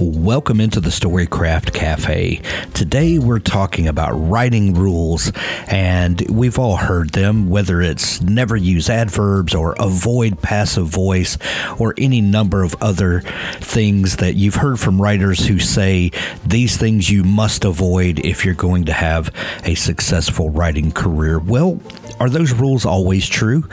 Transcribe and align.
Welcome 0.00 0.60
into 0.60 0.78
the 0.78 0.90
Storycraft 0.90 1.72
Cafe. 1.72 2.40
Today 2.72 3.18
we're 3.18 3.40
talking 3.40 3.88
about 3.88 4.12
writing 4.12 4.74
rules, 4.74 5.32
and 5.66 6.20
we've 6.30 6.56
all 6.56 6.76
heard 6.76 7.10
them, 7.10 7.50
whether 7.50 7.82
it's 7.82 8.20
never 8.20 8.56
use 8.56 8.88
adverbs 8.88 9.56
or 9.56 9.74
avoid 9.76 10.40
passive 10.40 10.86
voice 10.86 11.36
or 11.80 11.94
any 11.98 12.20
number 12.20 12.62
of 12.62 12.76
other 12.80 13.22
things 13.56 14.18
that 14.18 14.36
you've 14.36 14.54
heard 14.54 14.78
from 14.78 15.02
writers 15.02 15.44
who 15.44 15.58
say 15.58 16.12
these 16.46 16.76
things 16.76 17.10
you 17.10 17.24
must 17.24 17.64
avoid 17.64 18.20
if 18.20 18.44
you're 18.44 18.54
going 18.54 18.84
to 18.84 18.92
have 18.92 19.34
a 19.64 19.74
successful 19.74 20.48
writing 20.48 20.92
career. 20.92 21.40
Well, 21.40 21.80
are 22.20 22.30
those 22.30 22.52
rules 22.52 22.86
always 22.86 23.28
true? 23.28 23.68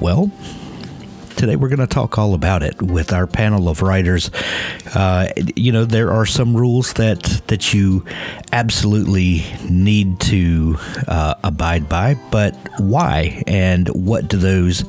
Well, 0.00 0.32
today 1.36 1.54
we're 1.54 1.68
going 1.68 1.78
to 1.78 1.86
talk 1.86 2.18
all 2.18 2.34
about 2.34 2.62
it 2.62 2.80
with 2.80 3.12
our 3.12 3.26
panel 3.26 3.68
of 3.68 3.82
writers. 3.82 4.30
Uh, 4.94 5.28
you 5.54 5.70
know, 5.70 5.84
there 5.84 6.10
are 6.10 6.26
some 6.26 6.56
rules 6.56 6.94
that 6.94 7.22
that 7.46 7.74
you 7.74 8.04
absolutely 8.52 9.44
need 9.68 10.18
to 10.20 10.76
uh, 11.06 11.34
abide 11.44 11.88
by, 11.88 12.14
but 12.30 12.56
why 12.78 13.42
and 13.46 13.88
what 13.88 14.28
do 14.28 14.38
those 14.38 14.84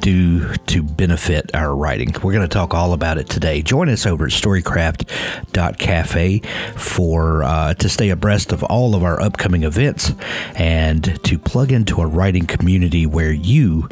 do 0.00 0.52
to 0.54 0.82
benefit 0.82 1.54
our 1.54 1.74
writing? 1.74 2.12
We're 2.22 2.32
going 2.32 2.42
to 2.42 2.48
talk 2.48 2.74
all 2.74 2.92
about 2.92 3.16
it 3.18 3.28
today. 3.28 3.62
Join 3.62 3.88
us 3.88 4.06
over 4.06 4.26
at 4.26 4.32
storycraft.cafe 4.32 6.38
for 6.76 7.42
uh, 7.42 7.74
to 7.74 7.88
stay 7.88 8.10
abreast 8.10 8.52
of 8.52 8.62
all 8.64 8.94
of 8.94 9.02
our 9.02 9.20
upcoming 9.20 9.64
events 9.64 10.12
and 10.54 11.22
to 11.24 11.38
plug 11.38 11.72
into 11.72 12.00
a 12.00 12.06
writing 12.06 12.46
community 12.46 13.06
where 13.06 13.32
you 13.32 13.88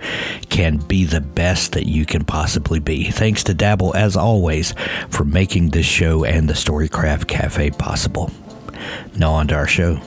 can 0.50 0.76
be 0.76 1.04
the 1.04 1.20
best 1.20 1.72
that 1.72 1.83
you 1.84 2.06
can 2.06 2.24
possibly 2.24 2.80
be. 2.80 3.10
Thanks 3.10 3.44
to 3.44 3.54
Dabble 3.54 3.94
as 3.94 4.16
always 4.16 4.74
for 5.10 5.24
making 5.24 5.70
this 5.70 5.86
show 5.86 6.24
and 6.24 6.48
the 6.48 6.54
Storycraft 6.54 7.28
Cafe 7.28 7.70
possible. 7.70 8.30
Now 9.16 9.32
on 9.32 9.48
to 9.48 9.54
our 9.54 9.66
show. 9.66 10.00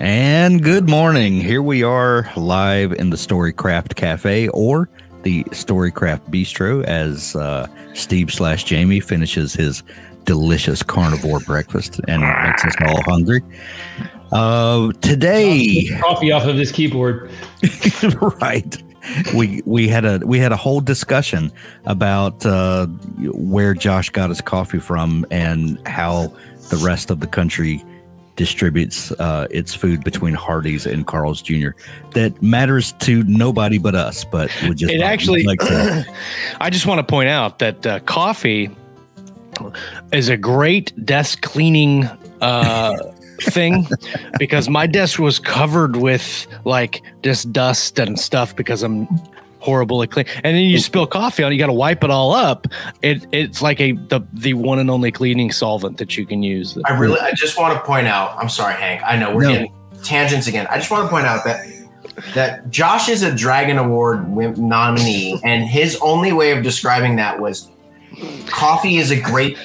And 0.00 0.62
good 0.62 0.88
morning. 0.88 1.40
Here 1.40 1.60
we 1.60 1.82
are 1.82 2.30
live 2.34 2.92
in 2.92 3.10
the 3.10 3.18
Storycraft 3.18 3.96
Cafe 3.96 4.48
or 4.48 4.88
the 5.24 5.44
Storycraft 5.44 6.30
Bistro 6.30 6.82
as 6.84 7.36
uh, 7.36 7.66
Steve 7.92 8.32
slash 8.32 8.64
Jamie 8.64 9.00
finishes 9.00 9.52
his 9.52 9.82
delicious 10.24 10.82
carnivore 10.82 11.40
breakfast 11.40 12.00
and 12.08 12.22
makes 12.22 12.64
us 12.64 12.74
all 12.86 13.02
hungry. 13.02 13.42
Uh, 14.32 14.92
today, 15.00 15.88
coffee 16.00 16.30
off 16.30 16.46
of 16.46 16.56
this 16.56 16.70
keyboard. 16.70 17.30
right. 18.40 18.82
We 19.34 19.62
we 19.64 19.88
had 19.88 20.04
a 20.04 20.20
we 20.24 20.38
had 20.38 20.52
a 20.52 20.56
whole 20.56 20.80
discussion 20.80 21.50
about 21.84 22.44
uh, 22.46 22.86
where 22.86 23.74
Josh 23.74 24.10
got 24.10 24.28
his 24.28 24.40
coffee 24.40 24.78
from 24.78 25.26
and 25.30 25.84
how 25.86 26.32
the 26.68 26.76
rest 26.76 27.10
of 27.10 27.20
the 27.20 27.26
country 27.26 27.84
distributes 28.36 29.10
uh, 29.12 29.46
its 29.50 29.74
food 29.74 30.04
between 30.04 30.34
Hardee's 30.34 30.86
and 30.86 31.06
Carl's 31.06 31.42
Jr. 31.42 31.70
That 32.14 32.40
matters 32.40 32.92
to 33.00 33.22
nobody 33.24 33.78
but 33.78 33.94
us. 33.94 34.24
But 34.24 34.50
we 34.62 34.74
just 34.74 34.92
it 34.92 35.00
actually. 35.00 35.42
Like 35.42 35.60
I 36.60 36.70
just 36.70 36.86
want 36.86 36.98
to 37.00 37.04
point 37.04 37.28
out 37.28 37.58
that 37.58 37.86
uh, 37.86 38.00
coffee 38.00 38.70
is 40.12 40.28
a 40.28 40.36
great 40.36 40.92
desk 41.04 41.42
cleaning 41.42 42.04
uh, 42.40 42.96
thing 43.42 43.86
because 44.38 44.68
my 44.68 44.86
desk 44.86 45.18
was 45.18 45.38
covered 45.38 45.96
with 45.96 46.46
like 46.64 47.02
just 47.22 47.52
dust 47.52 47.98
and 47.98 48.18
stuff 48.18 48.54
because 48.54 48.82
I'm 48.82 49.06
horrible 49.60 50.02
at 50.02 50.10
clean. 50.10 50.26
And 50.36 50.56
then 50.56 50.64
you 50.64 50.78
mm. 50.78 50.82
spill 50.82 51.06
coffee 51.06 51.42
on 51.42 51.52
it, 51.52 51.54
you 51.54 51.60
got 51.60 51.66
to 51.66 51.72
wipe 51.72 52.02
it 52.02 52.10
all 52.10 52.32
up. 52.32 52.66
It 53.02 53.26
it's 53.32 53.62
like 53.62 53.80
a 53.80 53.92
the 53.92 54.20
the 54.32 54.54
one 54.54 54.78
and 54.78 54.90
only 54.90 55.12
cleaning 55.12 55.52
solvent 55.52 55.98
that 55.98 56.16
you 56.16 56.26
can 56.26 56.42
use. 56.42 56.76
I 56.86 56.98
really 56.98 57.20
I 57.20 57.32
just 57.32 57.58
want 57.58 57.74
to 57.74 57.80
point 57.80 58.08
out. 58.08 58.36
I'm 58.36 58.48
sorry, 58.48 58.74
Hank. 58.74 59.02
I 59.04 59.16
know 59.16 59.34
we're 59.34 59.44
no. 59.44 59.52
getting 59.52 59.72
tangents 60.02 60.46
again. 60.46 60.66
I 60.70 60.76
just 60.76 60.90
want 60.90 61.04
to 61.04 61.10
point 61.10 61.26
out 61.26 61.44
that 61.44 61.66
that 62.34 62.70
Josh 62.70 63.08
is 63.08 63.22
a 63.22 63.34
Dragon 63.34 63.78
Award 63.78 64.28
nominee, 64.58 65.40
and 65.44 65.64
his 65.64 65.98
only 66.02 66.32
way 66.32 66.50
of 66.52 66.62
describing 66.62 67.16
that 67.16 67.40
was 67.40 67.68
coffee 68.46 68.96
is 68.96 69.10
a 69.10 69.20
great 69.20 69.56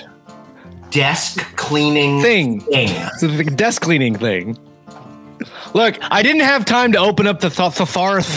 desk 0.96 1.40
cleaning 1.58 2.22
thing. 2.22 2.62
thing. 2.62 2.90
It's 2.90 3.22
a 3.22 3.44
desk 3.44 3.82
cleaning 3.82 4.16
thing. 4.16 4.58
Look, 5.74 5.98
I 6.02 6.24
didn't 6.24 6.42
have 6.42 6.66
time 6.66 6.94
to 6.94 6.98
open 7.00 7.28
up 7.28 7.42
the 7.42 7.50
tharth.com 7.50 8.32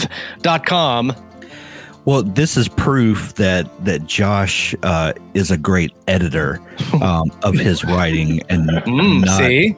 well, 2.09 2.23
this 2.23 2.57
is 2.57 2.67
proof 2.67 3.35
that 3.35 3.69
that 3.85 4.07
Josh 4.07 4.73
uh, 4.81 5.13
is 5.35 5.51
a 5.51 5.57
great 5.57 5.93
editor 6.07 6.59
um, 7.03 7.31
of 7.43 7.53
his 7.53 7.83
writing, 7.83 8.41
and 8.49 8.67
mm, 8.69 9.25
not, 9.25 9.37
see, 9.37 9.75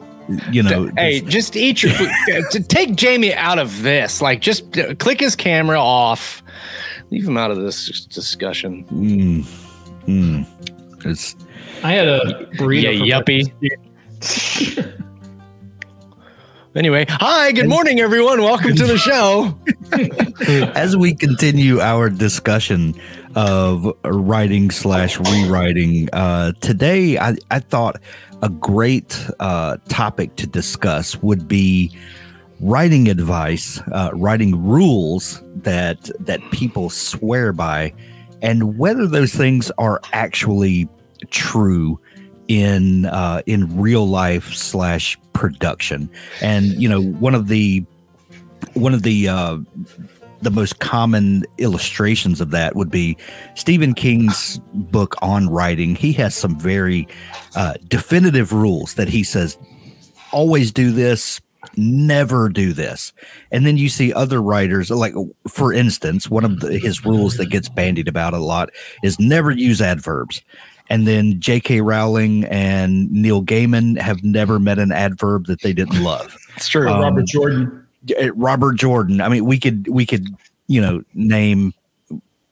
you 0.50 0.62
know, 0.62 0.90
hey, 0.96 1.20
just 1.20 1.56
eat 1.56 1.82
your 1.82 1.92
food. 1.92 2.10
to 2.52 2.62
take 2.62 2.96
Jamie 2.96 3.34
out 3.34 3.58
of 3.58 3.82
this, 3.82 4.22
like, 4.22 4.40
just 4.40 4.78
uh, 4.78 4.94
click 4.94 5.20
his 5.20 5.36
camera 5.36 5.78
off, 5.78 6.42
leave 7.10 7.28
him 7.28 7.36
out 7.36 7.50
of 7.50 7.58
this 7.58 8.06
discussion. 8.06 8.84
Mm, 8.84 9.42
mm, 10.06 11.04
it's. 11.04 11.36
I 11.84 11.92
had 11.92 12.06
a 12.06 12.46
burrito. 12.56 13.06
Yeah, 13.06 13.20
yuppie. 13.20 14.98
Anyway, 16.74 17.04
hi, 17.06 17.52
good 17.52 17.68
morning, 17.68 18.00
everyone. 18.00 18.40
Welcome 18.40 18.74
to 18.76 18.86
the 18.86 18.96
show. 18.96 19.54
As 20.74 20.96
we 20.96 21.14
continue 21.14 21.80
our 21.80 22.08
discussion 22.08 22.94
of 23.34 23.94
writing 24.06 24.70
slash 24.70 25.20
rewriting, 25.20 26.08
uh, 26.14 26.52
today 26.62 27.18
I, 27.18 27.36
I 27.50 27.58
thought 27.58 28.00
a 28.40 28.48
great 28.48 29.22
uh, 29.38 29.76
topic 29.90 30.36
to 30.36 30.46
discuss 30.46 31.20
would 31.20 31.46
be 31.46 31.94
writing 32.60 33.08
advice, 33.08 33.78
uh, 33.92 34.08
writing 34.14 34.64
rules 34.64 35.42
that 35.56 36.10
that 36.20 36.40
people 36.52 36.88
swear 36.88 37.52
by, 37.52 37.92
and 38.40 38.78
whether 38.78 39.06
those 39.06 39.34
things 39.34 39.70
are 39.76 40.00
actually 40.14 40.88
true 41.30 42.00
in 42.48 43.06
uh, 43.06 43.42
in 43.46 43.80
real 43.80 44.06
life 44.06 44.52
slash 44.54 45.18
production. 45.32 46.10
And 46.40 46.66
you 46.80 46.88
know, 46.88 47.02
one 47.02 47.34
of 47.34 47.48
the 47.48 47.84
one 48.74 48.94
of 48.94 49.02
the 49.02 49.28
uh, 49.28 49.58
the 50.42 50.50
most 50.50 50.80
common 50.80 51.44
illustrations 51.58 52.40
of 52.40 52.50
that 52.50 52.74
would 52.74 52.90
be 52.90 53.16
Stephen 53.54 53.94
King's 53.94 54.58
book 54.74 55.14
on 55.22 55.48
writing. 55.48 55.94
He 55.94 56.12
has 56.14 56.34
some 56.34 56.58
very 56.58 57.06
uh, 57.54 57.74
definitive 57.88 58.52
rules 58.52 58.94
that 58.94 59.08
he 59.08 59.22
says 59.22 59.56
always 60.32 60.72
do 60.72 60.90
this, 60.90 61.40
never 61.76 62.48
do 62.48 62.72
this. 62.72 63.12
And 63.52 63.64
then 63.64 63.76
you 63.76 63.88
see 63.88 64.12
other 64.12 64.42
writers, 64.42 64.90
like 64.90 65.14
for 65.46 65.72
instance, 65.72 66.28
one 66.28 66.44
of 66.44 66.60
the, 66.60 66.78
his 66.78 67.04
rules 67.04 67.36
that 67.36 67.50
gets 67.50 67.68
bandied 67.68 68.08
about 68.08 68.34
a 68.34 68.38
lot 68.38 68.70
is 69.04 69.20
never 69.20 69.50
use 69.50 69.80
adverbs. 69.80 70.42
And 70.92 71.06
then 71.08 71.40
J.K. 71.40 71.80
Rowling 71.80 72.44
and 72.44 73.10
Neil 73.10 73.42
Gaiman 73.42 73.98
have 73.98 74.22
never 74.22 74.58
met 74.58 74.78
an 74.78 74.92
adverb 74.92 75.46
that 75.46 75.62
they 75.62 75.72
didn't 75.72 76.02
love. 76.04 76.36
It's 76.54 76.68
true. 76.68 76.86
Um, 76.86 77.00
Robert 77.00 77.24
Jordan. 77.24 77.86
Robert 78.34 78.74
Jordan. 78.74 79.22
I 79.22 79.30
mean, 79.30 79.46
we 79.46 79.58
could 79.58 79.88
we 79.88 80.04
could 80.04 80.26
you 80.66 80.82
know 80.82 81.02
name 81.14 81.72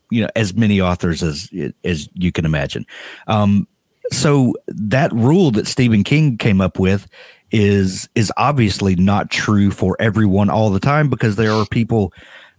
you 0.08 0.22
know 0.22 0.28
as 0.34 0.54
many 0.54 0.80
authors 0.80 1.22
as 1.22 1.50
as 1.84 2.08
you 2.14 2.32
can 2.32 2.46
imagine. 2.46 2.86
Um, 3.26 3.68
so 4.10 4.54
that 4.68 5.12
rule 5.12 5.50
that 5.50 5.66
Stephen 5.66 6.02
King 6.02 6.38
came 6.38 6.62
up 6.62 6.78
with 6.78 7.06
is 7.50 8.08
is 8.14 8.32
obviously 8.38 8.96
not 8.96 9.30
true 9.30 9.70
for 9.70 9.98
everyone 10.00 10.48
all 10.48 10.70
the 10.70 10.80
time 10.80 11.10
because 11.10 11.36
there 11.36 11.52
are 11.52 11.66
people 11.66 12.14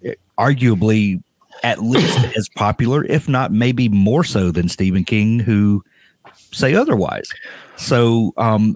eh, 0.05 0.13
arguably 0.37 1.23
at 1.63 1.81
least 1.81 2.17
as 2.37 2.49
popular, 2.55 3.03
if 3.05 3.27
not 3.29 3.51
maybe 3.51 3.89
more 3.89 4.23
so 4.23 4.51
than 4.51 4.69
Stephen 4.69 5.03
King, 5.03 5.39
who 5.39 5.83
say 6.51 6.73
otherwise. 6.75 7.29
So, 7.77 8.33
um, 8.37 8.75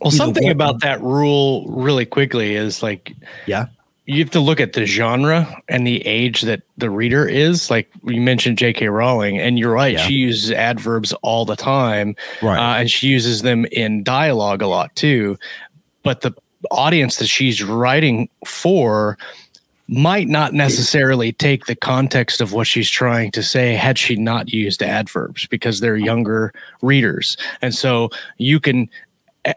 well, 0.00 0.10
something 0.10 0.44
know, 0.46 0.50
about 0.52 0.80
that 0.80 1.00
rule 1.00 1.66
really 1.68 2.04
quickly 2.04 2.54
is 2.56 2.82
like, 2.82 3.14
yeah, 3.46 3.66
you 4.06 4.18
have 4.18 4.30
to 4.32 4.40
look 4.40 4.60
at 4.60 4.74
the 4.74 4.84
genre 4.84 5.62
and 5.68 5.86
the 5.86 6.04
age 6.06 6.42
that 6.42 6.62
the 6.76 6.90
reader 6.90 7.26
is. 7.26 7.70
Like 7.70 7.88
you 8.04 8.20
mentioned, 8.20 8.58
J.K. 8.58 8.88
Rowling, 8.88 9.38
and 9.38 9.58
you're 9.58 9.72
right. 9.72 9.94
Yeah. 9.94 10.06
She 10.06 10.14
uses 10.14 10.50
adverbs 10.50 11.12
all 11.22 11.44
the 11.44 11.56
time, 11.56 12.16
Right. 12.42 12.58
uh, 12.58 12.80
and 12.80 12.90
she 12.90 13.08
uses 13.08 13.42
them 13.42 13.64
in 13.66 14.02
dialogue 14.02 14.60
a 14.62 14.66
lot 14.66 14.94
too. 14.96 15.38
But 16.02 16.20
the 16.20 16.32
audience 16.70 17.16
that 17.18 17.28
she's 17.28 17.62
writing 17.62 18.28
for 18.44 19.16
might 19.88 20.28
not 20.28 20.54
necessarily 20.54 21.32
take 21.32 21.66
the 21.66 21.76
context 21.76 22.40
of 22.40 22.52
what 22.52 22.66
she's 22.66 22.88
trying 22.88 23.30
to 23.32 23.42
say 23.42 23.74
had 23.74 23.98
she 23.98 24.16
not 24.16 24.52
used 24.52 24.82
adverbs 24.82 25.46
because 25.48 25.80
they're 25.80 25.96
younger 25.96 26.52
readers. 26.80 27.36
And 27.60 27.74
so 27.74 28.08
you 28.38 28.60
can 28.60 28.88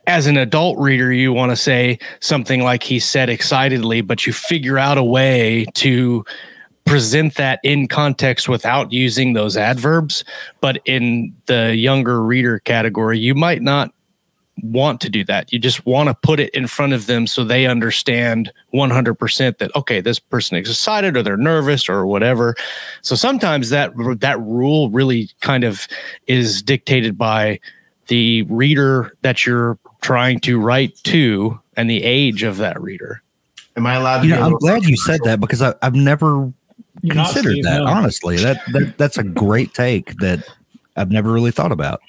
as 0.06 0.28
an 0.28 0.36
adult 0.36 0.78
reader 0.78 1.14
you 1.14 1.32
want 1.32 1.52
to 1.52 1.56
say 1.56 1.98
something 2.20 2.62
like 2.62 2.84
he 2.84 3.00
said 3.00 3.30
excitedly 3.30 4.02
but 4.02 4.28
you 4.28 4.34
figure 4.34 4.78
out 4.78 4.98
a 4.98 5.04
way 5.04 5.66
to 5.74 6.26
present 6.86 7.36
that 7.36 7.62
in 7.64 7.88
context 7.88 8.50
without 8.50 8.92
using 8.92 9.32
those 9.32 9.56
adverbs 9.56 10.26
but 10.60 10.82
in 10.86 11.34
the 11.46 11.74
younger 11.74 12.22
reader 12.22 12.60
category 12.60 13.18
you 13.18 13.34
might 13.34 13.62
not 13.62 13.94
want 14.64 15.02
to 15.02 15.10
do 15.10 15.24
that. 15.26 15.52
You 15.54 15.60
just 15.60 15.86
want 15.86 16.10
to 16.10 16.16
put 16.16 16.40
it 16.40 16.50
in 16.54 16.68
front 16.68 16.94
of 16.94 17.06
them 17.06 17.28
so 17.28 17.44
they 17.44 17.66
understand 17.66 18.52
100% 18.74 19.58
that 19.58 19.76
okay, 19.76 20.02
this 20.02 20.20
person 20.20 20.58
is 20.58 20.70
excited 20.70 21.16
or 21.16 21.24
they're 21.24 21.38
nervous 21.38 21.88
or 21.88 22.06
whatever. 22.06 22.56
So 23.02 23.16
sometimes 23.16 23.70
that 23.70 23.92
that 24.20 24.40
rule 24.40 24.90
really 24.90 25.30
kind 25.42 25.64
of 25.64 25.88
is 26.28 26.62
dictated 26.62 27.18
by 27.18 27.60
the 28.08 28.44
reader 28.44 29.14
that 29.22 29.46
you're 29.46 29.78
trying 30.02 30.40
to 30.42 30.60
write 30.60 30.96
to 31.04 31.60
and 31.76 31.90
the 31.90 32.04
age 32.04 32.44
of 32.44 32.58
that 32.58 32.82
reader. 32.82 33.22
Am 33.76 33.86
I 33.86 33.96
allowed 33.96 34.22
to? 34.22 34.28
You 34.28 34.34
be 34.34 34.40
know, 34.40 34.46
a 34.46 34.50
I'm 34.50 34.58
glad 34.58 34.84
you 34.86 34.98
said 34.98 35.20
that 35.26 35.40
because 35.40 35.62
I, 35.62 35.74
I've 35.82 35.96
never 35.96 36.52
You're 37.02 37.16
considered 37.16 37.58
that. 37.64 37.80
no. 37.80 37.86
Honestly, 37.86 38.38
that, 38.38 38.62
that 38.74 38.98
that's 38.98 39.18
a 39.18 39.24
great 39.24 39.74
take 39.74 40.16
that 40.18 40.48
I've 40.96 41.12
never 41.12 41.32
really 41.32 41.52
thought 41.52 41.72
about. 41.72 42.02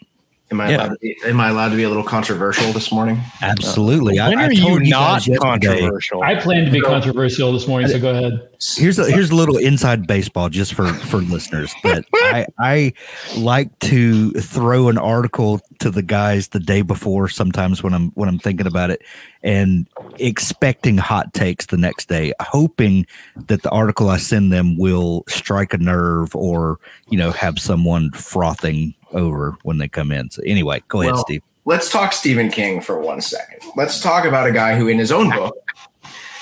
Am 0.50 0.60
I 0.60 0.70
Yeah. 0.70 0.76
allowed 0.76 0.88
to 0.92 0.98
be, 1.00 1.16
am 1.26 1.40
I 1.40 1.48
allowed 1.50 1.68
to 1.70 1.76
be 1.76 1.82
a 1.82 1.88
little 1.88 2.02
controversial 2.04 2.72
this 2.72 2.90
morning? 2.90 3.20
Absolutely. 3.42 4.18
Uh, 4.18 4.26
I, 4.26 4.28
when 4.30 4.38
I 4.38 4.46
are 4.46 4.52
you 4.52 4.60
told 4.62 4.82
not 4.84 5.26
guys 5.26 5.38
controversial? 5.38 6.22
I 6.22 6.36
plan 6.36 6.64
to 6.64 6.70
be 6.70 6.80
controversial 6.80 7.52
this 7.52 7.68
morning, 7.68 7.88
so 7.88 8.00
go 8.00 8.10
ahead. 8.10 8.48
Here's 8.76 8.98
a 8.98 9.10
here's 9.10 9.30
a 9.30 9.34
little 9.36 9.56
inside 9.58 10.06
baseball 10.06 10.48
just 10.48 10.74
for 10.74 10.86
for 10.92 11.18
listeners 11.18 11.72
that 11.84 12.04
I 12.14 12.46
I 12.58 12.92
like 13.36 13.76
to 13.80 14.32
throw 14.32 14.88
an 14.88 14.98
article 14.98 15.60
to 15.80 15.90
the 15.90 16.02
guys 16.02 16.48
the 16.48 16.58
day 16.60 16.82
before 16.82 17.28
sometimes 17.28 17.82
when 17.82 17.92
I'm 17.94 18.10
when 18.12 18.28
I'm 18.28 18.38
thinking 18.38 18.66
about 18.66 18.90
it 18.90 19.02
and 19.44 19.86
expecting 20.18 20.98
hot 20.98 21.32
takes 21.34 21.66
the 21.66 21.76
next 21.76 22.08
day 22.08 22.32
hoping 22.40 23.06
that 23.46 23.62
the 23.62 23.70
article 23.70 24.08
I 24.10 24.16
send 24.16 24.52
them 24.52 24.76
will 24.76 25.22
strike 25.28 25.72
a 25.72 25.78
nerve 25.78 26.34
or 26.34 26.80
you 27.10 27.18
know 27.18 27.30
have 27.30 27.60
someone 27.60 28.10
frothing 28.10 28.92
over 29.12 29.56
when 29.62 29.78
they 29.78 29.88
come 29.88 30.12
in. 30.12 30.30
So 30.30 30.42
anyway, 30.44 30.82
go 30.88 31.00
ahead 31.02 31.14
Well, 31.14 31.24
Steve. 31.24 31.42
Let's 31.64 31.90
talk 31.90 32.12
Stephen 32.12 32.50
King 32.50 32.80
for 32.80 32.98
one 32.98 33.20
second. 33.20 33.60
Let's 33.76 34.00
talk 34.00 34.24
about 34.24 34.46
a 34.46 34.52
guy 34.52 34.76
who, 34.76 34.88
in 34.88 34.98
his 34.98 35.12
own 35.12 35.30
book, 35.30 35.54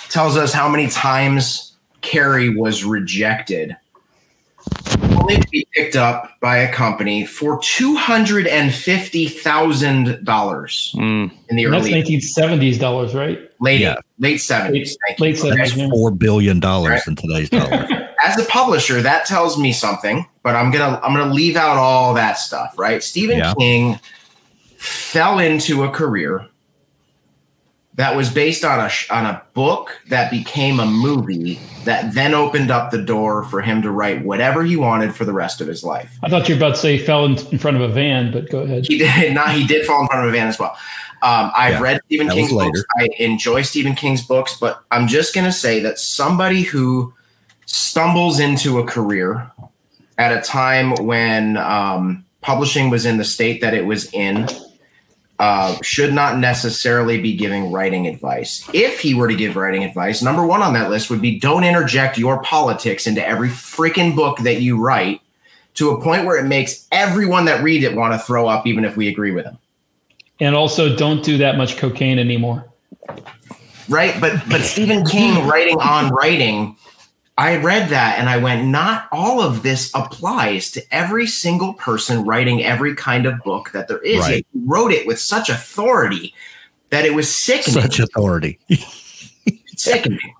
tells 0.08 0.36
us 0.36 0.52
how 0.52 0.68
many 0.68 0.86
times 0.88 1.76
Carrie 2.00 2.56
was 2.56 2.84
rejected, 2.84 3.76
only 5.16 5.36
to 5.38 5.48
be 5.50 5.66
picked 5.72 5.96
up 5.96 6.30
by 6.40 6.58
a 6.58 6.72
company 6.72 7.26
for 7.26 7.58
two 7.60 7.96
hundred 7.96 8.46
and 8.46 8.72
fifty 8.72 9.26
thousand 9.26 10.24
dollars 10.24 10.94
Mm. 10.96 11.32
in 11.48 11.56
the 11.56 11.64
And 11.64 11.74
that's 11.74 11.86
early 11.86 12.02
1970s 12.04 12.78
dollars, 12.78 13.12
right? 13.14 13.38
late 13.60 13.80
Yeah. 13.80 13.96
late 14.20 14.38
seventies. 14.38 14.96
Late 15.18 15.36
70s. 15.36 15.76
yeah. 15.76 15.88
Four 15.90 16.12
billion 16.12 16.60
dollars 16.60 17.06
in 17.08 17.16
today's 17.16 17.50
dollars. 17.50 17.90
as 18.24 18.38
a 18.40 18.44
publisher, 18.46 19.00
that 19.02 19.26
tells 19.26 19.58
me 19.58 19.72
something, 19.72 20.24
but 20.46 20.54
I'm 20.54 20.70
gonna 20.70 21.00
I'm 21.02 21.12
gonna 21.12 21.34
leave 21.34 21.56
out 21.56 21.76
all 21.76 22.14
that 22.14 22.34
stuff, 22.38 22.78
right? 22.78 23.02
Stephen 23.02 23.38
Yeah. 23.38 23.52
King 23.58 23.98
fell 24.76 25.40
into 25.40 25.82
a 25.82 25.90
career 25.90 26.46
that 27.94 28.14
was 28.14 28.30
based 28.30 28.64
on 28.64 28.78
a 28.78 28.88
on 29.10 29.26
a 29.26 29.42
book 29.54 30.00
that 30.08 30.30
became 30.30 30.78
a 30.78 30.86
movie 30.86 31.58
that 31.84 32.14
then 32.14 32.32
opened 32.32 32.70
up 32.70 32.92
the 32.92 33.02
door 33.02 33.42
for 33.42 33.60
him 33.60 33.82
to 33.82 33.90
write 33.90 34.24
whatever 34.24 34.62
he 34.62 34.76
wanted 34.76 35.16
for 35.16 35.24
the 35.24 35.32
rest 35.32 35.60
of 35.60 35.66
his 35.66 35.82
life. 35.82 36.16
I 36.22 36.28
thought 36.28 36.48
you 36.48 36.54
were 36.54 36.60
about 36.60 36.76
to 36.76 36.80
say 36.80 36.96
he 36.96 37.04
fell 37.04 37.24
in, 37.24 37.36
in 37.48 37.58
front 37.58 37.76
of 37.76 37.82
a 37.82 37.88
van, 37.88 38.30
but 38.30 38.48
go 38.48 38.60
ahead. 38.60 38.86
He 38.86 38.98
did 38.98 39.34
not. 39.34 39.52
He 39.52 39.66
did 39.66 39.84
fall 39.84 40.02
in 40.02 40.06
front 40.06 40.28
of 40.28 40.28
a 40.28 40.32
van 40.32 40.46
as 40.46 40.60
well. 40.60 40.76
Um, 41.22 41.50
I've 41.56 41.72
Yeah, 41.72 41.80
read 41.80 42.00
Stephen 42.06 42.28
King's 42.28 42.52
books. 42.52 42.84
I 43.00 43.08
enjoy 43.18 43.62
Stephen 43.62 43.96
King's 43.96 44.24
books, 44.24 44.56
but 44.60 44.84
I'm 44.92 45.08
just 45.08 45.34
going 45.34 45.46
to 45.46 45.52
say 45.52 45.80
that 45.80 45.98
somebody 45.98 46.62
who 46.62 47.12
stumbles 47.64 48.38
into 48.38 48.78
a 48.78 48.84
career 48.84 49.50
at 50.18 50.32
a 50.32 50.40
time 50.40 50.94
when 51.04 51.56
um, 51.56 52.24
publishing 52.40 52.90
was 52.90 53.04
in 53.06 53.18
the 53.18 53.24
state 53.24 53.60
that 53.60 53.74
it 53.74 53.86
was 53.86 54.12
in 54.12 54.48
uh, 55.38 55.76
should 55.82 56.14
not 56.14 56.38
necessarily 56.38 57.20
be 57.20 57.36
giving 57.36 57.70
writing 57.70 58.06
advice. 58.06 58.68
If 58.72 59.00
he 59.00 59.14
were 59.14 59.28
to 59.28 59.34
give 59.34 59.56
writing 59.56 59.84
advice, 59.84 60.22
number 60.22 60.46
one 60.46 60.62
on 60.62 60.72
that 60.74 60.90
list 60.90 61.10
would 61.10 61.20
be 61.20 61.38
don't 61.38 61.64
interject 61.64 62.16
your 62.16 62.42
politics 62.42 63.06
into 63.06 63.26
every 63.26 63.48
freaking 63.48 64.16
book 64.16 64.38
that 64.38 64.62
you 64.62 64.78
write 64.78 65.20
to 65.74 65.90
a 65.90 66.02
point 66.02 66.24
where 66.24 66.38
it 66.38 66.48
makes 66.48 66.86
everyone 66.90 67.44
that 67.44 67.62
read 67.62 67.82
it 67.82 67.94
want 67.94 68.14
to 68.14 68.18
throw 68.18 68.48
up, 68.48 68.66
even 68.66 68.84
if 68.84 68.96
we 68.96 69.08
agree 69.08 69.30
with 69.30 69.44
him. 69.44 69.58
And 70.40 70.54
also, 70.54 70.96
don't 70.96 71.22
do 71.22 71.38
that 71.38 71.56
much 71.56 71.76
cocaine 71.76 72.18
anymore. 72.18 72.66
Right. 73.88 74.18
But 74.20 74.42
but 74.48 74.62
Stephen 74.62 75.04
King 75.04 75.46
writing 75.46 75.78
on 75.78 76.10
writing, 76.10 76.76
I 77.38 77.56
read 77.56 77.90
that 77.90 78.18
and 78.18 78.28
I 78.30 78.38
went, 78.38 78.66
not 78.66 79.08
all 79.12 79.42
of 79.42 79.62
this 79.62 79.90
applies 79.94 80.70
to 80.72 80.82
every 80.90 81.26
single 81.26 81.74
person 81.74 82.24
writing 82.24 82.64
every 82.64 82.94
kind 82.94 83.26
of 83.26 83.38
book 83.40 83.72
that 83.72 83.88
there 83.88 83.98
is. 83.98 84.20
Right. 84.20 84.46
He 84.52 84.60
wrote 84.64 84.90
it 84.90 85.06
with 85.06 85.18
such 85.18 85.50
authority 85.50 86.34
that 86.90 87.04
it 87.04 87.14
was 87.14 87.32
sickening. 87.32 87.82
Such 87.82 87.98
authority. 87.98 88.58
sickening. 89.76 90.34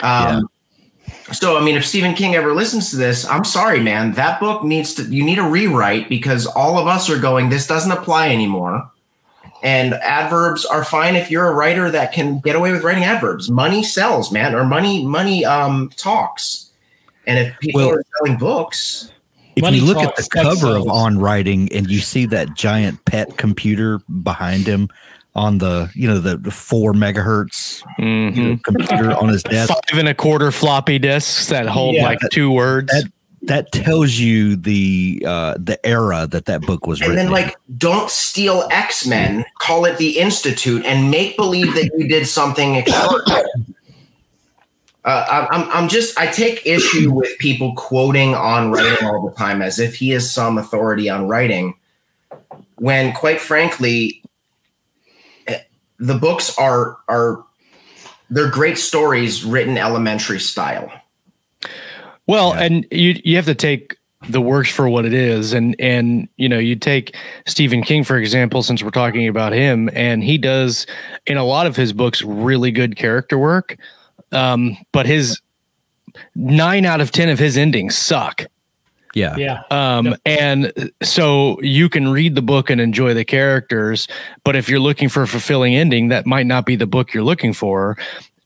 Um, 0.00 0.48
So, 1.30 1.58
I 1.58 1.64
mean, 1.64 1.76
if 1.76 1.86
Stephen 1.86 2.14
King 2.14 2.34
ever 2.34 2.54
listens 2.54 2.90
to 2.90 2.96
this, 2.96 3.26
I'm 3.26 3.44
sorry, 3.44 3.80
man. 3.80 4.12
That 4.12 4.40
book 4.40 4.64
needs 4.64 4.94
to, 4.94 5.02
you 5.04 5.22
need 5.22 5.38
a 5.38 5.42
rewrite 5.42 6.08
because 6.08 6.46
all 6.46 6.78
of 6.78 6.86
us 6.86 7.10
are 7.10 7.18
going, 7.18 7.50
this 7.50 7.66
doesn't 7.66 7.92
apply 7.92 8.30
anymore. 8.30 8.90
And 9.62 9.94
adverbs 9.94 10.64
are 10.64 10.84
fine 10.84 11.16
if 11.16 11.30
you're 11.30 11.48
a 11.48 11.54
writer 11.54 11.90
that 11.90 12.12
can 12.12 12.38
get 12.40 12.54
away 12.54 12.70
with 12.72 12.84
writing 12.84 13.04
adverbs. 13.04 13.50
Money 13.50 13.82
sells, 13.82 14.30
man, 14.30 14.54
or 14.54 14.64
money, 14.64 15.04
money 15.04 15.44
um, 15.44 15.90
talks. 15.96 16.70
And 17.26 17.38
if 17.38 17.58
people 17.58 17.80
Well- 17.80 17.90
are 17.90 18.02
selling 18.18 18.38
books, 18.38 19.10
If 19.56 19.62
Money 19.62 19.78
you 19.78 19.84
look 19.86 19.98
at 19.98 20.14
the 20.14 20.22
sex 20.22 20.40
cover 20.60 20.76
of. 20.76 20.88
On 20.88 21.18
Writing 21.18 21.68
and 21.72 21.90
you 21.90 21.98
see 21.98 22.26
that 22.26 22.54
giant 22.54 23.04
pet 23.06 23.36
computer 23.38 23.98
behind 24.22 24.66
him 24.68 24.88
on 25.34 25.58
the, 25.58 25.90
you 25.94 26.06
know, 26.06 26.20
the, 26.20 26.36
the 26.36 26.52
four 26.52 26.92
megahertz 26.92 27.82
you 27.98 28.04
know, 28.04 28.30
Mhm. 28.54 28.62
computer 28.62 29.12
on 29.16 29.28
his 29.28 29.42
desk, 29.50 29.68
Five 29.90 29.98
and 29.98 30.08
a 30.08 30.14
quarter 30.14 30.52
floppy 30.52 31.00
disks 31.00 31.46
that 31.48 31.66
hold 31.66 31.96
Yeah. 31.96 32.04
like 32.04 32.18
two 32.30 32.52
words. 32.52 32.92
that- 32.92 33.10
that 33.42 33.70
tells 33.72 34.14
you 34.14 34.56
the 34.56 35.22
uh 35.26 35.54
the 35.58 35.78
era 35.86 36.26
that 36.26 36.46
that 36.46 36.62
book 36.62 36.86
was 36.86 37.00
and 37.00 37.10
written. 37.10 37.26
And 37.26 37.34
then 37.34 37.44
like, 37.44 37.56
don't 37.76 38.10
steal 38.10 38.68
X 38.70 39.06
Men, 39.06 39.44
call 39.58 39.84
it 39.84 39.98
the 39.98 40.18
Institute, 40.18 40.84
and 40.84 41.10
make 41.10 41.36
believe 41.36 41.74
that 41.74 41.90
you 41.96 42.08
did 42.08 42.26
something 42.26 42.74
extraordinary. 42.74 43.48
Uh, 45.04 45.46
I'm, 45.50 45.70
I'm 45.70 45.88
just, 45.88 46.18
I 46.18 46.26
take 46.26 46.66
issue 46.66 47.10
with 47.10 47.38
people 47.38 47.74
quoting 47.76 48.34
on 48.34 48.70
writing 48.72 49.06
all 49.06 49.26
the 49.26 49.34
time 49.34 49.62
as 49.62 49.78
if 49.78 49.94
he 49.94 50.12
is 50.12 50.30
some 50.30 50.58
authority 50.58 51.08
on 51.08 51.26
writing, 51.26 51.76
when 52.74 53.14
quite 53.14 53.40
frankly, 53.40 54.22
eh, 55.46 55.60
the 55.98 56.14
books 56.14 56.58
are 56.58 56.98
are 57.08 57.42
they're 58.28 58.50
great 58.50 58.76
stories 58.76 59.44
written 59.44 59.78
elementary 59.78 60.40
style. 60.40 60.92
Well, 62.28 62.54
Yeah. 62.54 62.62
and 62.62 62.86
you 62.92 63.20
you 63.24 63.34
have 63.36 63.46
to 63.46 63.54
take 63.56 63.96
the 64.28 64.40
works 64.40 64.70
for 64.70 64.88
what 64.88 65.04
it 65.04 65.14
is, 65.14 65.52
and 65.52 65.74
and 65.80 66.28
you 66.36 66.48
know 66.48 66.58
you 66.58 66.76
take 66.76 67.16
Stephen 67.46 67.82
King 67.82 68.04
for 68.04 68.16
example, 68.18 68.62
since 68.62 68.82
we're 68.82 68.90
talking 68.90 69.26
about 69.28 69.52
him, 69.52 69.88
and 69.94 70.22
he 70.22 70.38
does 70.38 70.86
in 71.26 71.36
a 71.36 71.44
lot 71.44 71.66
of 71.66 71.74
his 71.76 71.92
books 71.92 72.22
really 72.22 72.70
good 72.70 72.96
character 72.96 73.38
work, 73.38 73.76
um, 74.32 74.76
but 74.92 75.06
his 75.06 75.40
nine 76.34 76.84
out 76.84 77.00
of 77.00 77.10
ten 77.12 77.28
of 77.28 77.38
his 77.38 77.56
endings 77.56 77.96
suck. 77.96 78.44
yeah. 79.14 79.36
Yeah. 79.36 79.62
Um, 79.70 80.06
Yep. 80.06 80.20
and 80.26 80.90
so 81.02 81.60
you 81.62 81.88
can 81.88 82.08
read 82.08 82.34
the 82.34 82.42
book 82.42 82.70
and 82.70 82.80
enjoy 82.80 83.14
the 83.14 83.24
characters, 83.24 84.06
but 84.44 84.54
if 84.54 84.68
you're 84.68 84.80
looking 84.80 85.08
for 85.08 85.22
a 85.22 85.26
fulfilling 85.28 85.74
ending, 85.74 86.08
that 86.08 86.26
might 86.26 86.46
not 86.46 86.66
be 86.66 86.76
the 86.76 86.86
book 86.86 87.14
you're 87.14 87.24
looking 87.24 87.52
for. 87.54 87.96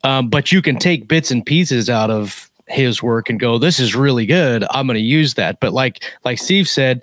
Um, 0.04 0.28
but 0.28 0.50
you 0.52 0.62
can 0.62 0.76
take 0.76 1.08
bits 1.08 1.30
and 1.30 1.44
pieces 1.44 1.88
out 1.90 2.10
of 2.10 2.50
his 2.68 3.02
work 3.02 3.28
and 3.28 3.40
go, 3.40 3.58
"This 3.58 3.80
is 3.80 3.94
really 3.94 4.26
good. 4.26 4.64
I'm 4.70 4.86
going 4.86 4.96
to 4.96 5.00
use 5.00 5.34
that." 5.34 5.60
But 5.60 5.72
like 5.72 6.04
like 6.24 6.38
Steve 6.38 6.68
said, 6.68 7.02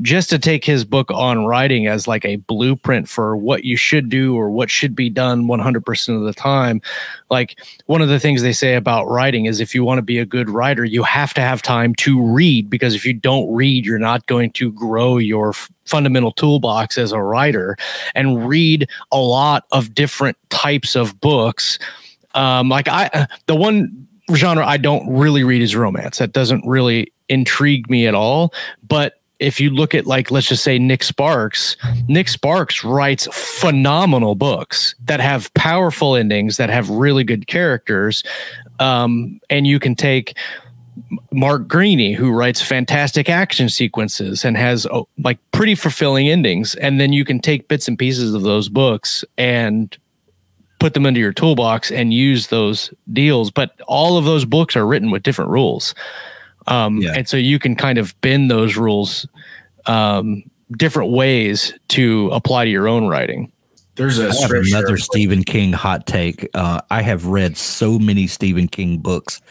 just 0.00 0.30
to 0.30 0.38
take 0.38 0.64
his 0.64 0.84
book 0.84 1.10
on 1.10 1.46
writing 1.46 1.86
as 1.86 2.08
like 2.08 2.24
a 2.24 2.36
blueprint 2.36 3.08
for 3.08 3.36
what 3.36 3.64
you 3.64 3.76
should 3.76 4.08
do 4.08 4.36
or 4.36 4.50
what 4.50 4.70
should 4.70 4.94
be 4.94 5.10
done 5.10 5.46
100% 5.46 6.16
of 6.16 6.22
the 6.22 6.32
time, 6.32 6.80
like 7.30 7.58
one 7.86 8.02
of 8.02 8.08
the 8.08 8.20
things 8.20 8.42
they 8.42 8.52
say 8.52 8.74
about 8.74 9.08
writing 9.08 9.46
is 9.46 9.60
if 9.60 9.74
you 9.74 9.84
want 9.84 9.98
to 9.98 10.02
be 10.02 10.18
a 10.18 10.26
good 10.26 10.50
writer, 10.50 10.84
you 10.84 11.02
have 11.02 11.34
to 11.34 11.40
have 11.40 11.62
time 11.62 11.94
to 11.96 12.20
read 12.22 12.68
because 12.70 12.94
if 12.94 13.04
you 13.04 13.12
don't 13.12 13.52
read, 13.52 13.84
you're 13.84 13.98
not 13.98 14.26
going 14.26 14.50
to 14.52 14.72
grow 14.72 15.18
your 15.18 15.50
f- 15.50 15.70
fundamental 15.84 16.32
toolbox 16.32 16.98
as 16.98 17.12
a 17.12 17.20
writer 17.20 17.76
and 18.14 18.48
read 18.48 18.88
a 19.12 19.18
lot 19.18 19.64
of 19.72 19.94
different 19.94 20.36
types 20.50 20.94
of 20.94 21.20
books. 21.20 21.78
Um, 22.34 22.68
like 22.68 22.88
I, 22.88 23.26
the 23.46 23.56
one 23.56 24.06
genre 24.34 24.66
I 24.66 24.76
don't 24.76 25.08
really 25.08 25.44
read 25.44 25.62
is 25.62 25.76
romance. 25.76 26.18
That 26.18 26.32
doesn't 26.32 26.64
really 26.66 27.12
intrigue 27.28 27.88
me 27.90 28.06
at 28.06 28.14
all. 28.14 28.52
But 28.86 29.14
if 29.38 29.58
you 29.58 29.70
look 29.70 29.94
at 29.94 30.06
like 30.06 30.30
let's 30.30 30.46
just 30.48 30.62
say 30.62 30.78
Nick 30.78 31.02
Sparks, 31.02 31.76
Nick 32.08 32.28
Sparks 32.28 32.84
writes 32.84 33.26
phenomenal 33.32 34.34
books 34.34 34.94
that 35.04 35.20
have 35.20 35.52
powerful 35.54 36.14
endings 36.14 36.58
that 36.58 36.70
have 36.70 36.90
really 36.90 37.24
good 37.24 37.46
characters. 37.46 38.22
Um, 38.78 39.40
and 39.48 39.66
you 39.66 39.78
can 39.78 39.94
take 39.94 40.36
Mark 41.32 41.66
Greaney, 41.66 42.14
who 42.14 42.30
writes 42.30 42.60
fantastic 42.60 43.28
action 43.28 43.68
sequences 43.68 44.44
and 44.44 44.56
has 44.56 44.86
oh, 44.86 45.08
like 45.18 45.38
pretty 45.52 45.74
fulfilling 45.74 46.28
endings, 46.28 46.74
and 46.76 47.00
then 47.00 47.12
you 47.12 47.24
can 47.24 47.40
take 47.40 47.68
bits 47.68 47.88
and 47.88 47.98
pieces 47.98 48.34
of 48.34 48.42
those 48.42 48.68
books 48.68 49.24
and 49.38 49.96
put 50.80 50.94
them 50.94 51.06
into 51.06 51.20
your 51.20 51.32
toolbox 51.32 51.92
and 51.92 52.12
use 52.12 52.48
those 52.48 52.92
deals. 53.12 53.50
But 53.50 53.80
all 53.86 54.18
of 54.18 54.24
those 54.24 54.44
books 54.44 54.74
are 54.74 54.86
written 54.86 55.10
with 55.10 55.22
different 55.22 55.50
rules. 55.50 55.94
Um, 56.66 56.98
yeah. 56.98 57.12
And 57.14 57.28
so 57.28 57.36
you 57.36 57.58
can 57.58 57.76
kind 57.76 57.98
of 57.98 58.18
bend 58.20 58.50
those 58.50 58.76
rules 58.76 59.28
um, 59.86 60.42
different 60.72 61.12
ways 61.12 61.72
to 61.88 62.28
apply 62.32 62.64
to 62.64 62.70
your 62.70 62.88
own 62.88 63.06
writing. 63.06 63.52
There's 63.96 64.18
a 64.18 64.30
another 64.48 64.96
Stephen 64.96 65.44
King 65.44 65.72
hot 65.72 66.06
take. 66.06 66.48
Uh, 66.54 66.80
I 66.90 67.02
have 67.02 67.26
read 67.26 67.56
so 67.56 67.98
many 67.98 68.26
Stephen 68.26 68.66
King 68.66 68.98
books 68.98 69.42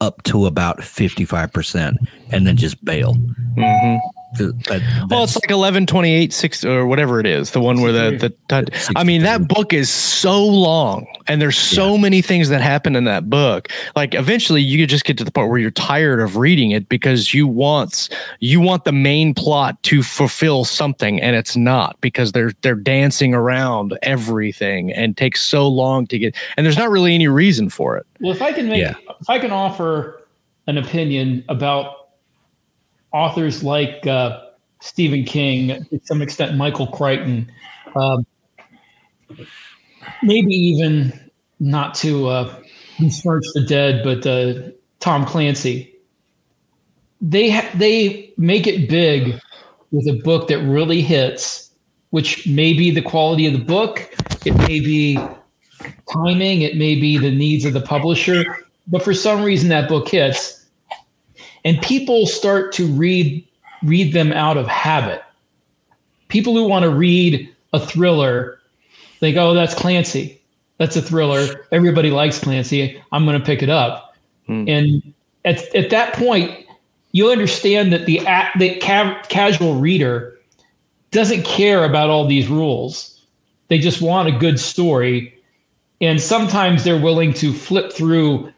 up 0.00 0.22
to 0.24 0.46
about 0.46 0.78
55% 0.78 1.96
and 2.30 2.46
then 2.46 2.56
just 2.56 2.84
bail. 2.84 3.14
Mm-hmm. 3.56 3.96
That, 4.34 5.06
well, 5.08 5.24
it's 5.24 5.36
like 5.36 5.50
11, 5.50 5.86
28, 5.86 6.32
6 6.32 6.64
or 6.64 6.86
whatever 6.86 7.20
it 7.20 7.26
is. 7.26 7.52
The 7.52 7.60
one 7.60 7.80
where 7.80 7.92
the, 7.92 8.34
the, 8.48 8.92
I 8.94 9.04
mean, 9.04 9.22
that 9.22 9.48
book 9.48 9.72
is 9.72 9.88
so 9.88 10.44
long 10.44 11.06
and 11.26 11.40
there's 11.40 11.56
so 11.56 11.94
yeah. 11.94 12.00
many 12.00 12.22
things 12.22 12.48
that 12.48 12.60
happen 12.60 12.96
in 12.96 13.04
that 13.04 13.30
book. 13.30 13.68
Like 13.94 14.14
eventually 14.14 14.62
you 14.62 14.86
just 14.86 15.04
get 15.04 15.16
to 15.18 15.24
the 15.24 15.30
part 15.30 15.48
where 15.48 15.58
you're 15.58 15.70
tired 15.70 16.20
of 16.20 16.36
reading 16.36 16.72
it 16.72 16.88
because 16.88 17.32
you 17.32 17.46
want, 17.46 18.08
you 18.40 18.60
want 18.60 18.84
the 18.84 18.92
main 18.92 19.32
plot 19.32 19.82
to 19.84 20.02
fulfill 20.02 20.64
something 20.64 21.20
and 21.20 21.36
it's 21.36 21.56
not 21.56 21.98
because 22.00 22.32
they're, 22.32 22.52
they're 22.62 22.74
dancing 22.74 23.32
around 23.32 23.96
everything 24.02 24.92
and 24.92 25.16
takes 25.16 25.42
so 25.42 25.66
long 25.66 26.06
to 26.08 26.18
get, 26.18 26.34
and 26.56 26.66
there's 26.66 26.78
not 26.78 26.90
really 26.90 27.14
any 27.14 27.28
reason 27.28 27.70
for 27.70 27.96
it. 27.96 28.06
Well, 28.20 28.32
if 28.32 28.42
I 28.42 28.52
can 28.52 28.68
make, 28.68 28.80
yeah. 28.80 28.96
if 29.20 29.30
I 29.30 29.38
can 29.38 29.52
offer 29.52 30.22
an 30.66 30.78
opinion 30.78 31.44
about 31.48 32.05
authors 33.12 33.62
like 33.62 34.06
uh, 34.06 34.40
Stephen 34.80 35.24
King, 35.24 35.84
to 35.90 36.00
some 36.04 36.22
extent 36.22 36.56
Michael 36.56 36.86
Crichton, 36.86 37.50
um, 37.94 38.26
maybe 40.22 40.54
even 40.54 41.12
not 41.60 41.94
to 41.96 42.28
uh, 42.28 42.54
besmirch 42.98 43.44
the 43.54 43.62
dead, 43.62 44.02
but 44.04 44.26
uh, 44.26 44.70
Tom 45.00 45.24
Clancy. 45.24 45.92
They 47.20 47.50
ha- 47.50 47.70
they 47.74 48.32
make 48.36 48.66
it 48.66 48.88
big 48.88 49.40
with 49.90 50.06
a 50.08 50.20
book 50.22 50.48
that 50.48 50.58
really 50.58 51.00
hits, 51.00 51.70
which 52.10 52.46
may 52.46 52.72
be 52.74 52.90
the 52.90 53.02
quality 53.02 53.46
of 53.46 53.54
the 53.54 53.64
book, 53.64 54.14
it 54.44 54.54
may 54.58 54.80
be 54.80 55.18
timing, 56.12 56.62
it 56.62 56.76
may 56.76 56.94
be 56.94 57.18
the 57.18 57.30
needs 57.30 57.64
of 57.64 57.72
the 57.72 57.80
publisher, 57.80 58.44
but 58.86 59.02
for 59.02 59.14
some 59.14 59.42
reason 59.42 59.68
that 59.70 59.88
book 59.88 60.08
hits 60.08 60.65
and 61.66 61.82
people 61.82 62.26
start 62.26 62.72
to 62.72 62.86
read 62.86 63.44
read 63.82 64.14
them 64.14 64.32
out 64.32 64.56
of 64.56 64.68
habit. 64.68 65.22
People 66.28 66.54
who 66.54 66.66
want 66.66 66.84
to 66.84 66.90
read 66.90 67.52
a 67.72 67.80
thriller 67.80 68.60
think, 69.18 69.36
"Oh, 69.36 69.52
that's 69.52 69.74
Clancy. 69.74 70.40
That's 70.78 70.96
a 70.96 71.02
thriller. 71.02 71.66
Everybody 71.72 72.10
likes 72.10 72.38
Clancy. 72.38 73.02
I'm 73.10 73.26
going 73.26 73.38
to 73.38 73.44
pick 73.44 73.62
it 73.62 73.68
up." 73.68 74.16
Hmm. 74.46 74.64
And 74.68 75.14
at 75.44 75.74
at 75.74 75.90
that 75.90 76.14
point, 76.14 76.52
you 77.10 77.30
understand 77.30 77.92
that 77.92 78.06
the 78.06 78.18
the 78.58 78.76
ca- 78.76 79.20
casual 79.28 79.74
reader 79.74 80.38
doesn't 81.10 81.44
care 81.44 81.84
about 81.84 82.10
all 82.10 82.28
these 82.28 82.46
rules. 82.46 83.20
They 83.68 83.78
just 83.78 84.00
want 84.00 84.28
a 84.28 84.38
good 84.38 84.60
story, 84.60 85.34
and 86.00 86.20
sometimes 86.20 86.84
they're 86.84 87.02
willing 87.02 87.32
to 87.34 87.52
flip 87.52 87.92
through 87.92 88.52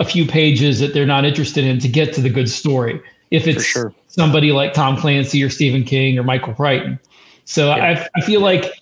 a 0.00 0.04
few 0.04 0.26
pages 0.26 0.80
that 0.80 0.94
they're 0.94 1.06
not 1.06 1.24
interested 1.24 1.64
in 1.64 1.78
to 1.80 1.88
get 1.88 2.12
to 2.14 2.20
the 2.20 2.30
good 2.30 2.48
story. 2.48 3.00
If 3.30 3.46
it's 3.46 3.64
sure. 3.64 3.92
somebody 4.06 4.52
like 4.52 4.72
Tom 4.72 4.96
Clancy 4.96 5.42
or 5.42 5.50
Stephen 5.50 5.84
King 5.84 6.18
or 6.18 6.22
Michael 6.22 6.54
Crichton. 6.54 6.98
So 7.44 7.74
yeah. 7.74 8.06
I, 8.14 8.20
I 8.20 8.20
feel 8.22 8.40
like 8.40 8.72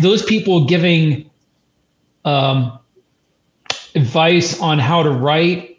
those 0.00 0.22
people 0.22 0.64
giving 0.64 1.28
um, 2.24 2.78
advice 3.94 4.58
on 4.60 4.78
how 4.78 5.02
to 5.02 5.10
write, 5.10 5.78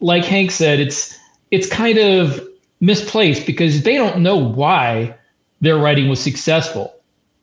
like 0.00 0.24
Hank 0.24 0.50
said, 0.50 0.80
it's 0.80 1.18
it's 1.50 1.68
kind 1.68 1.98
of 1.98 2.46
misplaced 2.80 3.46
because 3.46 3.82
they 3.82 3.96
don't 3.96 4.22
know 4.22 4.36
why 4.36 5.14
their 5.60 5.76
writing 5.76 6.08
was 6.08 6.20
successful. 6.20 6.94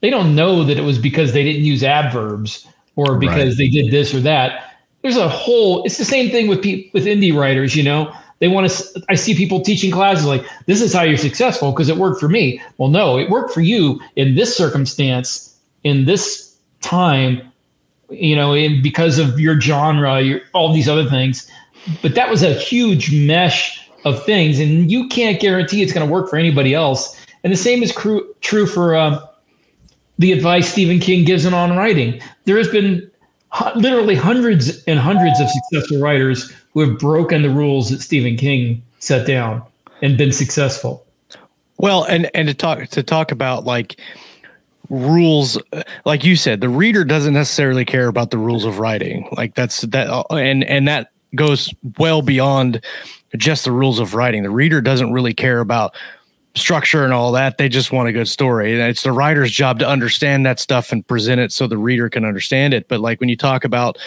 They 0.01 0.09
don't 0.09 0.35
know 0.35 0.63
that 0.63 0.77
it 0.77 0.83
was 0.83 0.97
because 0.97 1.33
they 1.33 1.43
didn't 1.43 1.63
use 1.63 1.83
adverbs 1.83 2.65
or 2.95 3.17
because 3.17 3.49
right. 3.49 3.57
they 3.57 3.67
did 3.67 3.91
this 3.91 4.13
or 4.13 4.19
that 4.21 4.66
there's 5.01 5.17
a 5.17 5.29
whole 5.29 5.83
it's 5.83 5.97
the 5.97 6.05
same 6.05 6.29
thing 6.29 6.47
with 6.47 6.61
pe- 6.61 6.89
with 6.93 7.05
indie 7.05 7.35
writers 7.35 7.75
you 7.75 7.83
know? 7.83 8.13
They 8.39 8.47
want 8.47 8.69
to 8.69 9.03
i 9.09 9.15
see 9.15 9.35
people 9.35 9.61
teaching 9.61 9.91
classes 9.91 10.25
like 10.25 10.45
this 10.65 10.81
is 10.81 10.93
how 10.93 11.01
you're 11.03 11.17
successful 11.17 11.71
because 11.71 11.89
it 11.89 11.97
worked 11.97 12.19
for 12.19 12.29
me. 12.29 12.61
Well 12.77 12.89
no 12.89 13.17
it 13.17 13.29
worked 13.29 13.53
for 13.53 13.61
you 13.61 13.99
in 14.15 14.35
this 14.35 14.55
circumstance 14.55 15.55
in 15.83 16.05
this 16.05 16.55
time 16.81 17.41
you 18.09 18.35
know 18.35 18.53
in 18.53 18.81
because 18.81 19.19
of 19.19 19.39
your 19.39 19.59
genre 19.59 20.21
your, 20.21 20.41
all 20.53 20.73
these 20.73 20.89
other 20.89 21.09
things. 21.09 21.49
But 22.01 22.15
that 22.15 22.29
was 22.29 22.43
a 22.43 22.53
huge 22.53 23.13
mesh 23.13 23.89
of 24.05 24.23
things 24.25 24.59
and 24.59 24.91
you 24.91 25.07
can't 25.07 25.39
guarantee 25.39 25.81
it's 25.81 25.93
going 25.93 26.05
to 26.05 26.11
work 26.11 26.29
for 26.29 26.37
anybody 26.37 26.73
else. 26.73 27.19
And 27.43 27.51
the 27.51 27.57
same 27.57 27.81
is 27.81 27.91
cru- 27.91 28.33
true 28.41 28.65
for 28.65 28.95
uh, 28.95 29.25
the 30.19 30.31
advice 30.31 30.69
stephen 30.69 30.99
king 30.99 31.25
gives 31.25 31.45
in 31.45 31.53
on 31.53 31.75
writing. 31.75 32.21
There 32.45 32.57
has 32.57 32.67
been 32.67 33.09
literally 33.75 34.15
hundreds 34.15 34.83
and 34.85 34.99
hundreds 34.99 35.39
of 35.39 35.47
successful 35.49 35.99
writers 35.99 36.51
who 36.73 36.81
have 36.81 36.99
broken 36.99 37.41
the 37.41 37.49
rules 37.49 37.89
that 37.89 38.01
Stephen 38.01 38.37
King 38.37 38.81
set 38.99 39.25
down 39.25 39.63
and 40.01 40.17
been 40.17 40.31
successful. 40.31 41.05
Well, 41.77 42.03
and 42.03 42.29
and 42.33 42.47
to 42.47 42.53
talk 42.53 42.87
to 42.87 43.03
talk 43.03 43.31
about 43.31 43.65
like 43.65 43.99
rules 44.89 45.57
like 46.05 46.23
you 46.23 46.35
said 46.35 46.61
the 46.61 46.69
reader 46.69 47.03
doesn't 47.03 47.33
necessarily 47.33 47.83
care 47.83 48.07
about 48.07 48.31
the 48.31 48.37
rules 48.37 48.63
of 48.63 48.79
writing 48.79 49.27
like 49.35 49.53
that's 49.53 49.81
that 49.81 50.07
and 50.29 50.63
and 50.63 50.87
that 50.87 51.11
goes 51.35 51.73
well 51.97 52.21
beyond 52.21 52.81
just 53.35 53.65
the 53.65 53.71
rules 53.71 53.99
of 53.99 54.13
writing 54.13 54.43
the 54.43 54.49
reader 54.49 54.79
doesn't 54.79 55.11
really 55.11 55.33
care 55.33 55.59
about 55.59 55.93
structure 56.57 57.03
and 57.03 57.13
all 57.13 57.31
that. 57.33 57.57
They 57.57 57.69
just 57.69 57.91
want 57.91 58.09
a 58.09 58.11
good 58.11 58.27
story. 58.27 58.73
And 58.73 58.89
it's 58.89 59.03
the 59.03 59.11
writer's 59.11 59.51
job 59.51 59.79
to 59.79 59.87
understand 59.87 60.45
that 60.45 60.59
stuff 60.59 60.91
and 60.91 61.05
present 61.05 61.39
it 61.39 61.51
so 61.51 61.67
the 61.67 61.77
reader 61.77 62.09
can 62.09 62.25
understand 62.25 62.73
it. 62.73 62.87
But 62.87 62.99
like 62.99 63.19
when 63.19 63.29
you 63.29 63.37
talk 63.37 63.63
about 63.63 63.97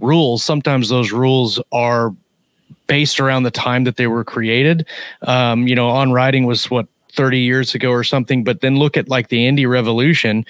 rules, 0.00 0.42
sometimes 0.42 0.88
those 0.88 1.12
rules 1.12 1.60
are 1.72 2.14
based 2.86 3.20
around 3.20 3.44
the 3.44 3.50
time 3.50 3.84
that 3.84 3.96
they 3.96 4.06
were 4.06 4.24
created. 4.24 4.86
Um, 5.22 5.66
you 5.66 5.74
know, 5.74 5.88
on 5.88 6.12
writing 6.12 6.44
was 6.44 6.70
what 6.70 6.86
30 7.12 7.38
years 7.38 7.74
ago 7.74 7.90
or 7.90 8.04
something. 8.04 8.44
But 8.44 8.60
then 8.60 8.76
look 8.76 8.96
at 8.96 9.08
like 9.08 9.28
the 9.28 9.46
indie 9.46 9.68
revolution. 9.68 10.44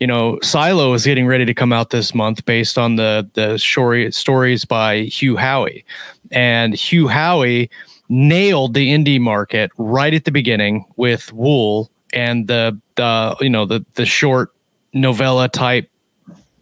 You 0.00 0.06
know, 0.06 0.38
Silo 0.42 0.94
is 0.94 1.04
getting 1.04 1.26
ready 1.26 1.44
to 1.44 1.54
come 1.54 1.72
out 1.72 1.90
this 1.90 2.14
month 2.14 2.44
based 2.44 2.78
on 2.78 2.96
the 2.96 3.28
the 3.34 3.58
story, 3.58 4.10
stories 4.12 4.64
by 4.64 5.02
Hugh 5.02 5.36
Howey. 5.36 5.84
And 6.30 6.74
Hugh 6.74 7.06
Howey 7.06 7.68
nailed 8.08 8.74
the 8.74 8.88
indie 8.88 9.20
market 9.20 9.70
right 9.76 10.14
at 10.14 10.24
the 10.24 10.30
beginning 10.30 10.84
with 10.96 11.32
Wool 11.32 11.90
and 12.12 12.48
the 12.48 12.78
the 12.96 13.36
you 13.40 13.50
know 13.50 13.66
the 13.66 13.84
the 13.94 14.06
short 14.06 14.52
novella 14.92 15.48
type 15.48 15.90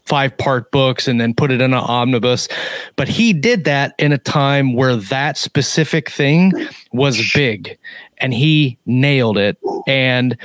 five 0.07 0.37
part 0.39 0.71
books 0.71 1.09
and 1.09 1.21
then 1.21 1.35
put 1.35 1.51
it 1.51 1.61
in 1.61 1.73
an 1.73 1.79
omnibus. 1.81 2.49
But 2.95 3.09
he 3.09 3.33
did 3.33 3.65
that 3.65 3.95
in 3.99 4.13
a 4.13 4.19
time 4.19 4.73
where 4.73 4.97
that 4.97 5.37
specific 5.37 6.09
thing 6.09 6.53
was 6.93 7.33
big 7.35 7.77
and 8.19 8.33
he 8.33 8.79
nailed 8.87 9.37
it. 9.37 9.59
And 9.87 10.39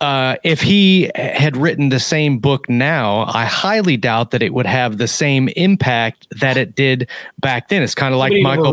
uh, 0.00 0.36
if 0.42 0.60
he 0.60 1.10
had 1.14 1.56
written 1.56 1.88
the 1.88 2.00
same 2.00 2.38
book 2.38 2.68
now, 2.68 3.24
I 3.28 3.44
highly 3.44 3.96
doubt 3.96 4.32
that 4.32 4.42
it 4.42 4.52
would 4.52 4.66
have 4.66 4.98
the 4.98 5.06
same 5.06 5.48
impact 5.50 6.26
that 6.40 6.56
it 6.56 6.74
did 6.74 7.08
back 7.38 7.68
then. 7.68 7.82
It's 7.82 7.94
kind 7.94 8.12
of 8.12 8.18
like 8.18 8.32
Michael. 8.42 8.72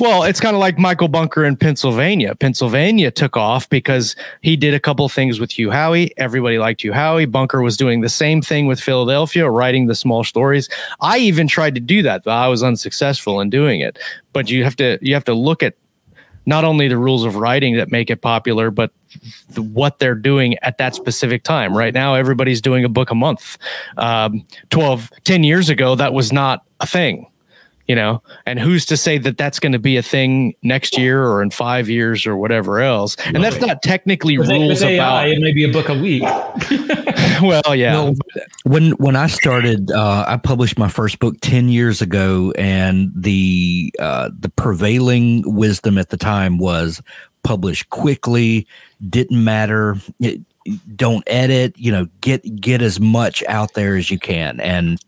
Well, 0.00 0.24
it's 0.24 0.40
kind 0.40 0.56
of 0.56 0.60
like 0.60 0.78
Michael 0.78 1.08
Bunker 1.08 1.44
in 1.44 1.56
Pennsylvania. 1.56 2.34
Pennsylvania 2.34 3.10
took 3.10 3.36
off 3.36 3.68
because 3.70 4.16
he 4.42 4.56
did 4.56 4.74
a 4.74 4.80
couple 4.80 5.08
things 5.08 5.38
with 5.38 5.56
Hugh 5.56 5.68
Howey. 5.68 6.10
Everybody 6.16 6.58
liked 6.58 6.82
Hugh 6.82 6.92
Howey. 6.92 7.30
Bunker 7.30 7.62
was 7.62 7.76
doing 7.76 8.00
the 8.00 8.08
same 8.08 8.42
thing 8.42 8.66
with 8.66 8.80
Philadelphia, 8.80 9.48
writing 9.48 9.86
the 9.86 9.94
small 9.94 10.24
stories. 10.24 10.68
I 11.00 11.18
even 11.18 11.46
tried 11.46 11.74
to 11.76 11.80
do 11.80 12.02
that, 12.02 12.24
but 12.24 12.32
I 12.32 12.48
was 12.48 12.62
unsuccessful 12.62 13.40
in 13.40 13.48
doing 13.48 13.80
it. 13.80 13.98
But 14.32 14.50
you 14.50 14.64
have 14.64 14.76
to 14.76 14.98
you 15.00 15.14
have 15.14 15.24
to 15.24 15.34
look 15.34 15.62
at 15.62 15.74
not 16.46 16.64
only 16.64 16.88
the 16.88 16.96
rules 16.96 17.24
of 17.24 17.36
writing 17.36 17.76
that 17.76 17.90
make 17.90 18.08
it 18.08 18.22
popular, 18.22 18.70
but 18.70 18.92
what 19.56 19.98
they're 19.98 20.14
doing 20.14 20.56
at 20.62 20.78
that 20.78 20.94
specific 20.94 21.42
time. 21.42 21.76
Right 21.76 21.92
now, 21.92 22.14
everybody's 22.14 22.60
doing 22.60 22.84
a 22.84 22.88
book 22.88 23.10
a 23.10 23.14
month. 23.14 23.58
Um, 23.96 24.46
12, 24.70 25.10
10 25.24 25.44
years 25.44 25.68
ago, 25.68 25.94
that 25.96 26.12
was 26.12 26.32
not 26.32 26.64
a 26.80 26.86
thing 26.86 27.26
you 27.86 27.94
know 27.94 28.22
and 28.46 28.58
who's 28.58 28.84
to 28.86 28.96
say 28.96 29.18
that 29.18 29.38
that's 29.38 29.60
going 29.60 29.72
to 29.72 29.78
be 29.78 29.96
a 29.96 30.02
thing 30.02 30.54
next 30.62 30.98
year 30.98 31.24
or 31.24 31.42
in 31.42 31.50
five 31.50 31.88
years 31.88 32.26
or 32.26 32.36
whatever 32.36 32.80
else? 32.80 33.16
And 33.26 33.42
that's 33.42 33.60
not 33.60 33.82
technically 33.82 34.38
with 34.38 34.48
rules 34.48 34.82
AI, 34.82 34.94
about 34.94 35.28
it 35.28 35.40
may 35.40 35.52
be 35.52 35.64
a 35.64 35.72
book 35.72 35.88
a 35.88 35.98
week. 35.98 36.22
Well 37.42 37.74
yeah. 37.74 37.92
No, 37.92 38.14
when 38.64 38.92
when 38.92 39.16
I 39.16 39.26
started, 39.26 39.90
uh, 39.90 40.24
I 40.26 40.36
published 40.36 40.78
my 40.78 40.88
first 40.88 41.18
book 41.18 41.36
ten 41.40 41.68
years 41.68 42.00
ago, 42.00 42.52
and 42.56 43.12
the 43.14 43.92
uh, 43.98 44.30
the 44.38 44.48
prevailing 44.48 45.42
wisdom 45.54 45.98
at 45.98 46.10
the 46.10 46.16
time 46.16 46.58
was 46.58 47.02
publish 47.42 47.82
quickly, 47.84 48.66
didn't 49.08 49.42
matter, 49.42 49.96
it, 50.18 50.40
don't 50.96 51.22
edit, 51.26 51.78
you 51.78 51.92
know, 51.92 52.06
get 52.20 52.60
get 52.60 52.82
as 52.82 52.98
much 52.98 53.44
out 53.48 53.74
there 53.74 53.96
as 53.96 54.10
you 54.10 54.18
can, 54.18 54.60
and 54.60 54.98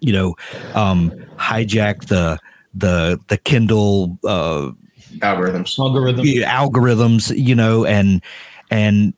you 0.00 0.12
know, 0.12 0.34
um, 0.74 1.10
hijack 1.36 2.06
the 2.06 2.38
the 2.74 3.20
the 3.28 3.38
Kindle 3.38 4.18
uh, 4.24 4.70
Algorithms. 5.20 5.78
algorithm 5.78 6.24
algorithms, 6.24 7.32
you 7.36 7.54
know, 7.54 7.84
and 7.84 8.22
and 8.70 9.14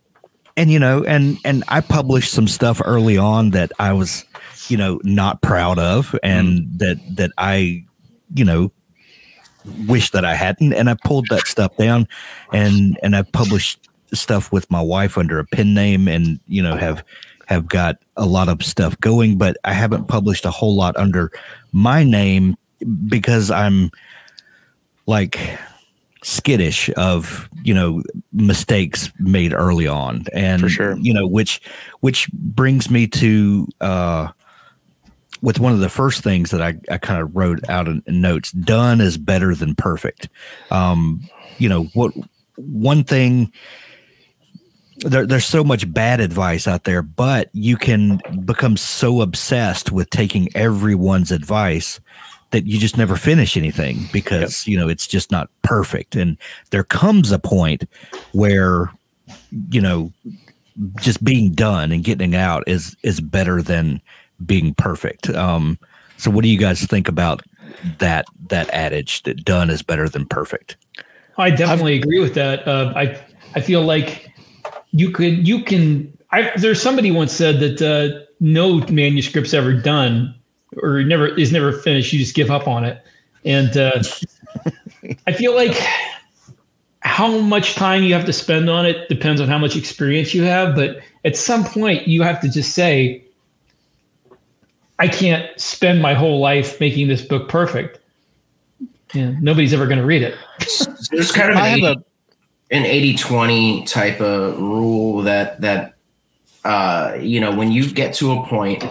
and 0.56 0.70
you 0.70 0.78
know, 0.78 1.04
and 1.04 1.38
and 1.44 1.64
I 1.68 1.80
published 1.80 2.32
some 2.32 2.48
stuff 2.48 2.80
early 2.84 3.18
on 3.18 3.50
that 3.50 3.72
I 3.78 3.92
was, 3.92 4.24
you 4.68 4.76
know, 4.76 5.00
not 5.04 5.42
proud 5.42 5.78
of, 5.78 6.14
and 6.22 6.66
that 6.78 6.98
that 7.16 7.30
I, 7.38 7.84
you 8.34 8.44
know, 8.44 8.72
wish 9.86 10.10
that 10.10 10.24
I 10.24 10.34
hadn't, 10.34 10.72
and 10.72 10.88
I 10.90 10.96
pulled 11.04 11.28
that 11.30 11.46
stuff 11.46 11.76
down, 11.76 12.08
and 12.52 12.98
and 13.02 13.16
I 13.16 13.22
published 13.22 13.88
stuff 14.12 14.52
with 14.52 14.70
my 14.70 14.80
wife 14.80 15.18
under 15.18 15.38
a 15.38 15.44
pen 15.44 15.74
name, 15.74 16.08
and 16.08 16.40
you 16.46 16.62
know 16.62 16.76
have 16.76 17.04
have 17.46 17.68
got 17.68 17.98
a 18.16 18.26
lot 18.26 18.48
of 18.48 18.62
stuff 18.62 18.98
going, 19.00 19.38
but 19.38 19.56
I 19.64 19.72
haven't 19.72 20.06
published 20.06 20.44
a 20.44 20.50
whole 20.50 20.76
lot 20.76 20.96
under 20.96 21.32
my 21.72 22.04
name 22.04 22.56
because 23.08 23.50
I'm 23.50 23.90
like 25.06 25.38
skittish 26.22 26.90
of 26.96 27.48
you 27.62 27.72
know 27.72 28.02
mistakes 28.32 29.12
made 29.20 29.52
early 29.52 29.86
on 29.86 30.24
and 30.32 30.60
For 30.60 30.68
sure. 30.68 30.96
you 30.98 31.14
know 31.14 31.24
which 31.24 31.60
which 32.00 32.28
brings 32.32 32.90
me 32.90 33.06
to 33.06 33.68
uh 33.80 34.28
with 35.40 35.60
one 35.60 35.72
of 35.72 35.78
the 35.78 35.88
first 35.88 36.24
things 36.24 36.50
that 36.50 36.60
I, 36.60 36.74
I 36.90 36.98
kind 36.98 37.22
of 37.22 37.36
wrote 37.36 37.60
out 37.68 37.86
in, 37.86 38.02
in 38.06 38.20
notes 38.20 38.50
done 38.50 39.00
is 39.00 39.16
better 39.16 39.54
than 39.54 39.76
perfect 39.76 40.28
um 40.72 41.20
you 41.58 41.68
know 41.68 41.84
what 41.94 42.12
one 42.56 43.04
thing 43.04 43.52
there, 45.08 45.26
there's 45.26 45.46
so 45.46 45.64
much 45.64 45.92
bad 45.92 46.20
advice 46.20 46.66
out 46.66 46.84
there 46.84 47.02
but 47.02 47.48
you 47.52 47.76
can 47.76 48.20
become 48.44 48.76
so 48.76 49.20
obsessed 49.20 49.92
with 49.92 50.10
taking 50.10 50.48
everyone's 50.54 51.30
advice 51.30 52.00
that 52.50 52.66
you 52.66 52.78
just 52.78 52.96
never 52.96 53.16
finish 53.16 53.56
anything 53.56 53.98
because 54.12 54.66
you 54.66 54.78
know 54.78 54.88
it's 54.88 55.06
just 55.06 55.30
not 55.30 55.50
perfect. 55.62 56.14
And 56.14 56.36
there 56.70 56.84
comes 56.84 57.32
a 57.32 57.38
point 57.38 57.84
where 58.32 58.90
you 59.70 59.80
know 59.80 60.12
just 61.00 61.24
being 61.24 61.52
done 61.52 61.92
and 61.92 62.04
getting 62.04 62.34
out 62.34 62.64
is 62.66 62.96
is 63.02 63.20
better 63.20 63.62
than 63.62 64.00
being 64.44 64.74
perfect. 64.74 65.28
Um 65.30 65.78
so 66.16 66.30
what 66.30 66.44
do 66.44 66.48
you 66.48 66.58
guys 66.58 66.84
think 66.84 67.08
about 67.08 67.42
that 67.98 68.26
that 68.48 68.70
adage 68.70 69.22
that 69.24 69.44
done 69.44 69.70
is 69.70 69.82
better 69.82 70.08
than 70.08 70.26
perfect? 70.26 70.76
I 71.38 71.50
definitely 71.50 71.96
agree 71.98 72.20
with 72.20 72.34
that. 72.34 72.66
Uh, 72.66 72.92
I 72.96 73.20
I 73.54 73.60
feel 73.60 73.82
like 73.82 74.30
you 74.90 75.10
could 75.10 75.46
you 75.46 75.62
can. 75.62 76.12
I, 76.32 76.52
there's 76.56 76.82
somebody 76.82 77.10
once 77.10 77.32
said 77.32 77.60
that 77.60 77.82
uh, 77.82 78.26
no 78.40 78.78
manuscript's 78.88 79.54
ever 79.54 79.72
done 79.72 80.34
or 80.82 81.02
never 81.02 81.28
is 81.38 81.52
never 81.52 81.72
finished. 81.72 82.12
You 82.12 82.18
just 82.18 82.34
give 82.34 82.50
up 82.50 82.66
on 82.66 82.84
it, 82.84 83.02
and 83.44 83.76
uh, 83.76 84.02
I 85.26 85.32
feel 85.32 85.54
like 85.54 85.76
how 87.00 87.38
much 87.38 87.74
time 87.74 88.02
you 88.02 88.12
have 88.12 88.26
to 88.26 88.32
spend 88.32 88.68
on 88.68 88.84
it 88.84 89.08
depends 89.08 89.40
on 89.40 89.48
how 89.48 89.58
much 89.58 89.76
experience 89.76 90.34
you 90.34 90.42
have. 90.42 90.74
But 90.74 90.98
at 91.24 91.36
some 91.36 91.64
point, 91.64 92.08
you 92.08 92.22
have 92.22 92.40
to 92.40 92.48
just 92.48 92.74
say, 92.74 93.24
I 94.98 95.08
can't 95.08 95.48
spend 95.58 96.02
my 96.02 96.14
whole 96.14 96.40
life 96.40 96.80
making 96.80 97.08
this 97.08 97.22
book 97.22 97.48
perfect. 97.48 98.00
Yeah, 99.14 99.34
nobody's 99.40 99.72
ever 99.72 99.86
going 99.86 100.00
to 100.00 100.04
read 100.04 100.22
it. 100.22 100.36
There's 101.10 101.30
kind 101.30 101.50
of 101.50 101.56
I 101.56 101.68
an 101.68 101.80
have 101.80 101.90
80, 101.90 102.00
a 102.00 102.04
an 102.70 102.84
80 102.84 103.16
20 103.16 103.84
type 103.84 104.20
of 104.20 104.58
rule 104.58 105.22
that 105.22 105.60
that 105.60 105.94
uh 106.64 107.16
you 107.20 107.40
know 107.40 107.54
when 107.54 107.70
you 107.70 107.90
get 107.90 108.14
to 108.14 108.32
a 108.32 108.46
point 108.46 108.84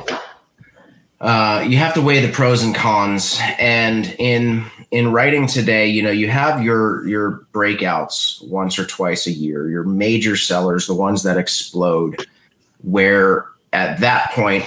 uh 1.19 1.65
you 1.67 1.77
have 1.77 1.93
to 1.93 2.01
weigh 2.01 2.25
the 2.25 2.31
pros 2.31 2.63
and 2.63 2.73
cons. 2.73 3.39
And 3.59 4.15
in 4.17 4.65
in 4.91 5.11
writing 5.11 5.47
today 5.47 5.87
you 5.87 6.01
know 6.01 6.11
you 6.11 6.29
have 6.29 6.63
your 6.63 7.07
your 7.07 7.45
breakouts 7.53 8.45
once 8.47 8.79
or 8.79 8.85
twice 8.85 9.27
a 9.27 9.31
year 9.31 9.69
your 9.69 9.83
major 9.83 10.37
sellers 10.37 10.87
the 10.87 10.93
ones 10.93 11.23
that 11.23 11.37
explode 11.37 12.25
where 12.81 13.47
at 13.73 13.99
that 13.99 14.31
point 14.31 14.63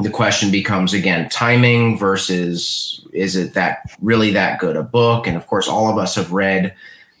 the 0.00 0.10
question 0.10 0.50
becomes 0.50 0.92
again 0.92 1.28
timing 1.28 1.96
versus 1.96 3.06
is 3.12 3.36
it 3.36 3.54
that 3.54 3.80
really 4.00 4.30
that 4.32 4.58
good 4.58 4.76
a 4.76 4.82
book? 4.82 5.26
And 5.26 5.36
of 5.36 5.46
course 5.46 5.68
all 5.68 5.90
of 5.90 5.98
us 5.98 6.14
have 6.14 6.32
read 6.32 6.74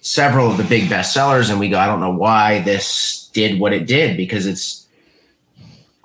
several 0.08 0.50
of 0.50 0.56
the 0.56 0.64
big 0.64 0.88
bestsellers 0.88 1.50
and 1.50 1.60
we 1.60 1.68
go 1.68 1.78
i 1.78 1.86
don't 1.86 2.00
know 2.00 2.10
why 2.10 2.60
this 2.62 3.28
did 3.34 3.60
what 3.60 3.74
it 3.74 3.86
did 3.86 4.16
because 4.16 4.46
it's 4.46 4.88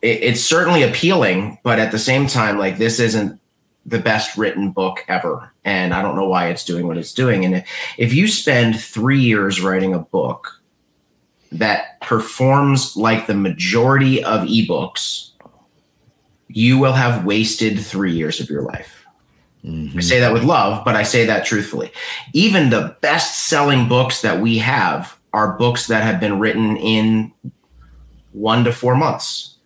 it, 0.01 0.21
it's 0.23 0.41
certainly 0.41 0.83
appealing 0.83 1.57
but 1.63 1.79
at 1.79 1.91
the 1.91 1.99
same 1.99 2.27
time 2.27 2.57
like 2.57 2.77
this 2.77 2.99
isn't 2.99 3.39
the 3.85 3.99
best 3.99 4.37
written 4.37 4.71
book 4.71 5.05
ever 5.07 5.53
and 5.63 5.93
i 5.93 6.01
don't 6.01 6.17
know 6.17 6.27
why 6.27 6.47
it's 6.47 6.65
doing 6.65 6.85
what 6.85 6.97
it's 6.97 7.13
doing. 7.13 7.45
And 7.45 7.63
if 7.97 8.13
you 8.13 8.27
spend 8.27 8.79
three 8.79 9.19
years 9.19 9.61
writing 9.61 9.93
a 9.93 9.99
book 9.99 10.61
that 11.51 12.01
performs 12.01 12.97
like 12.97 13.27
the 13.27 13.33
majority 13.33 14.21
of 14.21 14.41
ebooks 14.41 15.29
you 16.49 16.77
will 16.77 16.93
have 16.93 17.25
wasted 17.25 17.79
three 17.79 18.13
years 18.13 18.41
of 18.41 18.49
your 18.49 18.63
life 18.63 19.02
I 19.65 20.01
say 20.01 20.19
that 20.19 20.33
with 20.33 20.43
love, 20.43 20.83
but 20.83 20.95
I 20.95 21.03
say 21.03 21.25
that 21.25 21.45
truthfully. 21.45 21.91
Even 22.33 22.69
the 22.69 22.97
best 22.99 23.47
selling 23.47 23.87
books 23.87 24.21
that 24.21 24.41
we 24.41 24.57
have 24.57 25.17
are 25.31 25.57
books 25.57 25.87
that 25.87 26.03
have 26.03 26.19
been 26.19 26.37
written 26.37 26.75
in 26.77 27.31
one 28.33 28.65
to 28.65 28.73
four 28.73 28.95
months. 28.95 29.57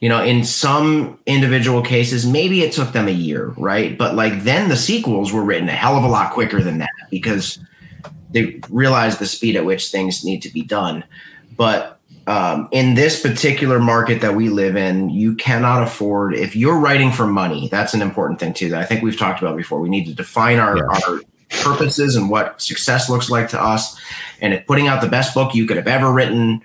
You 0.00 0.08
know, 0.08 0.22
in 0.22 0.44
some 0.44 1.18
individual 1.26 1.80
cases, 1.80 2.26
maybe 2.26 2.62
it 2.62 2.72
took 2.72 2.92
them 2.92 3.08
a 3.08 3.12
year, 3.12 3.54
right? 3.56 3.96
But 3.96 4.16
like 4.16 4.42
then 4.42 4.68
the 4.68 4.76
sequels 4.76 5.32
were 5.32 5.44
written 5.44 5.68
a 5.68 5.72
hell 5.72 5.96
of 5.96 6.04
a 6.04 6.08
lot 6.08 6.32
quicker 6.32 6.60
than 6.60 6.78
that 6.78 6.90
because 7.10 7.58
they 8.30 8.60
realized 8.68 9.18
the 9.18 9.26
speed 9.26 9.56
at 9.56 9.64
which 9.64 9.90
things 9.90 10.24
need 10.24 10.42
to 10.42 10.52
be 10.52 10.62
done. 10.62 11.04
But 11.56 12.00
um, 12.26 12.68
in 12.70 12.94
this 12.94 13.20
particular 13.20 13.78
market 13.78 14.20
that 14.20 14.34
we 14.34 14.48
live 14.48 14.76
in, 14.76 15.10
you 15.10 15.34
cannot 15.34 15.82
afford 15.82 16.34
if 16.34 16.54
you're 16.54 16.78
writing 16.78 17.10
for 17.10 17.26
money. 17.26 17.68
That's 17.68 17.94
an 17.94 18.02
important 18.02 18.38
thing 18.40 18.54
too. 18.54 18.70
That 18.70 18.80
I 18.80 18.84
think 18.84 19.02
we've 19.02 19.18
talked 19.18 19.40
about 19.42 19.56
before. 19.56 19.80
We 19.80 19.88
need 19.88 20.06
to 20.06 20.14
define 20.14 20.58
our, 20.58 20.76
Yeah. 20.76 21.00
our 21.08 21.20
purposes 21.62 22.16
and 22.16 22.30
what 22.30 22.60
success 22.62 23.10
looks 23.10 23.28
like 23.28 23.48
to 23.50 23.62
us. 23.62 23.98
And 24.40 24.54
if 24.54 24.66
putting 24.66 24.88
out 24.88 25.02
the 25.02 25.08
best 25.08 25.34
book 25.34 25.54
you 25.54 25.66
could 25.66 25.76
have 25.76 25.88
ever 25.88 26.12
written 26.12 26.62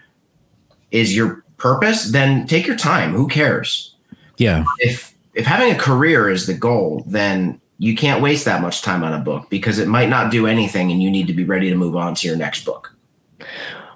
is 0.91 1.15
your 1.15 1.43
purpose, 1.57 2.11
then 2.11 2.47
take 2.47 2.67
your 2.67 2.77
time. 2.77 3.13
Who 3.13 3.27
cares? 3.27 3.95
yeah 4.37 4.63
If 4.79 5.13
if 5.33 5.45
having 5.45 5.73
a 5.75 5.77
career 5.77 6.29
is 6.29 6.45
the 6.47 6.53
goal, 6.53 7.03
then 7.07 7.59
you 7.79 7.95
can't 7.95 8.21
waste 8.23 8.45
that 8.45 8.61
much 8.61 8.81
time 8.81 9.03
on 9.03 9.13
a 9.13 9.19
book 9.19 9.49
because 9.49 9.77
it 9.77 9.87
might 9.87 10.09
not 10.09 10.31
do 10.31 10.47
anything, 10.47 10.91
and 10.91 11.01
you 11.01 11.11
need 11.11 11.27
to 11.27 11.33
be 11.33 11.43
ready 11.43 11.69
to 11.69 11.75
move 11.75 11.95
on 11.95 12.15
to 12.15 12.27
your 12.27 12.37
next 12.37 12.65
book. 12.65 12.95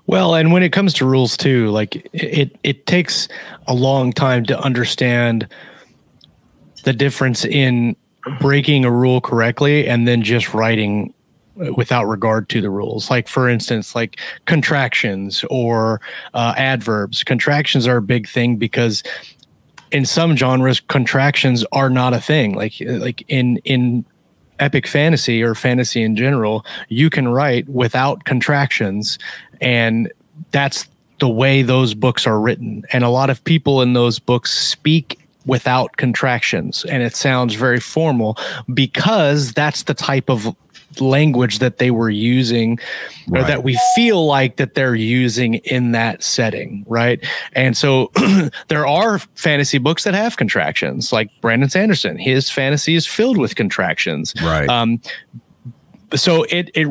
Well, 0.08 0.36
and 0.36 0.52
when 0.52 0.64
it 0.64 0.72
comes 0.72 0.94
to 0.96 1.06
rules 1.06 1.38
too, 1.38 1.70
like 1.70 2.10
it 2.14 2.58
it 2.64 2.86
takes 2.86 3.28
a 3.68 3.74
long 3.74 4.12
time 4.12 4.46
to 4.46 4.60
understand 4.60 5.48
the 6.84 6.94
difference 6.94 7.46
in 7.46 7.96
breaking 8.40 8.86
a 8.86 8.92
rule 8.92 9.22
correctly 9.22 9.88
and 9.88 10.08
then 10.08 10.22
just 10.22 10.54
writing 10.54 11.14
without 11.76 12.06
regard 12.06 12.50
to 12.50 12.62
the 12.62 12.70
rules. 12.70 13.10
Like 13.10 13.28
for 13.28 13.48
instance, 13.48 13.96
like 13.96 14.20
contractions 14.46 15.46
or 15.50 16.02
uh, 16.34 16.54
adverbs. 16.58 17.24
Contractions 17.24 17.88
are 17.88 17.98
a 17.98 18.02
big 18.02 18.28
thing 18.28 18.58
because 18.58 19.04
in 19.92 20.06
some 20.06 20.36
genres, 20.36 20.80
contractions 20.80 21.66
are 21.72 21.90
not 21.90 22.14
a 22.14 22.22
thing. 22.22 22.56
Like 22.56 22.76
like 22.80 23.24
in 23.28 23.58
in 23.58 24.06
epic 24.60 24.88
fantasy 24.88 25.42
or 25.42 25.56
fantasy 25.56 26.04
in 26.04 26.16
general, 26.16 26.66
you 26.88 27.10
can 27.10 27.28
write 27.28 27.68
without 27.68 28.24
contractions, 28.26 29.18
and 29.62 30.12
that's 30.52 30.88
the 31.20 31.30
way 31.30 31.62
those 31.62 31.94
books 31.94 32.26
are 32.26 32.40
written. 32.40 32.84
And 32.92 33.04
a 33.04 33.10
lot 33.10 33.30
of 33.30 33.44
people 33.44 33.82
in 33.82 33.94
those 33.94 34.20
books 34.20 34.52
speak 34.52 35.20
without 35.46 35.98
contractions. 35.98 36.84
And 36.86 37.04
it 37.04 37.16
sounds 37.16 37.54
very 37.54 37.80
formal 37.80 38.38
because 38.74 39.54
that's 39.54 39.84
the 39.84 39.94
type 39.94 40.30
of 40.30 40.56
language 41.00 41.60
that 41.60 41.78
they 41.78 41.90
were 41.90 42.10
using 42.10 42.78
right. 43.28 43.42
or 43.42 43.48
that 43.48 43.64
we 43.64 43.80
feel 43.96 44.26
like 44.26 44.58
that 44.58 44.74
they're 44.74 44.96
using 44.96 45.56
in 45.56 45.94
that 45.94 46.22
setting 46.22 46.84
right? 46.86 47.26
And 47.54 47.78
so 47.78 48.12
there 48.68 48.86
are 48.86 49.20
fantasy 49.36 49.78
books 49.78 50.04
that 50.04 50.14
have 50.14 50.36
contractions 50.36 51.14
like 51.14 51.30
brandon 51.40 51.70
sanderson. 51.70 52.18
His 52.18 52.50
fantasy 52.50 52.96
is 52.96 53.08
filled 53.08 53.38
with 53.38 53.56
contractions. 53.56 54.34
Right. 54.44 54.68
Um 54.68 55.00
so 56.14 56.44
it 56.50 56.70
it 56.74 56.90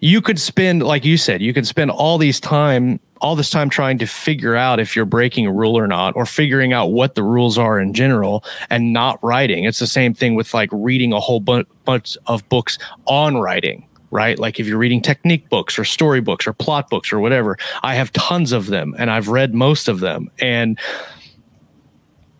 you 0.00 0.20
could 0.20 0.40
spend 0.40 0.82
like 0.82 1.04
you 1.04 1.16
said 1.16 1.40
you 1.42 1.52
could 1.52 1.66
spend 1.66 1.90
all 1.90 2.18
these 2.18 2.40
time 2.40 2.98
all 3.22 3.36
this 3.36 3.50
time 3.50 3.70
trying 3.70 3.98
to 3.98 4.06
figure 4.06 4.56
out 4.56 4.80
if 4.80 4.96
you're 4.96 5.04
breaking 5.04 5.46
a 5.46 5.52
rule 5.52 5.78
or 5.78 5.86
not 5.86 6.14
or 6.16 6.26
figuring 6.26 6.72
out 6.72 6.86
what 6.86 7.14
the 7.14 7.22
rules 7.22 7.56
are 7.56 7.78
in 7.78 7.94
general 7.94 8.44
and 8.68 8.92
not 8.92 9.22
writing. 9.22 9.62
It's 9.62 9.78
the 9.78 9.86
same 9.86 10.12
thing 10.12 10.34
with 10.34 10.52
like 10.52 10.68
reading 10.72 11.12
a 11.12 11.20
whole 11.20 11.38
bu- 11.38 11.64
bunch 11.84 12.18
of 12.26 12.46
books 12.48 12.78
on 13.06 13.38
writing 13.38 13.86
right? 14.10 14.38
Like 14.38 14.60
if 14.60 14.66
you're 14.66 14.76
reading 14.76 15.00
technique 15.00 15.48
books 15.48 15.78
or 15.78 15.84
story 15.84 16.20
books 16.20 16.46
or 16.46 16.52
plot 16.52 16.90
books 16.90 17.14
or 17.14 17.18
whatever 17.18 17.56
i 17.82 17.94
have 17.94 18.12
tons 18.12 18.52
of 18.52 18.66
them 18.66 18.94
and 18.98 19.10
i've 19.10 19.28
read 19.28 19.54
most 19.54 19.88
of 19.88 20.00
them. 20.00 20.30
And 20.38 20.78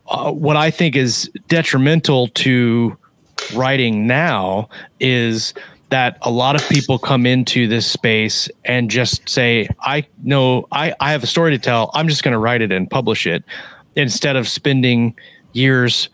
uh, 0.06 0.30
what 0.30 0.56
i 0.56 0.70
think 0.70 0.94
is 0.94 1.30
detrimental 1.48 2.28
to 2.28 2.96
writing 3.54 4.06
now 4.06 4.68
is 5.00 5.54
that 5.92 6.16
a 6.22 6.30
lot 6.30 6.56
of 6.56 6.66
people 6.70 6.98
come 6.98 7.26
into 7.26 7.68
this 7.68 7.86
space 7.86 8.48
and 8.64 8.90
just 8.90 9.28
say, 9.28 9.68
I 9.80 10.06
know 10.22 10.66
I, 10.72 10.94
I 11.00 11.12
have 11.12 11.22
a 11.22 11.26
story 11.26 11.50
to 11.50 11.58
tell. 11.58 11.90
I'm 11.92 12.08
just 12.08 12.22
going 12.22 12.32
to 12.32 12.38
write 12.38 12.62
it 12.62 12.72
and 12.72 12.90
publish 12.90 13.26
it 13.26 13.44
instead 13.94 14.34
of 14.34 14.48
spending 14.48 15.14
years 15.52 16.08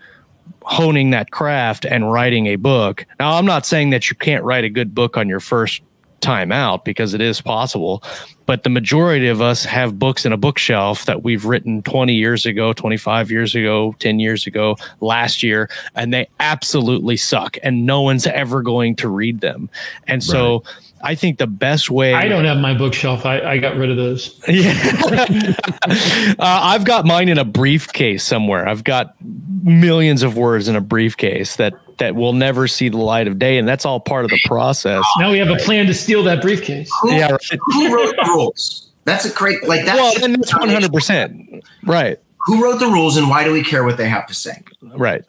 honing 0.63 1.11
that 1.11 1.31
craft 1.31 1.85
and 1.85 2.13
writing 2.13 2.49
a 2.49 2.57
book. 2.57 3.07
Now, 3.21 3.35
I'm 3.35 3.47
not 3.47 3.65
saying 3.65 3.91
that 3.91 4.11
you 4.11 4.17
can't 4.17 4.43
write 4.43 4.65
a 4.65 4.69
good 4.69 4.97
book 4.97 5.17
on 5.17 5.29
your 5.29 5.39
first 5.39 5.81
time 6.21 6.53
out 6.53 6.85
because 6.85 7.15
it 7.15 7.21
is 7.21 7.41
possible. 7.41 8.03
But 8.47 8.63
the 8.63 8.71
majority 8.71 9.29
of 9.29 9.43
us 9.43 9.65
have 9.65 9.99
books 9.99 10.25
in 10.25 10.33
a 10.33 10.39
bookshelf 10.39 11.05
that 11.05 11.23
we've 11.23 11.45
written 11.45 11.83
20 11.83 12.15
years 12.15 12.47
ago, 12.47 12.73
25 12.73 13.31
years 13.31 13.55
ago, 13.55 13.95
10 13.99 14.21
years 14.21 14.47
ago, 14.47 14.77
last 15.01 15.43
year, 15.43 15.69
and 15.95 16.15
they 16.15 16.29
absolutely 16.41 17.19
suck. 17.19 17.59
And 17.63 17.85
no 17.85 18.01
one's 18.01 18.27
ever 18.27 18.63
going 18.63 18.97
to 18.97 19.09
read 19.09 19.41
them. 19.41 19.69
And 20.07 20.25
so, 20.25 20.63
right. 20.65 20.75
I 21.03 21.15
think 21.15 21.39
the 21.39 21.47
best 21.47 21.91
way. 21.91 22.15
I 22.15 22.27
don't 22.27 22.45
have 22.45 22.59
my 22.59 22.75
bookshelf. 22.77 23.25
I, 23.25 23.41
I 23.41 23.59
got 23.59 23.77
rid 23.77 23.91
of 23.91 23.97
those. 23.97 24.41
Yeah, 24.49 24.73
uh, 25.87 26.35
I've 26.39 26.85
got 26.85 27.05
mine 27.05 27.29
in 27.29 27.39
a 27.39 27.45
briefcase 27.45 28.25
somewhere. 28.25 28.67
I've 28.67 28.83
got 28.83 29.15
millions 29.63 30.23
of 30.23 30.37
words 30.37 30.69
in 30.69 30.77
a 30.77 30.81
briefcase 30.81 31.57
that 31.57 31.75
that 31.99 32.15
will 32.15 32.33
never 32.33 32.67
see 32.67 32.89
the 32.89 32.99
light 32.99 33.29
of 33.29 33.39
day, 33.39 33.59
and 33.59 33.69
that's 33.69 33.85
all 33.85 34.01
part 34.01 34.25
of 34.25 34.31
the 34.31 34.41
process. 34.45 35.05
Now 35.19 35.31
we 35.31 35.39
have 35.39 35.51
a 35.51 35.57
plan 35.57 35.87
to 35.87 35.95
steal 35.95 36.23
that 36.25 36.41
briefcase. 36.41 36.91
Who, 37.03 37.13
yeah, 37.13 37.33
right. 37.33 37.59
who 37.67 37.95
wrote 37.95 38.15
the 38.17 38.25
rules? 38.29 38.91
That's 39.05 39.25
a 39.25 39.33
great 39.33 39.67
like 39.67 39.85
that. 39.85 39.97
Well, 39.97 40.25
and 40.25 40.35
that's 40.35 40.55
one 40.55 40.69
hundred 40.69 40.93
percent 40.93 41.65
right. 41.85 42.19
Who 42.47 42.63
wrote 42.63 42.79
the 42.79 42.87
rules, 42.87 43.17
and 43.17 43.29
why 43.29 43.45
do 43.45 43.53
we 43.53 43.63
care 43.63 43.85
what 43.85 43.97
they 43.97 44.09
have 44.09 44.27
to 44.29 44.35
say? 44.35 44.63
Right. 44.83 45.25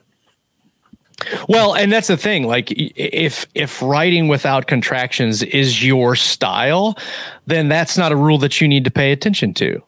Well, 1.50 1.76
and 1.76 1.92
that's 1.92 2.08
the 2.08 2.16
thing. 2.16 2.44
Like, 2.44 2.72
if 2.72 3.46
if 3.54 3.82
writing 3.82 4.28
without 4.28 4.68
contractions 4.68 5.44
is 5.44 5.84
your 5.84 6.16
style, 6.16 6.98
then 7.46 7.68
that's 7.68 7.98
not 7.98 8.12
a 8.12 8.16
rule 8.16 8.38
that 8.38 8.62
you 8.62 8.68
need 8.68 8.86
to 8.86 8.92
pay 8.92 9.12
attention 9.12 9.54
to 9.56 9.84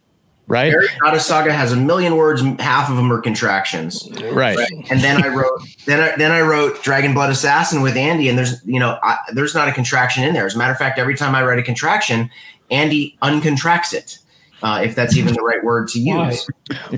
right? 0.47 0.73
Goddess 1.01 1.25
Saga 1.25 1.53
has 1.53 1.71
a 1.71 1.75
million 1.75 2.17
words, 2.17 2.41
half 2.59 2.89
of 2.89 2.97
them 2.97 3.11
are 3.11 3.21
contractions. 3.21 4.07
Right. 4.31 4.57
right? 4.57 4.71
And 4.89 5.01
then 5.01 5.23
I 5.23 5.27
wrote 5.27 5.61
then 5.85 5.99
I, 5.99 6.15
then 6.15 6.31
I 6.31 6.41
wrote 6.41 6.83
Dragon 6.83 7.13
Blood 7.13 7.29
Assassin 7.29 7.81
with 7.81 7.95
Andy, 7.95 8.29
and 8.29 8.37
there's 8.37 8.63
you 8.65 8.79
know 8.79 8.97
I, 9.03 9.17
there's 9.33 9.55
not 9.55 9.67
a 9.67 9.71
contraction 9.71 10.23
in 10.23 10.33
there. 10.33 10.45
As 10.45 10.55
a 10.55 10.57
matter 10.57 10.71
of 10.71 10.77
fact, 10.77 10.99
every 10.99 11.15
time 11.15 11.35
I 11.35 11.43
write 11.43 11.59
a 11.59 11.63
contraction, 11.63 12.29
Andy 12.69 13.17
uncontracts 13.21 13.93
it. 13.93 14.17
Uh, 14.63 14.79
if 14.83 14.93
that's 14.93 15.17
even 15.17 15.33
the 15.33 15.41
right 15.41 15.63
word 15.63 15.87
to 15.87 15.99
use. 15.99 16.47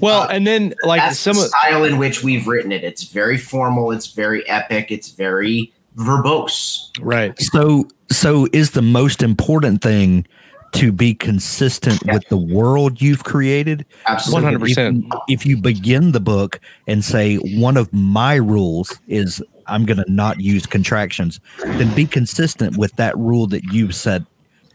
Well, 0.01 0.23
uh, 0.23 0.27
and 0.31 0.45
then 0.45 0.73
like 0.83 0.99
that's 0.99 1.17
some 1.17 1.37
the 1.37 1.43
style 1.43 1.85
in 1.85 1.97
which 1.97 2.21
we've 2.21 2.45
written 2.45 2.73
it. 2.73 2.83
It's 2.83 3.03
very 3.03 3.37
formal. 3.37 3.91
It's 3.91 4.07
very 4.07 4.45
epic. 4.49 4.91
It's 4.91 5.11
very 5.11 5.71
verbose. 5.95 6.89
Right. 6.99 7.39
So, 7.39 7.87
so 8.11 8.47
is 8.51 8.71
the 8.71 8.81
most 8.81 9.23
important 9.23 9.81
thing 9.81 10.27
to 10.73 10.91
be 10.91 11.13
consistent 11.13 12.01
yeah. 12.05 12.13
with 12.13 12.27
the 12.29 12.37
world 12.37 13.01
you've 13.01 13.23
created. 13.23 13.85
Absolutely. 14.07 14.73
100%. 14.73 15.05
If, 15.05 15.41
if 15.41 15.45
you 15.45 15.57
begin 15.57 16.11
the 16.11 16.19
book 16.19 16.59
and 16.87 17.03
say, 17.03 17.37
one 17.37 17.77
of 17.77 17.91
my 17.93 18.35
rules 18.35 18.99
is 19.07 19.41
I'm 19.67 19.85
going 19.85 19.97
to 19.97 20.11
not 20.11 20.39
use 20.39 20.65
contractions, 20.65 21.39
then 21.63 21.93
be 21.95 22.05
consistent 22.05 22.77
with 22.77 22.93
that 22.97 23.17
rule 23.17 23.47
that 23.47 23.63
you've 23.71 23.95
set 23.95 24.23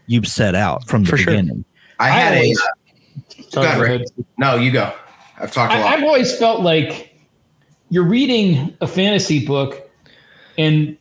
you've 0.07 0.27
set 0.27 0.55
out 0.55 0.87
from 0.87 1.03
the 1.03 1.11
For 1.11 1.17
beginning. 1.17 1.57
Sure. 1.57 1.65
I 1.99 2.09
had 2.09 2.33
a. 2.33 2.51
Uh, 2.51 2.55
Sorry, 3.49 3.77
go 3.77 3.83
ahead, 3.83 4.05
no, 4.37 4.55
you 4.55 4.71
go. 4.71 4.93
I've 5.39 5.51
talked 5.51 5.73
a 5.73 5.79
lot. 5.79 5.93
I've 5.93 6.03
always 6.03 6.37
felt 6.37 6.61
like 6.61 7.15
you're 7.89 8.07
reading 8.07 8.75
a 8.81 8.87
fantasy 8.87 9.45
book 9.45 9.89
and 10.57 10.97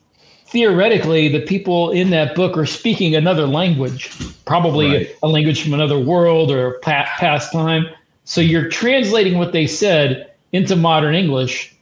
theoretically 0.50 1.28
the 1.28 1.40
people 1.40 1.90
in 1.90 2.10
that 2.10 2.34
book 2.34 2.56
are 2.56 2.66
speaking 2.66 3.14
another 3.14 3.46
language 3.46 4.10
probably 4.44 4.88
right. 4.88 5.16
a 5.22 5.28
language 5.28 5.62
from 5.62 5.74
another 5.74 5.98
world 5.98 6.50
or 6.50 6.78
past 6.80 7.52
time. 7.52 7.86
So 8.24 8.40
you're 8.40 8.68
translating 8.68 9.38
what 9.38 9.52
they 9.52 9.66
said 9.66 10.32
into 10.52 10.74
modern 10.74 11.14
english. 11.14 11.74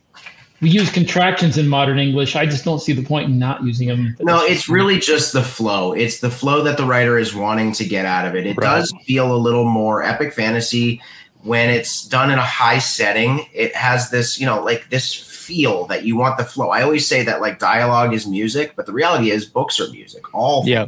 We 0.61 0.71
use 0.71 0.91
contractions 0.91 1.59
in 1.59 1.69
modern 1.69 1.99
english. 1.99 2.35
I 2.35 2.47
just 2.47 2.65
don't 2.65 2.81
see 2.81 2.93
the 2.93 3.05
point 3.05 3.31
in 3.31 3.39
not 3.39 3.63
using 3.63 3.89
them 3.89 4.17
no 4.21 4.45
it's 4.45 4.69
really 4.69 4.99
just 4.99 5.33
the 5.33 5.43
flow. 5.43 5.93
It's 5.93 6.21
the 6.21 6.31
flow 6.31 6.63
that 6.65 6.77
the 6.77 6.85
writer 6.85 7.19
is 7.19 7.35
wanting 7.35 7.73
to 7.73 7.85
get 7.85 8.05
out 8.05 8.27
of 8.27 8.35
it. 8.35 8.47
It 8.47 8.57
right. 8.57 8.79
does 8.79 8.93
feel 9.07 9.33
a 9.33 9.39
little 9.39 9.65
more 9.65 10.03
epic 10.03 10.33
fantasy 10.33 11.01
when 11.47 11.71
it's 11.71 12.07
done 12.07 12.31
in 12.31 12.39
a 12.39 12.43
high 12.43 12.79
setting 12.79 13.47
it 13.55 13.75
has 13.75 14.11
this 14.11 14.41
you 14.41 14.47
know 14.47 14.63
like 14.63 14.91
this 14.91 15.15
feel 15.47 15.87
that 15.87 16.05
you 16.05 16.17
want 16.17 16.39
the 16.39 16.45
flow. 16.45 16.71
I 16.71 16.83
always 16.83 17.07
say 17.07 17.23
that 17.23 17.41
like 17.41 17.61
dialogue 17.61 18.13
is 18.13 18.27
music, 18.27 18.75
but 18.75 18.87
the 18.87 18.93
reality 18.93 19.31
is 19.31 19.45
books 19.45 19.79
are 19.79 19.89
music. 19.91 20.35
All 20.35 20.65
yeah. 20.67 20.87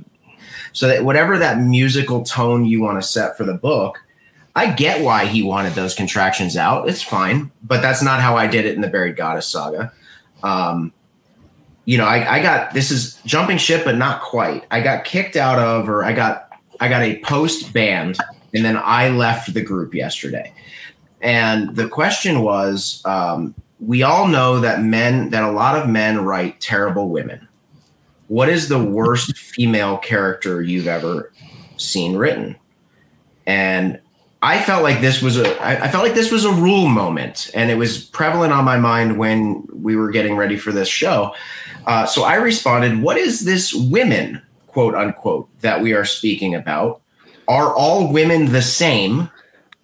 So 0.73 0.88
that 0.88 1.05
whatever 1.05 1.38
that 1.38 1.61
musical 1.61 2.25
tone 2.25 2.64
you 2.64 2.83
want 2.83 3.01
to 3.01 3.07
set 3.07 3.37
for 3.37 3.44
the 3.44 3.55
book, 3.55 3.99
I 4.57 4.73
get 4.73 5.03
why 5.03 5.27
he 5.27 5.42
wanted 5.42 5.75
those 5.75 5.94
contractions 5.94 6.57
out. 6.57 6.88
It's 6.88 7.03
fine, 7.03 7.53
but 7.62 7.81
that's 7.81 8.03
not 8.03 8.21
how 8.21 8.37
I 8.37 8.49
did 8.49 8.66
it 8.66 8.75
in 8.75 8.81
the 8.81 8.88
Buried 8.88 9.16
Goddess 9.16 9.47
saga. 9.47 9.92
Um, 10.42 10.92
you 11.85 11.97
know, 11.97 12.05
I, 12.05 12.37
I 12.37 12.42
got 12.42 12.75
this 12.75 12.90
is 12.90 13.21
jumping 13.25 13.59
ship, 13.59 13.85
but 13.85 13.97
not 13.97 14.23
quite. 14.23 14.64
I 14.71 14.81
got 14.81 15.05
kicked 15.05 15.37
out 15.37 15.59
of, 15.59 15.88
or 15.88 16.05
I 16.05 16.12
got 16.12 16.53
I 16.81 16.88
got 16.88 17.03
a 17.03 17.21
post 17.21 17.73
banned, 17.73 18.18
and 18.55 18.65
then 18.65 18.77
I 18.77 19.11
left 19.11 19.53
the 19.55 19.63
group 19.63 19.95
yesterday. 19.95 20.53
And 21.21 21.75
the 21.75 21.89
question 21.89 22.43
was, 22.43 23.03
um, 23.05 23.55
we 23.81 24.03
all 24.03 24.29
know 24.29 24.61
that 24.61 24.83
men 24.83 25.31
that 25.31 25.43
a 25.43 25.51
lot 25.51 25.77
of 25.77 25.89
men 25.89 26.25
write 26.25 26.61
terrible 26.61 27.09
women. 27.09 27.47
What 28.29 28.49
is 28.49 28.69
the 28.69 28.83
worst 28.83 29.37
female 29.39 29.99
character 29.99 30.63
you've 30.63 30.89
ever 30.89 31.33
seen 31.77 32.17
written? 32.17 32.57
And 33.47 34.01
I 34.43 34.61
felt 34.63 34.83
like 34.83 35.01
this 35.01 35.21
was 35.21 35.37
a 35.37 35.65
I 35.65 35.89
felt 35.89 36.05
like 36.05 36.15
this 36.15 36.31
was 36.31 36.45
a 36.45 36.53
rule 36.53 36.87
moment, 36.89 37.51
and 37.55 37.71
it 37.71 37.77
was 37.77 38.05
prevalent 38.05 38.53
on 38.53 38.65
my 38.65 38.79
mind 38.79 39.19
when 39.19 39.67
we 39.73 39.97
were 39.97 40.11
getting 40.11 40.37
ready 40.37 40.57
for 40.57 40.71
this 40.71 40.89
show. 40.89 41.35
Uh, 41.87 42.07
so 42.07 42.23
I 42.23 42.37
responded, 42.37 43.03
"What 43.03 43.17
is 43.17 43.45
this 43.45 43.75
women 43.75 44.41
quote 44.69 44.95
unquote 44.95 45.49
that 45.61 45.83
we 45.83 45.93
are 45.93 46.05
speaking 46.05 46.55
about? 46.55 47.01
Are 47.49 47.75
all 47.75 48.13
women 48.13 48.53
the 48.53 48.63
same?" 48.63 49.31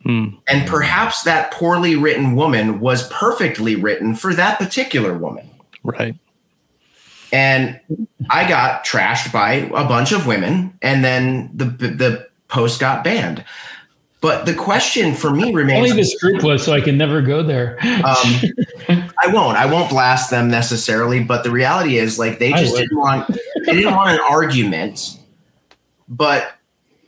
Mm. 0.06 0.36
And 0.46 0.68
perhaps 0.68 1.22
that 1.22 1.50
poorly 1.50 1.96
written 1.96 2.36
woman 2.36 2.78
was 2.78 3.08
perfectly 3.08 3.74
written 3.74 4.14
for 4.14 4.34
that 4.34 4.58
particular 4.58 5.16
woman. 5.16 5.48
Right. 5.82 6.14
And 7.32 7.80
I 8.30 8.46
got 8.46 8.84
trashed 8.84 9.32
by 9.32 9.52
a 9.74 9.88
bunch 9.88 10.12
of 10.12 10.26
women, 10.26 10.78
and 10.82 11.04
then 11.04 11.50
the 11.54 11.64
the 11.64 12.28
post 12.48 12.80
got 12.80 13.02
banned. 13.02 13.44
But 14.20 14.46
the 14.46 14.54
question 14.54 15.14
for 15.14 15.30
me 15.30 15.52
remains: 15.52 15.90
only 15.90 16.02
this 16.02 16.18
group 16.18 16.42
was, 16.42 16.64
so 16.64 16.72
I 16.72 16.80
can 16.80 16.96
never 16.96 17.20
go 17.20 17.42
there. 17.42 17.76
um, 17.82 18.16
I 19.18 19.26
won't. 19.26 19.58
I 19.58 19.66
won't 19.66 19.90
blast 19.90 20.30
them 20.30 20.48
necessarily. 20.48 21.22
But 21.22 21.44
the 21.44 21.50
reality 21.50 21.98
is, 21.98 22.18
like, 22.18 22.38
they 22.38 22.50
just 22.52 22.76
didn't 22.76 22.96
want 22.96 23.28
they 23.66 23.74
didn't 23.74 23.94
want 23.94 24.10
an 24.10 24.20
argument, 24.26 25.18
but 26.08 26.53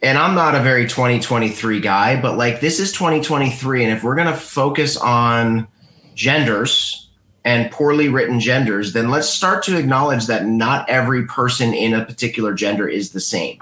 and 0.07 0.19
I'm 0.19 0.37
not 0.37 0.55
a 0.55 0.61
very 0.61 0.87
2023 0.87 1.81
guy, 1.81 2.21
but 2.21 2.39
like 2.39 2.61
this 2.61 2.79
is 2.79 2.93
2023, 2.93 3.83
and 3.83 3.93
if 3.93 4.05
we're 4.05 4.15
gonna 4.15 4.37
focus 4.37 4.97
on 4.97 5.67
genders 6.15 7.11
and 7.45 7.73
poorly 7.73 8.09
written 8.09 8.39
genders, 8.39 8.93
then 8.93 9.11
let's 9.11 9.29
start 9.29 9.65
to 9.65 9.77
acknowledge 9.77 10.27
that 10.27 10.47
not 10.47 10.89
every 10.89 11.27
person 11.27 11.75
in 11.75 11.93
a 11.93 12.05
particular 12.05 12.55
gender 12.55 12.87
is 12.87 13.11
the 13.11 13.21
same. 13.21 13.59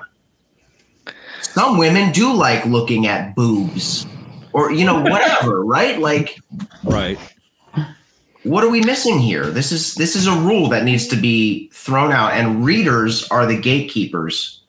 Some 1.41 1.79
women 1.79 2.13
do 2.13 2.31
like 2.35 2.67
looking 2.67 3.07
at 3.07 3.35
boobs 3.35 4.07
or 4.53 4.71
you 4.71 4.85
know 4.85 5.01
whatever, 5.01 5.65
right? 5.65 5.99
Like 5.99 6.39
right. 6.85 7.19
What 8.43 8.63
are 8.63 8.71
we 8.71 8.83
missing 8.83 9.19
here? 9.19 9.47
This 9.47 9.73
is 9.73 9.95
this 9.95 10.15
is 10.15 10.27
a 10.27 10.39
rule 10.41 10.69
that 10.69 10.85
needs 10.85 11.09
to 11.09 11.17
be 11.17 11.71
thrown 11.73 12.13
out 12.13 12.35
and 12.35 12.67
readers 12.67 13.27
are 13.29 13.47
the 13.47 13.59
gatekeepers 13.59 14.61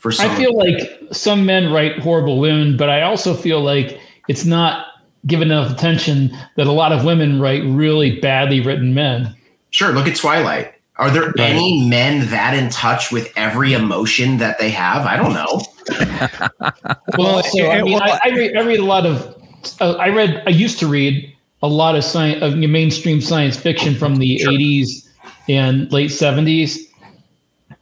for 0.00 0.10
some 0.10 0.30
I 0.30 0.34
feel 0.34 0.56
like 0.56 0.80
some 1.12 1.44
men 1.44 1.70
write 1.70 1.98
horrible 1.98 2.40
women, 2.40 2.76
but 2.76 2.88
I 2.88 3.02
also 3.02 3.34
feel 3.34 3.60
like 3.60 4.00
it's 4.28 4.46
not 4.46 4.86
given 5.26 5.50
enough 5.50 5.70
attention 5.70 6.36
that 6.56 6.66
a 6.66 6.72
lot 6.72 6.90
of 6.90 7.04
women 7.04 7.38
write 7.38 7.62
really 7.64 8.18
badly 8.18 8.60
written 8.60 8.94
men. 8.94 9.36
Sure, 9.68 9.92
look 9.92 10.06
at 10.06 10.16
Twilight. 10.16 10.74
Are 10.96 11.10
there 11.10 11.26
right. 11.26 11.38
any 11.38 11.86
men 11.86 12.30
that 12.30 12.54
in 12.54 12.70
touch 12.70 13.12
with 13.12 13.30
every 13.36 13.74
emotion 13.74 14.38
that 14.38 14.58
they 14.58 14.70
have? 14.70 15.04
I 15.04 15.16
don't 15.16 15.34
know. 15.34 15.62
well, 17.18 17.42
so, 17.42 17.70
I 17.70 17.82
mean, 17.82 18.00
I, 18.00 18.18
I, 18.24 18.28
read, 18.30 18.56
I 18.56 18.62
read 18.62 18.80
a 18.80 18.84
lot 18.84 19.04
of. 19.04 19.36
Uh, 19.80 19.92
I 19.92 20.08
read. 20.08 20.42
I 20.46 20.50
used 20.50 20.78
to 20.80 20.86
read 20.86 21.34
a 21.62 21.68
lot 21.68 21.94
of 21.94 22.04
science, 22.04 22.42
of 22.42 22.56
mainstream 22.56 23.20
science 23.20 23.56
fiction 23.56 23.94
from 23.94 24.16
the 24.16 24.38
sure. 24.38 24.52
'80s 24.52 25.08
and 25.48 25.92
late 25.92 26.10
'70s, 26.10 26.78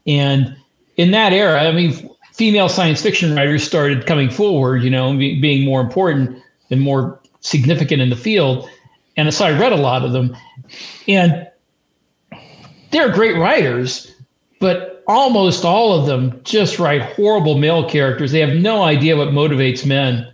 and 0.07 0.57
in 0.99 1.13
that 1.13 1.33
era, 1.33 1.63
I 1.63 1.73
mean, 1.73 2.11
female 2.35 2.69
science 2.69 3.01
fiction 3.01 3.35
writers 3.35 3.65
started 3.65 4.05
coming 4.05 4.29
forward. 4.29 4.83
You 4.83 4.91
know, 4.91 5.17
be, 5.17 5.41
being 5.41 5.65
more 5.65 5.81
important 5.81 6.43
and 6.71 6.81
more 6.81 7.19
significant 7.41 8.03
in 8.03 8.11
the 8.11 8.17
field, 8.17 8.69
and 9.17 9.33
so 9.33 9.47
I 9.47 9.59
read 9.59 9.73
a 9.73 9.77
lot 9.77 10.05
of 10.05 10.13
them, 10.13 10.37
and 11.07 11.49
they're 12.91 13.11
great 13.11 13.37
writers, 13.37 14.15
but 14.61 15.03
almost 15.07 15.65
all 15.65 15.99
of 15.99 16.07
them 16.07 16.39
just 16.45 16.79
write 16.79 17.01
horrible 17.01 17.57
male 17.57 17.89
characters. 17.89 18.33
They 18.33 18.41
have 18.41 18.57
no 18.57 18.83
idea 18.83 19.17
what 19.17 19.29
motivates 19.29 19.87
men. 19.87 20.31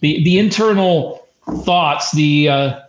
The 0.00 0.22
the 0.24 0.38
internal 0.38 1.26
thoughts, 1.64 2.10
the 2.12 2.48
uh, 2.48 2.80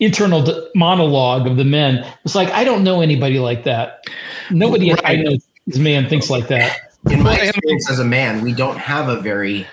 internal 0.00 0.42
d- 0.42 0.68
monologue 0.74 1.46
of 1.46 1.56
the 1.56 1.64
men. 1.64 2.06
It's 2.24 2.34
like 2.34 2.48
I 2.50 2.64
don't 2.64 2.84
know 2.84 3.00
anybody 3.00 3.38
like 3.38 3.64
that. 3.64 4.04
Nobody 4.50 4.90
right. 4.90 5.00
I 5.04 5.16
know 5.16 5.36
as 5.68 5.78
man 5.78 6.08
thinks 6.08 6.30
like 6.30 6.48
that. 6.48 6.78
In 7.10 7.22
my 7.22 7.36
experience 7.38 7.90
as 7.90 7.98
a 7.98 8.04
man, 8.04 8.42
we 8.42 8.52
don't 8.52 8.78
have 8.78 9.08
a 9.08 9.20
very 9.20 9.66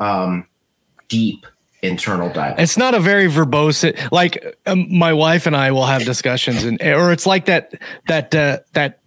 um, 0.00 0.46
deep 1.08 1.46
internal 1.82 2.28
dialogue. 2.32 2.60
It's 2.60 2.76
not 2.76 2.94
a 2.94 3.00
very 3.00 3.28
verbose 3.28 4.10
like 4.10 4.58
um, 4.66 4.86
my 4.96 5.12
wife 5.12 5.46
and 5.46 5.56
I 5.56 5.70
will 5.70 5.86
have 5.86 6.04
discussions 6.04 6.64
and 6.64 6.80
or 6.82 7.12
it's 7.12 7.26
like 7.26 7.46
that 7.46 7.74
that 8.08 8.34
uh, 8.34 8.58
that 8.72 9.00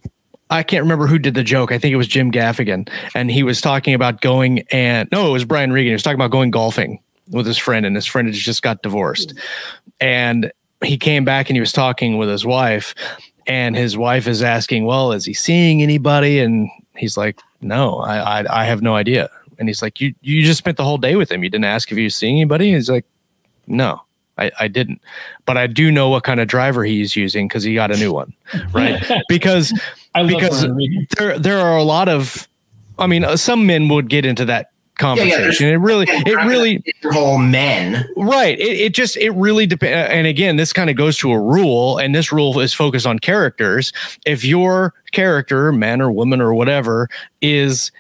I 0.50 0.64
can't 0.64 0.84
remember 0.84 1.08
who 1.08 1.20
did 1.20 1.34
the 1.34 1.44
joke. 1.44 1.72
I 1.72 1.78
think 1.78 1.94
it 1.94 1.98
was 1.98 2.08
Jim 2.08 2.32
Gaffigan 2.32 2.90
and 3.14 3.30
he 3.30 3.44
was 3.44 3.62
talking 3.62 3.94
about 3.94 4.22
going 4.22 4.64
and 4.72 5.10
no, 5.12 5.28
it 5.28 5.32
was 5.32 5.46
Brian 5.46 5.72
Regan. 5.72 5.90
He 5.90 5.94
was 5.94 6.04
talking 6.04 6.16
about 6.16 6.32
going 6.32 6.52
golfing 6.52 7.00
with 7.30 7.46
his 7.46 7.58
friend 7.58 7.86
and 7.86 7.96
his 7.96 8.06
friend 8.06 8.28
had 8.28 8.36
just 8.36 8.62
got 8.62 8.82
divorced. 8.82 9.34
And 10.02 10.52
he 10.84 10.98
came 10.98 11.24
back 11.24 11.50
and 11.50 11.56
he 11.56 11.62
was 11.62 11.72
talking 11.72 12.18
with 12.18 12.28
his 12.28 12.46
wife 12.46 12.94
and 13.48 13.76
his 13.76 13.98
wife 13.98 14.28
is 14.28 14.44
asking, 14.44 14.86
"Well, 14.86 15.12
is 15.12 15.26
he 15.26 15.34
seeing 15.34 15.82
anybody?" 15.82 16.40
and 16.40 16.70
he's 16.96 17.18
like, 17.18 17.40
"No, 17.62 18.00
I 18.00 18.42
I, 18.42 18.62
I 18.62 18.66
have 18.66 18.82
no 18.82 18.96
idea." 18.96 19.30
And 19.62 19.70
he's 19.70 19.82
like, 19.82 20.02
you 20.02 20.16
you 20.22 20.44
just 20.44 20.58
spent 20.58 20.78
the 20.78 20.84
whole 20.84 20.98
day 20.98 21.16
with 21.16 21.32
him. 21.32 21.44
You 21.44 21.50
didn't 21.50 21.66
ask 21.66 21.92
if 21.92 21.98
he 21.98 22.06
was 22.06 22.16
seeing 22.16 22.38
anybody. 22.38 22.74
he's 22.74 22.90
like, 22.90 23.06
no, 23.68 24.02
I, 24.38 24.52
I 24.60 24.68
didn't. 24.68 25.02
But 25.46 25.58
I 25.58 25.68
do 25.68 25.92
know 25.92 26.10
what 26.10 26.24
kind 26.24 26.40
of 26.40 26.48
driver 26.48 26.84
he's 26.84 27.16
using 27.16 27.48
because 27.48 27.64
he 27.64 27.76
got 27.76 27.92
a 27.92 27.98
new 27.98 28.12
one, 28.12 28.34
right? 28.74 29.00
because 29.30 29.72
because 30.28 30.66
there 31.18 31.38
there 31.38 31.60
are 31.60 31.78
a 31.78 31.84
lot 31.84 32.10
of, 32.10 32.48
I 32.98 33.06
mean, 33.06 33.24
uh, 33.24 33.38
some 33.38 33.68
men 33.68 33.88
would 33.90 34.10
get 34.10 34.26
into 34.26 34.46
that 34.46 34.71
conversation. 35.02 35.66
Yeah, 35.66 35.72
yeah, 35.72 35.76
it 35.76 35.80
really, 35.80 36.06
it 36.10 36.46
really 36.46 36.84
whole 37.12 37.38
men, 37.38 38.08
right? 38.16 38.58
It, 38.60 38.80
it 38.80 38.94
just, 38.94 39.18
it 39.18 39.32
really 39.32 39.66
depends. 39.66 39.94
Uh, 39.94 40.14
and 40.14 40.28
again, 40.28 40.56
this 40.56 40.72
kind 40.72 40.90
of 40.90 40.96
goes 40.96 41.18
to 41.18 41.32
a 41.32 41.40
rule, 41.40 41.98
and 41.98 42.16
this 42.16 42.32
rule 42.32 42.60
is 42.60 42.74
focused 42.74 43.06
on 43.06 43.20
characters. 43.20 43.92
If 44.26 44.46
your 44.46 44.94
character, 45.12 45.72
man 45.72 46.02
or 46.02 46.12
woman 46.12 46.40
or 46.40 46.54
whatever, 46.54 47.10
is 47.42 47.92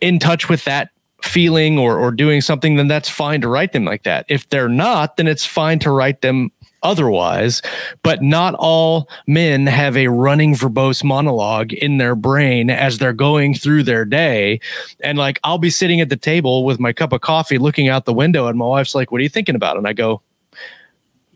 in 0.00 0.18
touch 0.18 0.48
with 0.48 0.64
that 0.64 0.90
feeling 1.22 1.78
or 1.78 1.98
or 1.98 2.12
doing 2.12 2.40
something, 2.40 2.76
then 2.76 2.86
that's 2.86 3.08
fine 3.08 3.40
to 3.40 3.48
write 3.48 3.72
them 3.72 3.84
like 3.84 4.04
that. 4.04 4.24
If 4.28 4.48
they're 4.50 4.68
not, 4.68 5.16
then 5.16 5.26
it's 5.26 5.44
fine 5.44 5.80
to 5.80 5.90
write 5.90 6.20
them 6.20 6.52
otherwise. 6.82 7.62
But 8.02 8.22
not 8.22 8.54
all 8.58 9.08
men 9.26 9.66
have 9.66 9.96
a 9.96 10.08
running 10.08 10.54
verbose 10.54 11.02
monologue 11.02 11.72
in 11.72 11.98
their 11.98 12.14
brain 12.14 12.70
as 12.70 12.98
they're 12.98 13.12
going 13.12 13.54
through 13.54 13.82
their 13.84 14.04
day. 14.04 14.60
And 15.00 15.18
like 15.18 15.40
I'll 15.44 15.58
be 15.58 15.70
sitting 15.70 16.00
at 16.00 16.08
the 16.08 16.16
table 16.16 16.64
with 16.64 16.80
my 16.80 16.92
cup 16.92 17.12
of 17.12 17.20
coffee 17.20 17.58
looking 17.58 17.88
out 17.88 18.04
the 18.04 18.14
window, 18.14 18.46
and 18.46 18.58
my 18.58 18.66
wife's 18.66 18.94
like, 18.94 19.10
What 19.10 19.20
are 19.20 19.24
you 19.24 19.28
thinking 19.28 19.54
about? 19.54 19.76
And 19.76 19.86
I 19.86 19.92
go, 19.92 20.22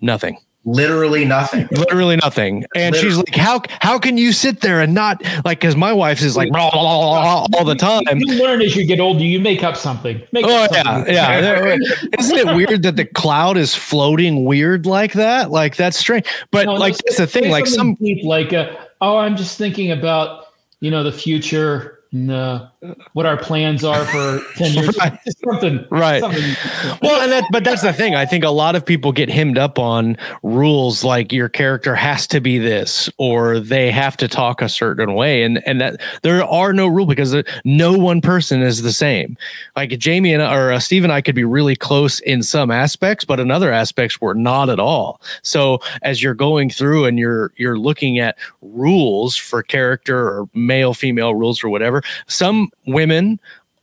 Nothing 0.00 0.38
literally 0.64 1.24
nothing. 1.24 1.68
Literally 1.70 2.16
nothing. 2.16 2.64
And 2.74 2.94
literally. 2.94 3.14
she's 3.14 3.16
like 3.16 3.34
how 3.34 3.62
how 3.80 3.98
can 3.98 4.18
you 4.18 4.32
sit 4.32 4.60
there 4.60 4.80
and 4.80 4.94
not 4.94 5.22
like 5.44 5.60
because 5.60 5.76
my 5.76 5.92
wife 5.92 6.22
is 6.22 6.36
like 6.36 6.50
blah, 6.50 6.70
blah, 6.70 7.46
blah, 7.46 7.58
all 7.58 7.64
the 7.64 7.74
time. 7.74 8.02
you 8.16 8.42
learn 8.42 8.62
as 8.62 8.76
you 8.76 8.86
get 8.86 9.00
older 9.00 9.24
you 9.24 9.40
make 9.40 9.62
up 9.62 9.76
something. 9.76 10.22
Make 10.32 10.46
oh 10.46 10.64
up 10.64 10.70
yeah 10.72 10.82
something. 10.82 11.14
yeah. 11.14 11.76
Isn't 12.18 12.36
it 12.36 12.54
weird 12.54 12.82
that 12.82 12.96
the 12.96 13.04
cloud 13.04 13.56
is 13.56 13.74
floating 13.74 14.44
weird 14.44 14.86
like 14.86 15.12
that? 15.14 15.50
Like 15.50 15.76
that's 15.76 15.96
strange. 15.96 16.26
But 16.50 16.66
no, 16.66 16.74
like 16.74 16.96
that's 16.98 17.16
the 17.16 17.26
thing 17.26 17.50
like 17.50 17.66
some 17.66 17.94
deep, 17.94 18.24
like 18.24 18.52
uh, 18.52 18.74
oh 19.00 19.18
i'm 19.18 19.36
just 19.36 19.58
thinking 19.58 19.90
about 19.90 20.46
you 20.80 20.90
know 20.90 21.02
the 21.02 21.12
future 21.12 22.00
no, 22.14 22.68
what 23.14 23.24
our 23.24 23.38
plans 23.38 23.84
are 23.84 24.04
for 24.04 24.42
10 24.56 24.74
years. 24.74 24.98
Right. 24.98 25.18
something 25.46 25.86
right. 25.90 26.20
something. 26.20 26.98
well 27.00 27.22
and 27.22 27.32
that 27.32 27.44
but 27.50 27.64
that's 27.64 27.80
the 27.80 27.92
thing. 27.94 28.14
I 28.14 28.26
think 28.26 28.44
a 28.44 28.50
lot 28.50 28.76
of 28.76 28.84
people 28.84 29.12
get 29.12 29.30
hemmed 29.30 29.56
up 29.56 29.78
on 29.78 30.18
rules 30.42 31.04
like 31.04 31.32
your 31.32 31.48
character 31.48 31.94
has 31.94 32.26
to 32.26 32.40
be 32.40 32.58
this 32.58 33.08
or 33.16 33.60
they 33.60 33.90
have 33.90 34.18
to 34.18 34.28
talk 34.28 34.60
a 34.60 34.68
certain 34.68 35.14
way. 35.14 35.42
And 35.42 35.66
and 35.66 35.80
that 35.80 36.02
there 36.20 36.44
are 36.44 36.74
no 36.74 36.86
rule 36.86 37.06
because 37.06 37.34
no 37.64 37.96
one 37.96 38.20
person 38.20 38.60
is 38.60 38.82
the 38.82 38.92
same. 38.92 39.38
Like 39.74 39.98
jamie 39.98 40.34
and 40.34 40.42
or 40.42 40.70
uh, 40.72 40.80
steve 40.80 41.04
and 41.04 41.12
i 41.12 41.22
could 41.22 41.34
be 41.34 41.44
really 41.44 41.76
close 41.76 42.20
in 42.20 42.42
some 42.42 42.70
aspects 42.70 43.24
but 43.24 43.40
in 43.40 43.50
other 43.50 43.72
aspects 43.72 44.20
we're 44.20 44.34
not 44.34 44.68
at 44.68 44.78
all. 44.78 45.18
So 45.42 45.78
as 46.02 46.22
you're 46.22 46.34
going 46.34 46.68
through 46.68 47.06
and 47.06 47.18
you're 47.18 47.52
you're 47.56 47.78
looking 47.78 48.18
at 48.18 48.36
rules 48.60 49.34
for 49.34 49.62
character 49.62 50.28
or 50.28 50.48
male 50.52 50.92
female 50.92 51.34
rules 51.34 51.64
or 51.64 51.70
whatever 51.70 52.01
some 52.26 52.70
women 52.86 53.40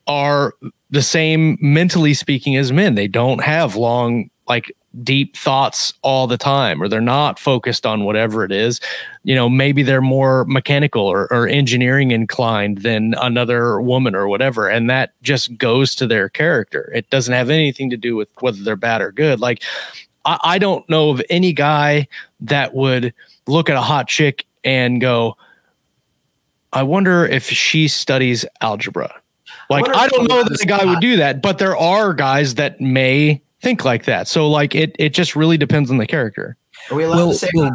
are 0.07 0.53
the 0.89 1.01
same 1.01 1.57
mentally 1.61 2.13
speaking 2.13 2.55
as 2.55 2.71
men. 2.71 2.95
They 2.95 3.07
don't 3.07 3.43
have 3.43 3.75
long, 3.75 4.29
like 4.47 4.75
deep 5.03 5.37
thoughts 5.37 5.93
all 6.01 6.25
the 6.25 6.37
time, 6.37 6.81
or 6.81 6.87
they're 6.87 6.99
not 6.99 7.37
focused 7.37 7.85
on 7.85 8.05
whatever 8.05 8.43
it 8.43 8.51
is. 8.51 8.81
You 9.23 9.35
know, 9.35 9.47
maybe 9.47 9.83
they're 9.83 10.01
more 10.01 10.45
mechanical 10.45 11.03
or, 11.03 11.31
or 11.31 11.47
engineering 11.47 12.09
inclined 12.09 12.79
than 12.79 13.13
another 13.21 13.79
woman 13.81 14.15
or 14.15 14.27
whatever. 14.27 14.67
And 14.67 14.89
that 14.89 15.13
just 15.21 15.55
goes 15.57 15.93
to 15.95 16.07
their 16.07 16.27
character. 16.27 16.91
It 16.93 17.09
doesn't 17.11 17.33
have 17.33 17.51
anything 17.51 17.91
to 17.91 17.97
do 17.97 18.15
with 18.15 18.29
whether 18.39 18.63
they're 18.63 18.75
bad 18.75 19.01
or 19.01 19.11
good. 19.11 19.39
Like, 19.39 19.63
I, 20.25 20.39
I 20.43 20.57
don't 20.57 20.89
know 20.89 21.11
of 21.11 21.21
any 21.29 21.53
guy 21.53 22.07
that 22.39 22.73
would 22.73 23.13
look 23.45 23.69
at 23.69 23.75
a 23.75 23.81
hot 23.81 24.07
chick 24.07 24.45
and 24.63 24.99
go, 24.99 25.37
I 26.73 26.83
wonder 26.83 27.25
if 27.25 27.49
she 27.49 27.87
studies 27.87 28.45
algebra. 28.61 29.13
Like 29.69 29.87
I, 29.89 30.03
I 30.03 30.07
don't 30.07 30.27
know 30.27 30.43
that 30.43 30.57
the 30.59 30.65
guy 30.65 30.83
would 30.85 30.99
do 30.99 31.17
that, 31.17 31.41
but 31.41 31.57
there 31.57 31.77
are 31.77 32.13
guys 32.13 32.55
that 32.55 32.79
may 32.81 33.41
think 33.61 33.85
like 33.85 34.05
that. 34.05 34.27
So 34.27 34.49
like 34.49 34.75
it 34.75 34.95
it 34.99 35.13
just 35.13 35.35
really 35.35 35.57
depends 35.57 35.91
on 35.91 35.97
the 35.97 36.07
character. 36.07 36.55
Are 36.89 36.95
we 36.95 37.03
allowed 37.03 37.17
well, 37.17 37.31
to 37.31 37.35
say 37.35 37.49
well, 37.53 37.71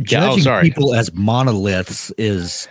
judging 0.00 0.44
yeah, 0.44 0.58
oh, 0.58 0.62
people 0.62 0.94
as 0.94 1.12
monoliths 1.14 2.10
is 2.18 2.68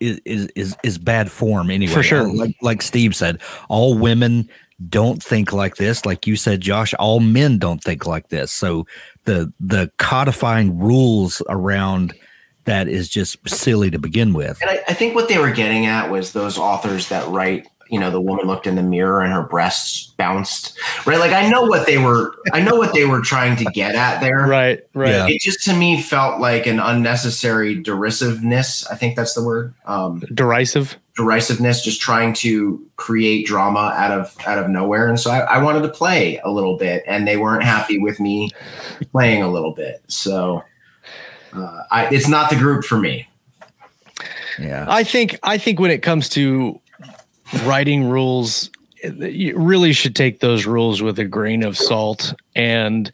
is 0.00 0.20
is 0.24 0.76
is 0.82 0.98
bad 0.98 1.30
form 1.30 1.70
anyway. 1.70 1.92
For 1.92 2.02
sure. 2.02 2.32
Like 2.32 2.56
like 2.62 2.82
Steve 2.82 3.14
said, 3.14 3.40
all 3.68 3.96
women 3.96 4.48
don't 4.88 5.22
think 5.22 5.52
like 5.52 5.76
this. 5.76 6.04
Like 6.04 6.26
you 6.26 6.36
said, 6.36 6.60
Josh, 6.60 6.94
all 6.94 7.20
men 7.20 7.58
don't 7.58 7.82
think 7.82 8.06
like 8.06 8.28
this. 8.28 8.52
So 8.52 8.86
the 9.24 9.52
the 9.60 9.90
codifying 9.98 10.78
rules 10.78 11.42
around 11.48 12.14
that 12.68 12.88
is 12.88 13.08
just 13.08 13.48
silly 13.48 13.90
to 13.90 13.98
begin 13.98 14.32
with. 14.32 14.60
And 14.60 14.70
I, 14.70 14.82
I, 14.88 14.94
think 14.94 15.14
what 15.14 15.28
they 15.28 15.38
were 15.38 15.50
getting 15.50 15.86
at 15.86 16.10
was 16.10 16.32
those 16.32 16.58
authors 16.58 17.08
that 17.08 17.26
write 17.28 17.66
you 17.88 17.98
know 17.98 18.10
the 18.10 18.20
woman 18.20 18.46
looked 18.46 18.66
in 18.66 18.74
the 18.74 18.82
mirror 18.82 19.22
and 19.22 19.32
her 19.32 19.42
breasts 19.42 20.12
bounced 20.18 20.78
right 21.06 21.18
like 21.18 21.32
i 21.32 21.48
know 21.48 21.62
what 21.62 21.86
they 21.86 21.98
were 21.98 22.34
i 22.52 22.60
know 22.60 22.74
what 22.74 22.92
they 22.92 23.04
were 23.04 23.20
trying 23.20 23.56
to 23.56 23.64
get 23.66 23.94
at 23.94 24.20
there 24.20 24.46
Right, 24.46 24.80
right. 24.94 25.08
Yeah. 25.08 25.26
it 25.28 25.40
just 25.40 25.64
to 25.64 25.74
me 25.74 26.00
felt 26.00 26.40
like 26.40 26.66
an 26.66 26.80
unnecessary 26.80 27.80
derisiveness 27.80 28.86
i 28.88 28.94
think 28.94 29.16
that's 29.16 29.34
the 29.34 29.42
word 29.42 29.74
um 29.86 30.20
Derisive. 30.34 30.98
derisiveness 31.16 31.82
just 31.82 32.00
trying 32.00 32.34
to 32.34 32.84
create 32.96 33.46
drama 33.46 33.94
out 33.96 34.12
of 34.12 34.36
out 34.46 34.58
of 34.58 34.68
nowhere 34.68 35.08
and 35.08 35.18
so 35.18 35.30
I, 35.30 35.38
I 35.40 35.62
wanted 35.62 35.82
to 35.82 35.88
play 35.88 36.38
a 36.44 36.50
little 36.50 36.76
bit 36.76 37.04
and 37.06 37.26
they 37.26 37.36
weren't 37.36 37.64
happy 37.64 37.98
with 37.98 38.20
me 38.20 38.50
playing 39.12 39.42
a 39.42 39.50
little 39.50 39.72
bit 39.72 40.02
so 40.08 40.62
uh, 41.52 41.82
I, 41.90 42.08
it's 42.12 42.28
not 42.28 42.50
the 42.50 42.56
group 42.56 42.84
for 42.84 42.98
me 42.98 43.28
Yeah. 44.58 44.86
I 44.88 45.04
think 45.04 45.38
I 45.42 45.58
think 45.58 45.78
when 45.80 45.90
it 45.90 46.02
comes 46.02 46.28
to 46.30 46.80
writing 47.64 48.08
rules, 48.08 48.70
you 49.02 49.56
really 49.56 49.92
should 49.92 50.16
take 50.16 50.40
those 50.40 50.66
rules 50.66 51.00
with 51.02 51.18
a 51.18 51.24
grain 51.24 51.62
of 51.62 51.76
salt. 51.78 52.34
And 52.56 53.10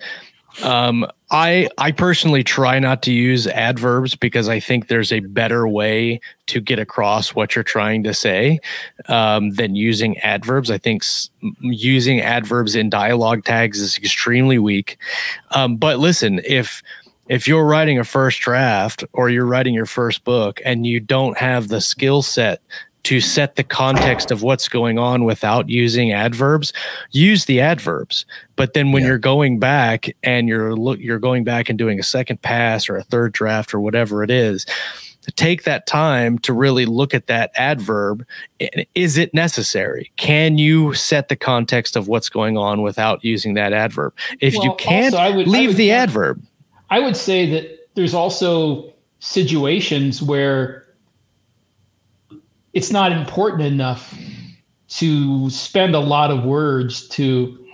um, 0.62 1.06
I 1.30 1.68
I 1.78 1.90
personally 1.92 2.44
try 2.44 2.78
not 2.78 3.02
to 3.02 3.12
use 3.12 3.46
adverbs 3.48 4.14
because 4.14 4.48
I 4.48 4.60
think 4.60 4.86
there's 4.86 5.12
a 5.12 5.20
better 5.20 5.66
way 5.68 6.20
to 6.46 6.60
get 6.60 6.78
across 6.78 7.34
what 7.34 7.54
you're 7.54 7.64
trying 7.64 8.04
to 8.04 8.14
say 8.14 8.60
um, 9.08 9.50
than 9.50 9.74
using 9.74 10.16
adverbs. 10.18 10.70
I 10.70 10.78
think 10.78 11.02
s- 11.02 11.28
using 11.60 12.20
adverbs 12.20 12.74
in 12.76 12.88
dialogue 12.88 13.44
tags 13.44 13.80
is 13.80 13.98
extremely 13.98 14.58
weak. 14.58 14.96
Um, 15.50 15.76
but 15.76 15.98
listen, 15.98 16.40
if 16.46 16.82
if 17.28 17.48
you're 17.48 17.64
writing 17.64 17.98
a 17.98 18.04
first 18.04 18.40
draft 18.40 19.04
or 19.12 19.30
you're 19.30 19.46
writing 19.46 19.74
your 19.74 19.86
first 19.86 20.24
book 20.24 20.60
and 20.64 20.86
you 20.86 21.00
don't 21.00 21.36
have 21.38 21.68
the 21.68 21.80
skill 21.80 22.22
set 22.22 22.60
to 23.04 23.20
set 23.20 23.56
the 23.56 23.64
context 23.64 24.30
of 24.30 24.42
what's 24.42 24.66
going 24.68 24.98
on 24.98 25.24
without 25.24 25.68
using 25.68 26.12
adverbs 26.12 26.72
use 27.10 27.44
the 27.44 27.60
adverbs. 27.60 28.24
But 28.56 28.72
then 28.72 28.92
when 28.92 29.02
Yeah. 29.02 29.10
you're 29.10 29.18
going 29.18 29.58
back 29.58 30.06
and 30.22 30.48
you're 30.48 30.74
look 30.74 30.98
you're 31.00 31.18
going 31.18 31.44
back 31.44 31.68
and 31.68 31.78
doing 31.78 31.98
a 32.00 32.02
second 32.02 32.40
pass 32.40 32.88
or 32.88 32.96
a 32.96 33.02
third 33.02 33.32
draft 33.32 33.74
or 33.74 33.80
whatever 33.80 34.22
it 34.22 34.30
is 34.30 34.64
take 35.36 35.64
that 35.64 35.86
time 35.86 36.38
to 36.40 36.52
really 36.52 36.84
look 36.84 37.14
at 37.14 37.28
that 37.28 37.50
adverb. 37.56 38.26
Is 38.94 39.16
it 39.16 39.32
necessary? 39.32 40.12
Can 40.18 40.58
you 40.58 40.92
set 40.92 41.28
the 41.30 41.36
context 41.36 41.96
of 41.96 42.08
what's 42.08 42.28
going 42.28 42.58
on 42.58 42.82
without 42.82 43.24
using 43.24 43.54
that 43.54 43.72
adverb? 43.72 44.12
If 44.40 44.52
you 44.54 44.74
can't 44.76 45.14
also, 45.14 45.24
I 45.24 45.30
would- 45.30 45.48
I 45.48 45.50
leave 45.50 45.68
would- 45.68 45.76
the 45.78 45.92
adverb 45.92 46.42
I 46.94 47.00
would 47.00 47.16
say 47.16 47.50
that 47.50 47.88
there's 47.96 48.14
also 48.14 48.92
situations 49.18 50.22
where 50.22 50.86
it's 52.72 52.92
not 52.92 53.10
important 53.10 53.62
enough 53.62 54.16
to 55.00 55.50
spend 55.50 55.96
a 55.96 55.98
lot 55.98 56.30
of 56.30 56.44
words 56.44 57.08
to. 57.08 57.66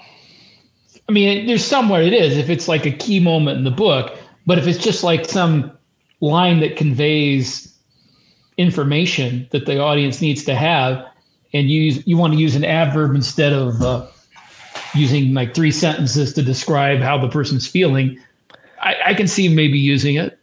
I 1.07 1.13
mean, 1.13 1.47
there's 1.47 1.67
somewhere 1.67 2.01
it 2.01 2.15
is 2.15 2.39
if 2.39 2.49
it's 2.49 2.67
like 2.67 2.87
a 2.87 2.93
key 2.93 3.21
moment 3.21 3.59
in 3.59 3.65
the 3.65 3.71
book, 3.71 4.17
but 4.47 4.57
if 4.57 4.67
it's 4.67 4.83
just 4.83 5.05
like 5.05 5.27
some 5.27 5.71
line 6.23 6.61
that 6.61 6.77
conveys 6.79 7.77
information 8.57 9.47
that 9.51 9.67
the 9.67 9.79
audience 9.79 10.23
needs 10.23 10.45
to 10.45 10.55
have, 10.55 11.05
and 11.53 11.69
you 11.69 11.83
use, 11.83 12.07
you 12.07 12.17
want 12.17 12.33
to 12.33 12.39
use 12.39 12.57
an 12.57 12.65
adverb 12.65 13.15
instead 13.15 13.53
of 13.53 13.83
uh, 13.83 14.07
using 14.95 15.35
like 15.35 15.55
three 15.55 15.73
sentences 15.73 16.33
to 16.33 16.43
describe 16.43 17.01
how 17.01 17.19
the 17.19 17.29
person's 17.29 17.67
feeling, 17.67 18.19
I, 18.81 18.97
I 19.07 19.15
can 19.15 19.27
see 19.27 19.49
maybe 19.49 19.79
using 19.79 20.17
it. 20.17 20.39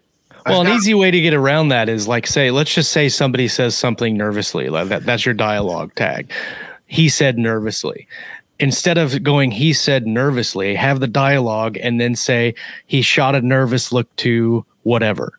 Well, 0.46 0.62
an 0.62 0.70
easy 0.70 0.94
way 0.94 1.12
to 1.12 1.20
get 1.20 1.34
around 1.34 1.70
that 1.70 1.90
is 1.90 2.08
like 2.08 2.26
say, 2.26 2.52
let's 2.52 2.74
just 2.74 2.92
say 2.92 3.10
somebody 3.10 3.48
says 3.50 3.76
something 3.76 4.16
nervously. 4.16 4.70
Like 4.70 4.88
that, 4.88 5.04
that's 5.04 5.26
your 5.26 5.34
dialogue 5.34 5.94
tag. 5.96 6.32
He 6.86 7.10
said 7.10 7.38
nervously. 7.38 8.08
Instead 8.60 8.98
of 8.98 9.22
going, 9.24 9.52
he 9.52 9.74
said 9.74 10.08
nervously, 10.08 10.74
have 10.74 11.00
the 11.02 11.08
dialogue 11.08 11.78
and 11.78 12.00
then 12.00 12.16
say 12.16 12.56
he 12.86 13.02
shot 13.02 13.36
a 13.36 13.42
nervous 13.42 13.92
look 13.92 14.14
to 14.18 14.66
whatever. 14.84 15.38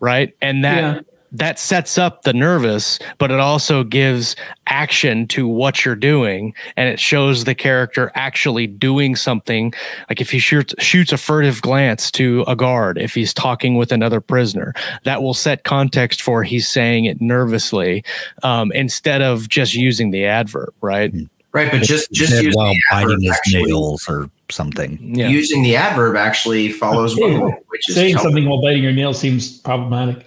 Right. 0.00 0.34
And 0.40 0.64
that 0.64 0.96
Yeah. 0.96 1.00
That 1.32 1.58
sets 1.58 1.98
up 1.98 2.22
the 2.22 2.32
nervous, 2.32 2.98
but 3.18 3.30
it 3.30 3.40
also 3.40 3.84
gives 3.84 4.36
action 4.66 5.26
to 5.28 5.46
what 5.46 5.84
you're 5.84 5.96
doing, 5.96 6.54
and 6.76 6.88
it 6.88 6.98
shows 6.98 7.44
the 7.44 7.54
character 7.54 8.10
actually 8.14 8.66
doing 8.66 9.16
something. 9.16 9.72
Like 10.08 10.20
if 10.20 10.30
he 10.30 10.38
shoots 10.38 10.74
shoots 10.78 11.12
a 11.12 11.16
furtive 11.16 11.62
glance 11.62 12.10
to 12.12 12.44
a 12.46 12.56
guard, 12.56 12.98
if 12.98 13.14
he's 13.14 13.34
talking 13.34 13.76
with 13.76 13.92
another 13.92 14.20
prisoner, 14.20 14.74
that 15.04 15.22
will 15.22 15.34
set 15.34 15.64
context 15.64 16.22
for 16.22 16.42
he's 16.42 16.68
saying 16.68 17.04
it 17.04 17.20
nervously, 17.20 18.04
um, 18.42 18.72
instead 18.72 19.22
of 19.22 19.48
just 19.48 19.74
using 19.74 20.10
the 20.10 20.24
adverb, 20.24 20.74
right? 20.80 21.12
Right 21.52 21.70
but 21.70 21.82
just 21.82 22.10
just 22.12 22.32
Said 22.32 22.44
using 22.44 22.58
while 22.60 22.72
the 22.72 22.80
biting 22.90 23.20
his 23.22 23.32
actually- 23.32 23.64
nails 23.64 24.08
or 24.08 24.30
something. 24.50 24.98
Yeah. 25.16 25.28
using 25.28 25.62
the 25.62 25.76
adverb 25.76 26.16
actually 26.16 26.72
follows 26.72 27.16
one 27.16 27.34
rule, 27.40 27.54
which 27.68 27.88
is 27.88 27.94
Saying 27.94 28.18
something 28.18 28.48
while 28.48 28.60
biting 28.60 28.82
your 28.82 28.90
nails 28.92 29.18
seems 29.20 29.58
problematic. 29.58 30.26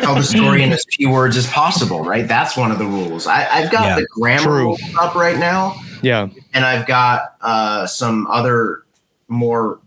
tell 0.00 0.14
the 0.14 0.22
story 0.22 0.62
in 0.62 0.72
as 0.78 0.82
few 0.90 1.10
words 1.10 1.36
as 1.36 1.46
possible 1.48 2.02
right 2.02 2.26
that's 2.26 2.56
one 2.56 2.70
of 2.70 2.78
the 2.78 2.86
rules 2.86 3.26
I, 3.26 3.46
i've 3.50 3.70
got 3.70 3.84
Yeah, 3.84 3.96
the 3.96 4.06
grammar 4.10 4.50
rules 4.50 4.80
up 4.98 5.14
right 5.14 5.38
now 5.38 5.74
yeah. 6.02 6.28
and 6.54 6.64
I've 6.64 6.86
got 6.86 7.36
uh, 7.42 7.86
some 7.86 8.26
other 8.28 8.84
more 9.28 9.78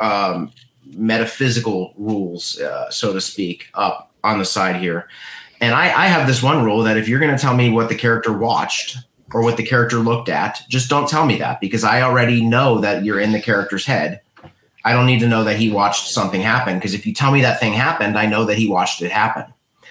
um, 0.00 0.50
metaphysical 0.86 1.92
rules, 1.98 2.58
uh, 2.60 2.90
so 2.90 3.12
to 3.12 3.20
speak, 3.20 3.68
up 3.74 4.10
on 4.24 4.38
the 4.38 4.44
side 4.46 4.76
here. 4.76 5.08
And 5.60 5.74
I, 5.74 5.84
I 6.04 6.06
have 6.06 6.26
this 6.26 6.42
one 6.42 6.64
rule 6.64 6.82
that 6.84 6.96
if 6.96 7.06
you're 7.08 7.20
going 7.20 7.36
to 7.36 7.40
tell 7.40 7.54
me 7.54 7.70
what 7.70 7.88
the 7.90 7.94
character 7.94 8.32
watched 8.32 8.96
or 9.34 9.42
what 9.42 9.56
the 9.56 9.62
character 9.62 9.96
looked 9.98 10.28
at, 10.28 10.60
just 10.68 10.88
don't 10.90 11.08
tell 11.08 11.24
me 11.26 11.38
that 11.38 11.60
because 11.60 11.84
I 11.84 12.02
already 12.02 12.44
know 12.44 12.80
that 12.80 13.04
you're 13.04 13.20
in 13.20 13.32
the 13.32 13.40
character's 13.40 13.84
head. 13.86 14.20
I 14.84 14.92
don't 14.92 15.06
need 15.06 15.20
to 15.20 15.28
know 15.28 15.44
that 15.44 15.56
he 15.58 15.70
watched 15.70 16.08
something 16.08 16.40
happen 16.40 16.76
because 16.76 16.94
if 16.94 17.06
you 17.06 17.14
tell 17.14 17.30
me 17.30 17.40
that 17.42 17.60
thing 17.60 17.72
happened, 17.72 18.18
I 18.18 18.26
know 18.26 18.44
that 18.44 18.58
he 18.58 18.68
watched 18.68 19.00
it 19.02 19.12
happen. 19.12 19.44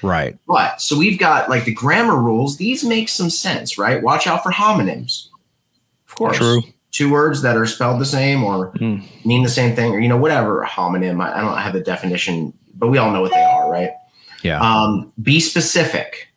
Right. 0.04 0.38
But 0.48 0.82
so 0.82 0.98
we've 0.98 1.20
got 1.20 1.50
like 1.50 1.66
the 1.66 1.74
grammar 1.74 2.18
rules. 2.18 2.58
These 2.58 2.84
make 2.84 3.08
some 3.08 3.30
sense, 3.30 3.78
right? 3.78 4.02
Watch 4.02 4.28
out 4.28 4.44
for 4.44 4.52
homonyms. 4.52 5.28
Of 6.08 6.16
course. 6.16 6.38
True. 6.38 6.62
Two 6.92 7.10
words 7.10 7.42
that 7.44 7.56
are 7.56 7.66
spelled 7.66 8.02
the 8.02 8.06
same 8.06 8.44
or 8.44 8.72
Hmm. 8.78 8.98
mean 9.24 9.44
the 9.44 9.50
same 9.50 9.76
thing, 9.76 9.94
or 9.94 10.00
you 10.00 10.10
know, 10.10 10.18
whatever 10.18 10.68
homonym. 10.70 11.24
I, 11.24 11.38
I 11.38 11.42
don't 11.42 11.58
have 11.58 11.72
the 11.74 11.80
definition, 11.80 12.52
but 12.76 12.88
we 12.88 12.98
all 12.98 13.12
know 13.12 13.22
what 13.22 13.32
they 13.32 13.42
are, 13.42 13.72
right? 13.72 13.92
Yeah. 14.44 14.60
Um, 14.60 15.14
be 15.22 15.40
specific. 15.40 16.28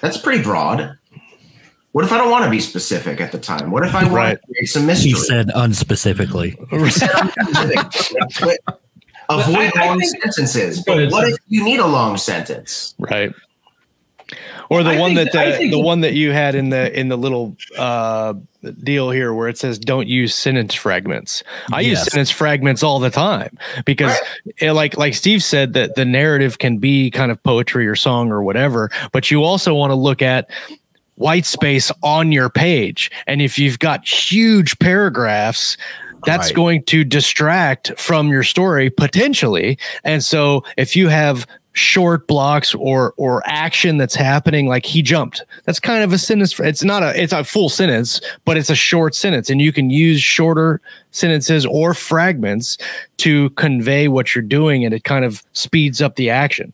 That's 0.00 0.16
pretty 0.18 0.42
broad. 0.42 0.97
What 1.92 2.04
if 2.04 2.12
I 2.12 2.18
don't 2.18 2.30
want 2.30 2.44
to 2.44 2.50
be 2.50 2.60
specific 2.60 3.20
at 3.20 3.32
the 3.32 3.38
time? 3.38 3.70
What 3.70 3.84
if 3.84 3.94
I 3.94 4.02
want 4.04 4.14
Right. 4.14 4.38
to 4.40 4.46
create 4.52 4.66
some 4.66 4.86
mystery? 4.86 5.10
he 5.12 5.16
said 5.16 5.48
unspecifically. 5.48 6.54
Said 6.92 7.08
unspecific. 7.10 8.56
Avoid 9.30 9.72
I- 9.76 9.84
I 9.84 9.86
long 9.88 10.00
think- 10.00 10.22
sentences. 10.22 10.82
But 10.84 11.10
what 11.10 11.28
if 11.28 11.36
you 11.48 11.64
need 11.64 11.80
a 11.80 11.86
long 11.86 12.16
sentence? 12.16 12.94
Right. 12.98 13.32
Or 14.70 14.82
the 14.82 14.90
I 14.90 14.98
one 14.98 15.14
that 15.14 15.32
that- 15.32 15.58
the, 15.58 15.70
the 15.70 15.78
one 15.78 16.02
that 16.02 16.12
you 16.12 16.32
had 16.32 16.54
in 16.54 16.68
the 16.68 16.98
in 16.98 17.08
the 17.08 17.16
little 17.16 17.56
uh, 17.78 18.34
deal 18.82 19.10
here 19.10 19.32
where 19.32 19.48
it 19.48 19.56
says 19.56 19.78
don't 19.78 20.06
use 20.06 20.34
sentence 20.34 20.74
fragments. 20.74 21.42
I 21.72 21.80
use 21.80 22.02
sentence 22.02 22.30
fragments 22.30 22.82
all 22.82 22.98
the 23.00 23.08
time 23.10 23.56
because 23.86 24.14
eh, 24.60 24.70
like 24.72 24.98
like 24.98 25.14
Steve 25.14 25.42
said 25.42 25.72
that 25.72 25.94
the 25.94 26.04
narrative 26.04 26.58
can 26.58 26.76
be 26.76 27.10
kind 27.10 27.30
of 27.30 27.42
poetry 27.42 27.86
or 27.86 27.96
song 27.96 28.30
or 28.30 28.42
whatever, 28.42 28.90
but 29.12 29.30
you 29.30 29.42
also 29.42 29.74
want 29.74 29.90
to 29.90 29.94
look 29.94 30.20
at 30.20 30.50
white 31.18 31.46
space 31.46 31.90
on 32.02 32.32
your 32.32 32.48
page. 32.48 33.10
And 33.26 33.42
if 33.42 33.58
you've 33.58 33.78
got 33.78 34.06
huge 34.06 34.78
paragraphs, 34.78 35.76
that's 36.24 36.48
Right. 36.48 36.54
going 36.56 36.82
to 36.84 37.04
distract 37.04 37.92
from 37.98 38.28
your 38.28 38.42
story 38.42 38.90
potentially. 38.90 39.78
And 40.04 40.22
so 40.24 40.64
if 40.76 40.96
you 40.96 41.08
have 41.08 41.46
short 41.74 42.26
blocks 42.26 42.74
or 42.74 43.14
or 43.18 43.40
action 43.46 43.98
that's 43.98 44.16
happening 44.16 44.66
like 44.66 44.84
he 44.84 45.00
jumped 45.00 45.44
that's 45.64 45.78
kind 45.78 46.02
of 46.02 46.12
a 46.12 46.18
sentence 46.18 46.58
it's 46.58 46.82
not 46.82 47.04
a 47.04 47.22
it's 47.22 47.32
a 47.32 47.44
full 47.44 47.68
sentence 47.68 48.20
but 48.44 48.56
it's 48.56 48.70
a 48.70 48.74
short 48.74 49.14
sentence 49.14 49.48
and 49.48 49.62
you 49.62 49.72
can 49.72 49.88
use 49.88 50.20
shorter 50.20 50.80
sentences 51.12 51.64
or 51.66 51.94
fragments 51.94 52.78
to 53.18 53.50
convey 53.50 54.08
what 54.08 54.34
you're 54.34 54.42
doing 54.42 54.84
and 54.84 54.92
it 54.92 55.04
kind 55.04 55.24
of 55.24 55.44
speeds 55.52 56.02
up 56.02 56.16
the 56.16 56.28
action 56.28 56.72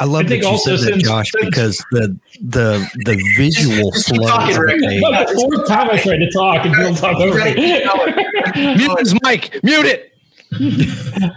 I 0.00 0.04
love 0.04 0.20
I 0.20 0.22
that 0.24 0.28
think 0.30 0.42
you 0.44 0.48
also 0.48 0.76
said 0.76 0.86
that, 0.86 0.92
since- 0.94 1.02
Josh, 1.04 1.30
since- 1.32 1.44
because 1.46 1.78
the 1.92 2.18
the 2.40 2.88
the 3.04 3.22
visual 3.36 3.92
flow. 4.02 4.26
talking, 4.26 4.56
of 4.56 4.62
Rick. 4.62 4.80
the 4.80 5.00
No, 5.00 5.10
the 5.26 5.34
fourth 5.34 5.68
time 5.68 5.90
I 5.90 5.98
tried 5.98 6.18
to 6.18 6.30
talk 6.30 6.64
and 6.64 6.74
Bill 6.74 6.94
talked 6.94 7.20
over 7.20 7.38
me. 7.38 7.54
mute 8.76 8.98
his 8.98 9.14
mic 9.22 9.62
mute 9.62 9.86
it 9.86 10.12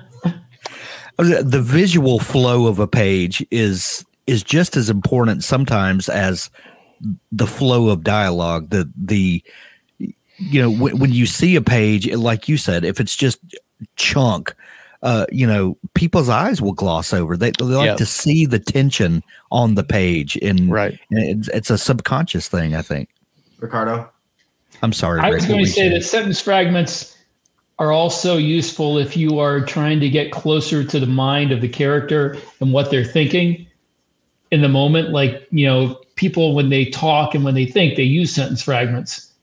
uh, 1.20 1.42
the 1.44 1.62
visual 1.62 2.20
flow 2.20 2.66
of 2.68 2.80
a 2.80 2.88
page 2.88 3.46
is 3.52 4.06
is 4.28 4.42
just 4.44 4.76
as 4.78 4.90
important 4.90 5.44
sometimes 5.44 6.08
as 6.10 6.50
the 7.32 7.46
flow 7.48 7.90
of 7.90 8.04
dialogue 8.04 8.70
the 8.70 8.90
the 8.98 9.44
you 10.38 10.62
know 10.62 10.72
when, 10.72 10.98
when 11.00 11.12
you 11.12 11.26
see 11.26 11.56
a 11.56 11.62
page 11.62 12.10
like 12.14 12.48
you 12.48 12.58
said 12.58 12.84
if 12.84 13.00
it's 13.00 13.16
just 13.16 13.40
chunk 13.98 14.56
uh, 15.04 15.26
you 15.32 15.46
know, 15.46 15.78
people's 15.94 16.30
eyes 16.30 16.62
will 16.62 16.74
gloss 16.74 17.14
over. 17.14 17.38
They, 17.38 17.52
they 17.52 17.66
like 17.66 17.86
Yep. 17.86 17.98
to 17.98 18.06
see 18.06 18.46
the 18.46 18.58
tension 18.60 19.22
on 19.52 19.76
the 19.76 19.84
page, 19.84 20.38
and 20.42 20.72
Right. 20.72 20.98
and 21.12 21.20
it's, 21.40 21.48
it's 21.50 21.70
a 21.70 21.78
subconscious 21.78 22.48
thing. 22.48 22.74
I 22.74 22.82
think. 22.82 23.10
Ricardo. 23.60 24.10
I'm 24.82 24.94
sorry. 24.94 25.20
I 25.22 25.28
Rick, 25.28 25.42
was 25.42 25.46
going 25.48 25.64
to 25.64 25.70
say 25.70 25.76
saying? 25.82 25.94
that 25.94 26.04
sentence 26.04 26.42
fragments 26.42 27.18
are 27.80 27.92
also 27.92 28.38
useful 28.38 28.98
if 28.98 29.16
you 29.18 29.40
are 29.40 29.62
trying 29.62 30.00
to 30.00 30.10
get 30.10 30.32
closer 30.32 30.84
to 30.84 31.00
the 31.00 31.06
mind 31.06 31.52
of 31.52 31.62
the 31.62 31.68
character 31.70 32.38
and 32.60 32.72
what 32.74 32.90
they're 32.92 33.04
thinking 33.06 33.66
in 34.52 34.62
the 34.62 34.70
moment. 34.70 35.10
Like, 35.10 35.48
you 35.52 35.66
know, 35.66 36.00
people 36.16 36.56
when 36.56 36.70
they 36.70 36.86
talk 36.86 37.34
and 37.36 37.44
when 37.44 37.56
they 37.56 37.66
think, 37.66 37.96
they 37.96 38.04
use 38.04 38.34
sentence 38.34 38.62
fragments. 38.62 39.34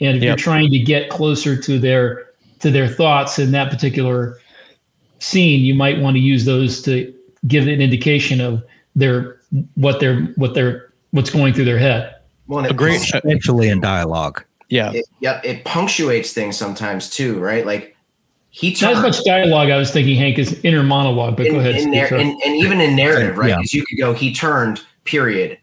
And 0.00 0.16
if 0.16 0.22
you're 0.22 0.36
trying 0.36 0.70
to 0.70 0.78
get 0.78 1.10
closer 1.10 1.60
to 1.60 1.78
their 1.78 2.30
to 2.60 2.70
their 2.70 2.88
thoughts 2.88 3.38
in 3.38 3.52
that 3.52 3.70
particular 3.70 4.38
scene, 5.20 5.60
you 5.62 5.74
might 5.74 5.98
want 6.00 6.16
to 6.16 6.20
use 6.20 6.44
those 6.44 6.82
to 6.82 7.14
give 7.46 7.66
an 7.68 7.80
indication 7.80 8.40
of 8.40 8.62
their 8.96 9.38
what 9.74 10.00
they're 10.00 10.22
what 10.36 10.54
they're 10.54 10.92
what's 11.12 11.30
going 11.30 11.54
through 11.54 11.64
their 11.64 11.78
head. 11.78 12.14
Well, 12.46 12.60
and 12.60 12.70
A 12.70 12.74
great- 12.74 13.00
punctu- 13.00 13.24
especially 13.24 13.68
in 13.68 13.80
dialogue. 13.80 14.44
Yeah. 14.68 14.92
it, 14.92 15.04
yep, 15.18 15.44
it 15.44 15.64
punctuates 15.64 16.32
things 16.32 16.56
sometimes 16.56 17.10
too, 17.10 17.40
right? 17.40 17.66
Like 17.66 17.96
he 18.50 18.76
Not 18.82 18.92
as 18.94 19.02
much 19.02 19.24
dialogue, 19.24 19.70
I 19.70 19.76
was 19.76 19.90
thinking, 19.92 20.16
Hank, 20.16 20.38
is 20.38 20.58
inner 20.64 20.82
monologue, 20.82 21.36
but 21.36 21.46
in, 21.46 21.52
go 21.54 21.58
ahead. 21.60 21.76
in 21.76 21.90
nar- 21.90 22.08
sorry. 22.08 22.22
and, 22.22 22.40
and 22.44 22.56
even 22.56 22.80
in 22.80 22.94
narrative, 22.96 23.36
right? 23.38 23.50
Yeah. 23.50 23.56
Because 23.56 23.74
you 23.74 23.84
could 23.86 23.98
go, 23.98 24.12
he 24.12 24.32
turned, 24.34 24.80
period, 25.04 25.58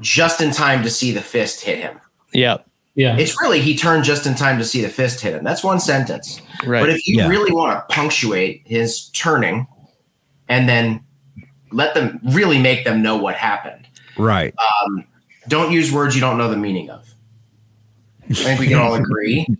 just 0.00 0.40
in 0.40 0.50
time 0.52 0.82
to 0.84 0.90
see 0.90 1.10
the 1.12 1.20
fist 1.20 1.60
hit 1.62 1.78
him. 1.78 2.00
Yeah. 2.32 2.58
yeah. 2.94 3.16
It's 3.16 3.40
really 3.40 3.60
he 3.60 3.76
turned 3.76 4.04
just 4.04 4.26
in 4.26 4.34
time 4.36 4.58
to 4.58 4.64
see 4.64 4.80
the 4.80 4.88
fist 4.88 5.20
hit 5.20 5.34
him. 5.34 5.42
That's 5.44 5.62
one 5.64 5.80
sentence. 5.80 6.40
Right. 6.66 6.80
But 6.80 6.90
if 6.90 7.06
you 7.06 7.18
Yeah. 7.18 7.28
really 7.28 7.52
want 7.52 7.72
to 7.78 7.94
punctuate 7.94 8.62
his 8.64 9.08
turning 9.10 9.66
and 10.48 10.68
then 10.68 11.00
let 11.70 11.94
them 11.94 12.20
really 12.32 12.58
make 12.60 12.84
them 12.84 13.02
know 13.02 13.16
what 13.16 13.34
happened, 13.34 13.86
Right. 14.18 14.54
don't 15.48 15.72
use 15.72 15.90
words 15.92 16.14
you 16.14 16.20
don't 16.20 16.38
know 16.38 16.48
the 16.50 16.56
meaning 16.56 16.90
of. 16.90 17.08
I 18.30 18.34
think 18.34 18.60
we 18.60 18.66
can 18.68 18.78
all 18.78 18.94
agree. 18.94 19.46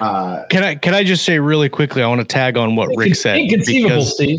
Uh, 0.00 0.44
Can 0.46 0.62
I 0.64 0.76
can 0.76 0.94
I 0.94 1.04
just 1.04 1.24
say 1.26 1.38
really 1.38 1.68
quickly? 1.68 2.02
I 2.02 2.06
want 2.06 2.20
to 2.22 2.26
tag 2.26 2.56
on 2.56 2.74
what 2.74 2.88
Rick 2.96 3.14
said. 3.16 3.36
Inconceivable, 3.38 3.96
because 3.96 4.14
Steve. 4.14 4.38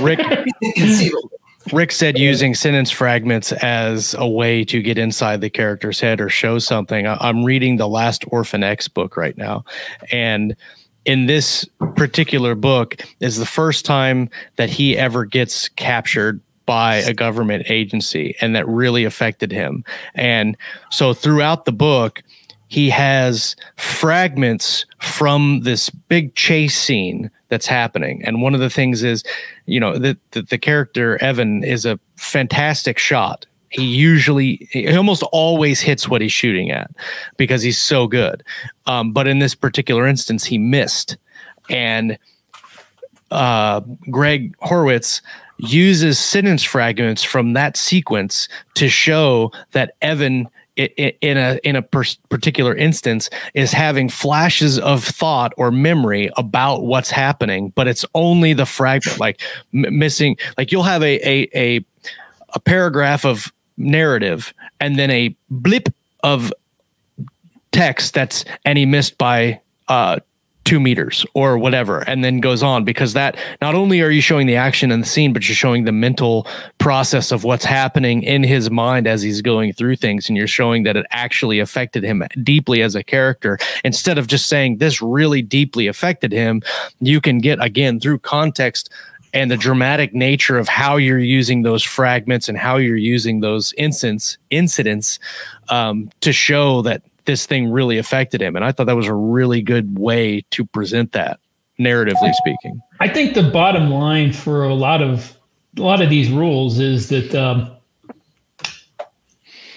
Rick 0.00 0.18
inconceivable. 0.62 1.30
Rick 1.72 1.90
said 1.92 2.18
using 2.18 2.54
sentence 2.54 2.90
fragments 2.90 3.52
as 3.52 4.14
a 4.18 4.28
way 4.28 4.64
to 4.64 4.82
get 4.82 4.98
inside 4.98 5.40
the 5.40 5.48
character's 5.48 6.00
head 6.00 6.20
or 6.20 6.28
show 6.28 6.58
something. 6.58 7.06
I- 7.06 7.16
I'm 7.20 7.44
reading 7.44 7.76
the 7.78 7.88
Last 7.88 8.24
Orphan 8.28 8.62
X 8.62 8.88
book 8.88 9.16
right 9.16 9.38
now, 9.38 9.64
and 10.12 10.54
in 11.08 11.24
this 11.24 11.64
particular 11.96 12.54
book 12.54 12.96
is 13.18 13.38
the 13.38 13.46
first 13.46 13.86
time 13.86 14.28
that 14.56 14.68
he 14.68 14.94
ever 14.94 15.24
gets 15.24 15.70
captured 15.70 16.38
by 16.66 16.96
a 16.96 17.14
government 17.14 17.64
agency 17.70 18.36
and 18.42 18.54
that 18.54 18.68
really 18.68 19.04
affected 19.04 19.50
him. 19.50 19.82
And 20.14 20.54
so 20.90 21.14
throughout 21.14 21.64
the 21.64 21.72
book, 21.72 22.22
he 22.66 22.90
has 22.90 23.56
fragments 23.76 24.84
from 24.98 25.60
this 25.62 25.88
big 25.88 26.34
chase 26.34 26.76
scene 26.76 27.30
that's 27.48 27.66
happening. 27.66 28.22
And 28.22 28.42
one 28.42 28.52
of 28.52 28.60
the 28.60 28.68
things 28.68 29.02
is, 29.02 29.24
you 29.64 29.80
know, 29.80 29.96
that 29.96 30.18
the, 30.32 30.42
the 30.42 30.58
character 30.58 31.16
Evan 31.24 31.64
is 31.64 31.86
a 31.86 31.98
fantastic 32.16 32.98
shot. 32.98 33.46
He 33.70 33.84
usually, 33.84 34.68
he 34.70 34.94
almost 34.96 35.22
always 35.24 35.80
hits 35.80 36.08
what 36.08 36.20
he's 36.20 36.32
shooting 36.32 36.70
at 36.70 36.90
because 37.36 37.62
he's 37.62 37.78
so 37.78 38.06
good. 38.06 38.42
Um, 38.86 39.12
but 39.12 39.26
in 39.26 39.38
this 39.38 39.54
particular 39.54 40.06
instance, 40.06 40.44
he 40.44 40.58
missed. 40.58 41.16
And 41.68 42.18
uh, 43.30 43.80
Gregg 44.10 44.56
Hurwitz 44.58 45.20
uses 45.58 46.18
sentence 46.18 46.62
fragments 46.62 47.24
from 47.24 47.52
that 47.52 47.76
sequence 47.76 48.48
to 48.74 48.88
show 48.88 49.52
that 49.72 49.94
Evan 50.00 50.48
in 50.78 51.36
a 51.36 51.58
in 51.64 51.74
a 51.74 51.82
particular 51.82 52.74
instance 52.74 53.28
is 53.54 53.72
having 53.72 54.08
flashes 54.08 54.78
of 54.78 55.02
thought 55.02 55.52
or 55.56 55.72
memory 55.72 56.30
about 56.36 56.84
what's 56.84 57.10
happening 57.10 57.70
but 57.70 57.88
it's 57.88 58.04
only 58.14 58.52
the 58.52 58.64
fragment 58.64 59.18
like 59.18 59.40
m- 59.74 59.98
missing 59.98 60.36
like 60.56 60.70
you'll 60.70 60.84
have 60.84 61.02
a 61.02 61.16
a 61.28 61.48
a, 61.52 61.84
a 62.54 62.60
paragraph 62.60 63.24
of 63.24 63.52
narrative 63.78 64.52
and 64.80 64.98
then 64.98 65.10
a 65.10 65.34
blip 65.50 65.88
of 66.22 66.52
text 67.72 68.14
that's 68.14 68.44
and 68.64 68.76
he 68.76 68.84
missed 68.84 69.16
by 69.18 69.60
uh 69.88 70.18
two 70.68 70.78
meters 70.78 71.24
or 71.32 71.56
whatever 71.56 72.00
and 72.00 72.22
then 72.22 72.40
goes 72.40 72.62
on 72.62 72.84
because 72.84 73.14
that 73.14 73.38
not 73.62 73.74
only 73.74 74.02
are 74.02 74.10
you 74.10 74.20
showing 74.20 74.46
the 74.46 74.54
action 74.54 74.92
and 74.92 75.02
the 75.02 75.06
scene 75.08 75.32
but 75.32 75.48
you're 75.48 75.56
showing 75.56 75.84
the 75.84 75.92
mental 75.92 76.46
process 76.76 77.32
of 77.32 77.42
what's 77.42 77.64
happening 77.64 78.22
in 78.22 78.42
his 78.42 78.70
mind 78.70 79.06
as 79.06 79.22
he's 79.22 79.40
going 79.40 79.72
through 79.72 79.96
things 79.96 80.28
and 80.28 80.36
you're 80.36 80.46
showing 80.46 80.82
that 80.82 80.94
it 80.94 81.06
actually 81.10 81.58
affected 81.58 82.02
him 82.04 82.22
deeply 82.42 82.82
as 82.82 82.94
a 82.94 83.02
character. 83.02 83.58
Instead 83.82 84.18
of 84.18 84.26
just 84.26 84.46
saying 84.46 84.76
this 84.76 85.00
really 85.00 85.40
deeply 85.40 85.86
affected 85.86 86.32
him 86.32 86.60
you 87.00 87.18
can 87.18 87.38
get 87.38 87.58
again 87.64 87.98
through 87.98 88.18
context 88.18 88.90
and 89.34 89.50
the 89.50 89.56
dramatic 89.56 90.14
nature 90.14 90.58
of 90.58 90.68
how 90.68 90.96
you're 90.96 91.18
using 91.18 91.62
those 91.62 91.82
fragments 91.82 92.48
and 92.48 92.56
how 92.58 92.76
you're 92.76 92.96
using 92.96 93.40
those 93.40 93.72
incidents 93.76 94.38
incidents 94.50 95.18
um, 95.68 96.10
to 96.20 96.32
show 96.32 96.82
that 96.82 97.02
this 97.24 97.46
thing 97.46 97.70
really 97.70 97.98
affected 97.98 98.40
him 98.40 98.56
and 98.56 98.64
i 98.64 98.72
thought 98.72 98.86
that 98.86 98.96
was 98.96 99.06
a 99.06 99.14
really 99.14 99.60
good 99.62 99.98
way 99.98 100.40
to 100.50 100.64
present 100.64 101.12
that 101.12 101.38
narratively 101.78 102.34
speaking 102.34 102.80
I 103.00 103.08
think 103.08 103.34
the 103.34 103.42
bottom 103.42 103.90
line 103.90 104.32
for 104.32 104.64
a 104.64 104.74
lot 104.74 105.02
of 105.02 105.36
a 105.76 105.82
lot 105.82 106.02
of 106.02 106.10
these 106.10 106.30
rules 106.30 106.80
is 106.80 107.08
that 107.10 107.34
um, 107.34 107.70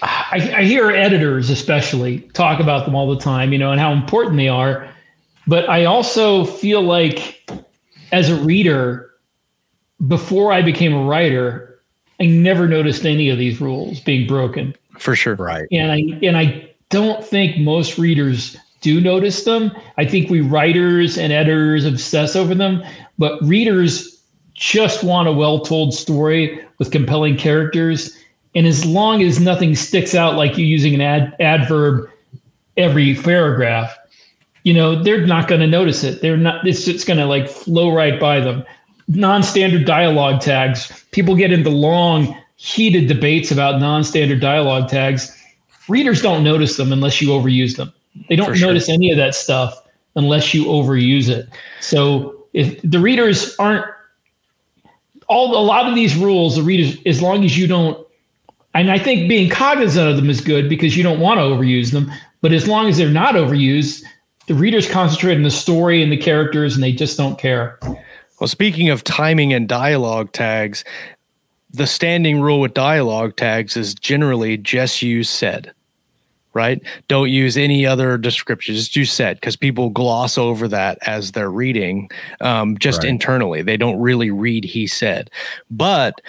I, 0.02 0.54
I 0.56 0.64
hear 0.64 0.90
editors 0.90 1.50
especially 1.50 2.20
talk 2.32 2.60
about 2.60 2.84
them 2.84 2.96
all 2.96 3.08
the 3.08 3.20
time, 3.20 3.52
you 3.52 3.58
know, 3.58 3.70
and 3.70 3.80
how 3.80 3.92
important 3.92 4.36
they 4.36 4.48
are. 4.48 4.88
But 5.46 5.68
I 5.68 5.84
also 5.84 6.44
feel 6.44 6.82
like 6.82 7.48
as 8.10 8.30
a 8.30 8.36
reader, 8.36 9.11
before 10.08 10.52
I 10.52 10.62
became 10.62 10.92
a 10.94 11.02
writer, 11.04 11.80
I 12.20 12.26
never 12.26 12.68
noticed 12.68 13.04
any 13.04 13.28
of 13.28 13.38
these 13.38 13.60
rules 13.60 14.00
being 14.00 14.26
broken. 14.26 14.74
for 14.98 15.16
sure 15.16 15.34
Right. 15.36 15.66
and 15.72 15.90
I 15.90 16.02
and 16.22 16.36
I 16.36 16.68
don't 16.90 17.24
think 17.24 17.58
most 17.58 17.98
readers 17.98 18.56
do 18.82 19.00
notice 19.00 19.44
them. 19.44 19.72
I 19.96 20.04
think 20.04 20.28
we 20.28 20.40
writers 20.40 21.16
and 21.16 21.32
editors 21.32 21.84
obsess 21.86 22.36
over 22.36 22.54
them, 22.54 22.82
but 23.18 23.42
readers 23.42 24.20
just 24.54 25.02
want 25.02 25.28
a 25.28 25.32
well-told 25.32 25.94
story 25.94 26.60
with 26.78 26.90
compelling 26.90 27.36
characters. 27.36 28.16
And 28.54 28.66
as 28.66 28.84
long 28.84 29.22
as 29.22 29.40
nothing 29.40 29.74
sticks 29.74 30.14
out 30.14 30.36
like 30.36 30.58
you 30.58 30.66
using 30.66 30.94
an 30.94 31.00
ad, 31.00 31.34
adverb 31.40 32.10
every 32.76 33.14
paragraph, 33.14 33.96
you 34.64 34.74
know, 34.74 35.02
they're 35.02 35.26
not 35.26 35.48
going 35.48 35.60
to 35.62 35.66
notice 35.66 36.04
it. 36.04 36.20
They're 36.20 36.36
not, 36.36 36.66
it's 36.66 36.84
just 36.84 37.06
going 37.06 37.18
to 37.18 37.26
like 37.26 37.48
flow 37.48 37.94
right 37.94 38.20
by 38.20 38.40
them. 38.40 38.62
Non 39.08 39.42
standard 39.42 39.84
dialogue 39.84 40.40
tags. 40.40 41.04
People 41.10 41.34
get 41.34 41.52
into 41.52 41.70
long, 41.70 42.36
heated 42.56 43.08
debates 43.08 43.50
about 43.50 43.80
non 43.80 44.04
standard 44.04 44.40
dialogue 44.40 44.88
tags. 44.88 45.36
Readers 45.88 46.22
don't 46.22 46.44
notice 46.44 46.76
them 46.76 46.92
unless 46.92 47.20
you 47.20 47.28
overuse 47.28 47.76
them. 47.76 47.92
They 48.28 48.36
don't 48.36 48.56
sure. 48.56 48.68
notice 48.68 48.88
any 48.88 49.10
of 49.10 49.16
that 49.16 49.34
stuff 49.34 49.82
unless 50.14 50.54
you 50.54 50.66
overuse 50.66 51.28
it. 51.28 51.48
So 51.80 52.46
if 52.52 52.80
the 52.82 53.00
readers 53.00 53.56
aren't, 53.58 53.86
all 55.28 55.56
a 55.56 55.64
lot 55.64 55.88
of 55.88 55.94
these 55.94 56.14
rules, 56.14 56.56
the 56.56 56.62
readers, 56.62 56.96
as 57.06 57.22
long 57.22 57.44
as 57.44 57.56
you 57.56 57.66
don't 57.66 58.06
and 58.74 58.90
I 58.90 58.98
think 58.98 59.28
being 59.28 59.50
cognizant 59.50 60.08
of 60.08 60.16
them 60.16 60.30
is 60.30 60.40
good 60.40 60.68
because 60.68 60.96
you 60.96 61.02
don't 61.02 61.20
want 61.20 61.38
to 61.38 61.42
overuse 61.42 61.92
them. 61.92 62.10
But 62.40 62.52
as 62.52 62.66
long 62.66 62.88
as 62.88 62.96
they're 62.96 63.10
not 63.10 63.34
overused, 63.34 64.02
the 64.46 64.54
readers 64.54 64.90
concentrate 64.90 65.36
on 65.36 65.42
the 65.42 65.50
story 65.50 66.02
and 66.02 66.10
the 66.10 66.16
characters 66.16 66.74
and 66.74 66.82
they 66.82 66.92
just 66.92 67.16
don't 67.16 67.38
care. 67.38 67.78
Well, 68.42 68.48
speaking 68.48 68.88
of 68.88 69.04
timing 69.04 69.52
and 69.52 69.68
dialogue 69.68 70.32
tags, 70.32 70.82
the 71.70 71.86
standing 71.86 72.40
rule 72.40 72.58
with 72.58 72.74
dialogue 72.74 73.36
tags 73.36 73.76
is 73.76 73.94
generally 73.94 74.56
just 74.56 75.00
use 75.00 75.30
said, 75.30 75.72
right? 76.52 76.82
Don't 77.06 77.30
use 77.30 77.56
any 77.56 77.86
other 77.86 78.18
description, 78.18 78.74
just 78.74 78.96
use 78.96 79.12
said, 79.12 79.36
because 79.36 79.54
people 79.54 79.90
gloss 79.90 80.36
over 80.38 80.66
that 80.66 80.98
as 81.06 81.30
they're 81.30 81.52
reading 81.52 82.10
um, 82.40 82.76
just 82.78 83.04
Right. 83.04 83.10
internally. 83.10 83.62
They 83.62 83.76
don't 83.76 84.00
really 84.00 84.32
read 84.32 84.64
he 84.64 84.88
said. 84.88 85.30
But 85.70 86.20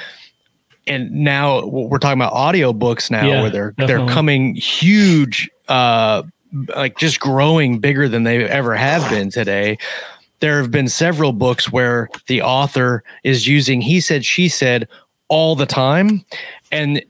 and 0.86 1.10
now 1.10 1.66
we're 1.66 1.98
talking 1.98 2.22
about 2.22 2.34
audiobooks 2.34 3.10
now 3.10 3.28
Yeah, 3.28 3.42
where 3.42 3.50
they're 3.50 3.72
definitely. 3.72 4.06
they're 4.06 4.14
coming 4.14 4.54
huge 4.54 5.50
uh 5.68 6.22
like 6.76 6.96
just 7.00 7.20
growing 7.20 7.80
bigger 7.80 8.08
than 8.08 8.22
they 8.22 8.48
ever 8.48 8.76
have 8.76 9.10
been 9.10 9.32
today 9.32 9.80
there 10.44 10.58
have 10.62 10.70
been 10.72 10.90
several 10.90 11.32
books 11.32 11.72
where 11.72 12.10
the 12.28 12.42
author 12.42 13.02
is 13.24 13.48
using 13.48 13.80
he 13.80 14.02
said 14.02 14.26
she 14.26 14.50
said 14.50 14.88
all 15.30 15.56
the 15.56 15.66
time 15.66 16.24
and 16.70 17.02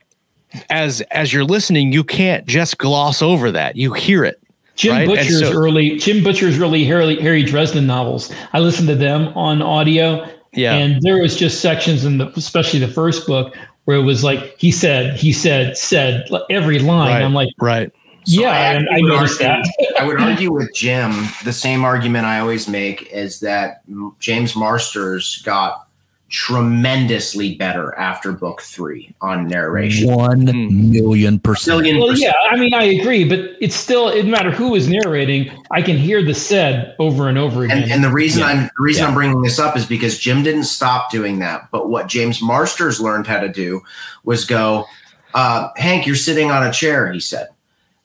as 0.70 1.02
as 1.10 1.34
you're 1.34 1.44
listening 1.44 1.92
you 1.92 2.04
can't 2.04 2.46
just 2.46 2.78
gloss 2.78 3.24
over 3.24 3.52
that 3.52 3.76
you 3.76 3.92
hear 3.92 4.24
it 4.24 4.40
Jim 4.76 4.94
right? 4.94 5.08
Butcher's 5.08 5.40
so- 5.40 5.52
early 5.52 5.98
Jim 5.98 6.24
Butcher's 6.24 6.60
early 6.60 6.86
Harry, 6.86 7.16
Harry 7.22 7.42
Dresden 7.44 7.88
novels. 7.88 8.32
I 8.54 8.60
listened 8.60 8.88
to 8.90 8.96
them 8.96 9.28
on 9.36 9.62
audio, 9.62 10.28
Yeah. 10.54 10.74
and 10.76 11.02
there 11.02 11.18
was 11.20 11.36
just 11.36 11.62
sections 11.62 12.06
in 12.06 12.18
the, 12.20 12.28
especially 12.36 12.80
the 12.80 12.88
first 12.88 13.26
book, 13.28 13.56
where 13.86 13.98
it 13.98 14.04
was 14.04 14.24
like 14.24 14.56
he 14.60 14.72
said, 14.72 15.16
he 15.16 15.32
said, 15.34 15.78
said 15.78 16.28
every 16.50 16.80
line. 16.80 17.10
Right. 17.14 17.22
I'm 17.24 17.34
like, 17.36 17.50
right. 17.60 17.92
So 18.26 18.42
yeah, 18.42 18.50
I 18.52 18.58
and 18.74 18.88
I 18.90 19.02
would 19.02 19.10
noticed 19.10 19.42
argue- 19.42 19.64
that. 19.80 19.96
I 20.00 20.06
would 20.06 20.20
argue 20.22 20.52
with 20.52 20.74
Jim 20.74 21.12
the 21.44 21.54
same 21.54 21.84
argument 21.84 22.26
I 22.26 22.40
always 22.40 22.68
make 22.68 23.12
is 23.12 23.40
that 23.42 23.82
James 24.20 24.56
Marsters 24.56 25.42
got 25.44 25.88
tremendously 26.30 27.56
better 27.56 27.94
after 27.98 28.32
book 28.32 28.62
three 28.62 29.14
on 29.22 29.48
narration. 29.48 30.12
One 30.14 30.48
Hmm. 30.48 30.92
million 30.92 31.40
percent. 31.40 31.78
Million 31.80 32.00
Well, 32.00 32.10
percent. 32.10 32.34
yeah, 32.44 32.50
I 32.52 32.56
mean, 32.60 32.74
I 32.74 32.84
agree, 32.84 33.24
but 33.28 33.40
it's 33.62 33.76
still 33.76 34.08
it 34.10 34.16
doesn't 34.16 34.32
matter 34.32 34.52
who 34.52 34.74
is 34.76 34.88
narrating. 34.88 35.52
I 35.72 35.82
can 35.82 35.98
hear 35.98 36.24
the 36.24 36.34
said 36.34 36.96
over 37.00 37.30
and 37.30 37.38
over 37.38 37.64
again. 37.66 37.84
And, 37.84 37.92
and 37.92 38.04
the 38.04 38.10
reason 38.12 38.42
Yeah. 38.42 38.48
I'm 38.48 38.64
the 38.64 38.72
reason 38.84 39.04
Yeah. 39.04 39.08
I'm 39.10 39.14
bringing 39.14 39.42
this 39.42 39.60
up 39.60 39.78
is 39.78 39.86
because 39.86 40.18
Jim 40.18 40.44
didn't 40.44 40.64
stop 40.66 41.12
doing 41.12 41.40
that. 41.40 41.68
But 41.72 41.90
what 41.90 42.08
James 42.08 42.42
Marsters 42.42 43.00
learned 43.00 43.28
how 43.28 43.40
to 43.40 43.50
do 43.50 43.82
was 44.24 44.46
go, 44.46 44.86
uh, 45.34 45.70
Hank, 45.78 46.06
you're 46.08 46.16
sitting 46.16 46.52
on 46.52 46.66
a 46.66 46.72
chair. 46.72 47.12
He 47.12 47.20
said, 47.20 47.48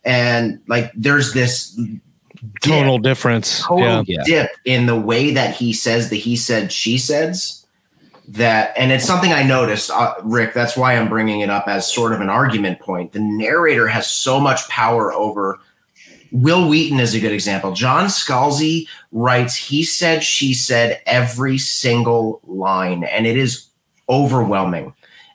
and 0.09 0.59
like 0.69 0.91
there's 0.97 1.35
this 1.35 1.71
dip, 1.73 2.01
Tonal 2.63 2.99
difference. 2.99 3.61
total 3.63 3.85
Yeah. 3.85 4.03
Yeah. 4.07 4.23
dip 4.25 4.51
in 4.65 4.87
the 4.87 4.99
way 4.99 5.33
that 5.33 5.55
he 5.55 5.73
says 5.73 6.09
the 6.09 6.19
he 6.19 6.35
said 6.35 6.73
she 6.73 6.97
says 6.99 7.67
that 8.27 8.73
and 8.77 8.91
it's 8.91 9.05
something 9.05 9.33
i 9.33 9.43
noticed 9.43 9.91
uh, 9.91 10.15
rick 10.23 10.53
that's 10.55 10.77
why 10.77 10.95
i'm 10.97 11.09
bringing 11.09 11.41
it 11.41 11.51
up 11.51 11.67
as 11.69 11.91
sort 11.91 12.13
of 12.13 12.21
an 12.21 12.29
argument 12.29 12.79
point 12.81 13.13
the 13.13 13.21
narrator 13.21 13.87
has 13.87 14.07
so 14.11 14.39
much 14.41 14.69
power 14.69 15.13
over 15.13 15.59
wil 16.31 16.69
wheaton 16.69 17.01
is 17.01 17.15
a 17.15 17.21
good 17.21 17.33
example 17.33 17.73
john 17.73 18.05
scalzi 18.07 18.87
writes 19.13 19.57
he 19.57 19.83
said 19.83 20.23
she 20.23 20.53
said 20.53 21.01
every 21.07 21.57
single 21.57 22.41
line 22.45 23.03
and 23.05 23.27
it 23.27 23.37
is 23.37 23.69
overwhelming 24.11 24.93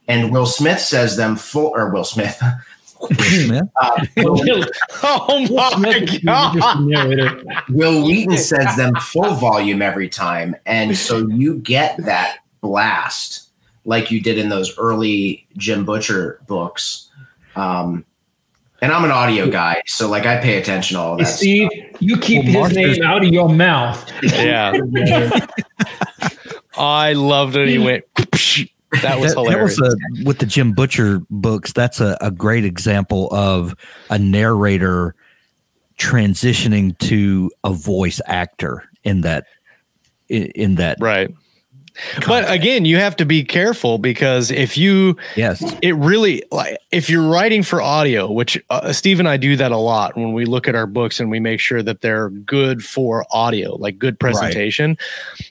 and 0.07 0.31
will 0.31 0.45
smith 0.45 0.79
says 0.79 1.17
them 1.17 1.35
full 1.35 1.71
or 1.75 1.89
will 1.91 2.03
smith 2.03 2.39
Smith? 3.11 3.63
uh, 3.81 4.05
Will- 4.17 4.65
Oh 5.03 5.47
my 5.49 5.69
Smith 5.71 6.03
is 6.03 6.13
an 6.15 6.21
god. 6.25 7.43
Wil 7.69 8.05
Wheaton 8.05 8.37
sends 8.37 8.75
them 8.77 8.95
full 8.95 9.33
volume 9.35 9.81
every 9.81 10.09
time. 10.09 10.55
And 10.65 10.95
so 10.97 11.27
you 11.27 11.55
get 11.59 11.97
that 12.05 12.37
blast 12.61 13.49
like 13.85 14.11
you 14.11 14.21
did 14.21 14.37
in 14.37 14.49
those 14.49 14.77
early 14.77 15.45
Jim 15.57 15.83
Butcher 15.85 16.39
books. 16.47 17.09
Um, 17.55 18.05
and 18.81 18.91
I'm 18.91 19.03
an 19.05 19.11
audio 19.11 19.49
guy, 19.49 19.81
so 19.85 20.09
like 20.09 20.25
I 20.25 20.37
pay 20.41 20.57
attention 20.59 20.95
to 20.95 21.01
all 21.01 21.17
Hey, 21.17 21.23
that. 21.23 21.29
Steve, 21.29 21.69
you 21.99 22.17
keep 22.17 22.43
Well, 22.45 22.65
his 22.65 22.75
Marsters'- 22.75 22.97
name 22.99 23.07
out 23.07 23.23
of 23.25 23.31
your 23.33 23.49
mouth. 23.49 24.11
Yeah. 24.23 24.73
I 26.77 27.13
loved 27.13 27.55
it. 27.55 27.69
He 27.69 27.77
went. 27.77 28.03
That 29.01 29.19
was 29.19 29.33
That- 29.35 29.45
that 29.49 29.61
was 29.63 29.79
a, 29.81 30.23
with 30.25 30.39
the 30.39 30.45
Jim 30.45 30.73
Butcher 30.73 31.21
books. 31.29 31.73
That's 31.73 31.99
a, 31.99 32.17
a 32.21 32.31
great 32.31 32.65
example 32.65 33.27
of 33.33 33.75
a 34.09 34.19
narrator 34.19 35.15
transitioning 35.97 36.97
to 36.99 37.51
a 37.63 37.71
voice 37.73 38.19
actor 38.25 38.83
in 39.03 39.21
that 39.21 39.45
in, 40.29 40.43
in 40.55 40.75
that 40.75 40.97
right. 40.99 41.29
But 42.27 42.49
again, 42.49 42.85
you 42.85 42.97
have 42.97 43.15
to 43.17 43.25
be 43.25 43.43
careful 43.43 43.97
because 43.97 44.51
if 44.51 44.77
you 44.77 45.17
yes. 45.35 45.63
it 45.81 45.95
really 45.95 46.43
like 46.51 46.77
if 46.91 47.09
you're 47.09 47.27
writing 47.29 47.63
for 47.63 47.81
audio 47.81 48.31
which 48.31 48.61
uh, 48.69 48.91
steve 48.91 49.19
and 49.19 49.27
i 49.27 49.37
do 49.37 49.55
that 49.55 49.71
a 49.71 49.77
lot 49.77 50.15
when 50.15 50.33
we 50.33 50.45
look 50.45 50.67
at 50.67 50.75
our 50.75 50.87
books 50.87 51.19
and 51.19 51.29
we 51.29 51.39
make 51.39 51.59
sure 51.59 51.81
that 51.83 52.01
they're 52.01 52.29
good 52.29 52.83
for 52.83 53.25
audio 53.31 53.75
like 53.75 53.97
good 53.97 54.19
presentation. 54.19 54.97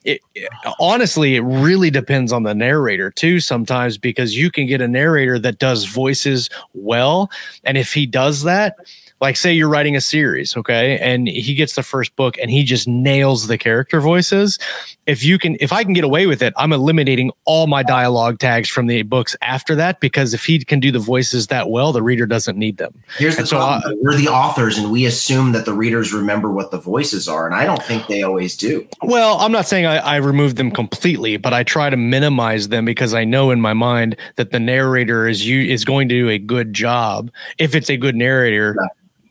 It, 0.04 0.20
it- 0.34 0.48
honestly 0.78 1.36
it 1.36 1.40
really 1.40 1.90
depends 1.90 2.32
on 2.32 2.42
the 2.42 2.54
narrator 2.54 3.10
too 3.10 3.40
sometimes 3.40 3.98
because 3.98 4.36
you 4.36 4.50
can 4.50 4.66
get 4.66 4.80
a 4.80 4.88
narrator 4.88 5.38
that 5.38 5.58
does 5.58 5.84
voices 5.84 6.48
well. 6.74 7.30
And 7.64 7.76
if 7.76 7.92
he 7.92 8.06
does 8.06 8.42
that 8.42 8.76
like 9.22 9.36
say 9.36 9.52
you're 9.52 9.68
writing 9.68 9.94
a 9.96 10.00
series 10.00 10.56
okay 10.56 10.98
and 10.98 11.28
he 11.28 11.54
gets 11.54 11.76
the 11.76 11.82
first 11.82 12.14
book 12.16 12.36
and 12.42 12.50
he 12.50 12.64
just 12.64 12.86
nails 12.88 13.46
the 13.46 13.56
character 13.56 14.00
voices 14.00 14.58
if 15.06 15.22
you 15.22 15.38
can 15.38 15.56
if 15.60 15.72
i 15.72 15.84
can 15.84 15.92
get 15.92 16.02
away 16.04 16.26
with 16.26 16.42
it 16.42 16.52
i'm 16.56 16.72
eliminating 16.72 17.30
all 17.44 17.68
my 17.68 17.82
dialogue 17.84 18.38
tags 18.40 18.68
from 18.68 18.88
the 18.88 19.02
books 19.02 19.36
after 19.40 19.74
that 19.76 20.00
because 20.00 20.34
if 20.34 20.44
he 20.44 20.58
can 20.64 20.80
do 20.80 20.90
the 20.90 20.98
voices 20.98 21.46
that 21.46 21.70
well 21.70 21.92
the 21.92 22.02
reader 22.02 22.26
doesn't 22.26 22.58
need 22.58 22.76
them 22.78 22.92
Here's 23.16 23.36
the 23.36 23.46
so 23.46 23.56
problem. 23.58 23.92
I- 23.92 23.96
We're 24.02 24.16
the 24.16 24.28
authors 24.28 24.76
and 24.76 24.90
we 24.90 25.06
assume 25.06 25.52
that 25.52 25.64
the 25.66 25.72
readers 25.72 26.12
remember 26.12 26.50
what 26.50 26.70
the 26.72 26.78
voices 26.78 27.28
are. 27.28 27.46
And 27.46 27.54
I 27.54 27.64
don't 27.64 27.82
think 27.82 28.06
they 28.08 28.22
always 28.22 28.56
do. 28.56 28.86
well 29.02 29.38
i'm 29.38 29.52
not 29.52 29.66
saying 29.66 29.86
i, 29.86 29.98
I 29.98 30.16
remove 30.16 30.56
them 30.56 30.72
completely 30.72 31.36
but 31.36 31.52
i 31.54 31.62
try 31.62 31.88
to 31.90 31.96
minimize 31.96 32.68
them 32.68 32.84
because 32.84 33.14
i 33.14 33.24
know 33.24 33.52
in 33.52 33.60
my 33.60 33.72
mind 33.72 34.16
that 34.36 34.50
the 34.50 34.58
narrator 34.58 35.28
is 35.28 35.46
you 35.46 35.60
is 35.62 35.84
going 35.84 36.08
to 36.08 36.14
do 36.16 36.28
a 36.28 36.38
good 36.38 36.72
job 36.72 37.30
if 37.58 37.76
it's 37.76 37.88
a 37.88 37.96
good 37.96 38.16
narrator 38.16 38.74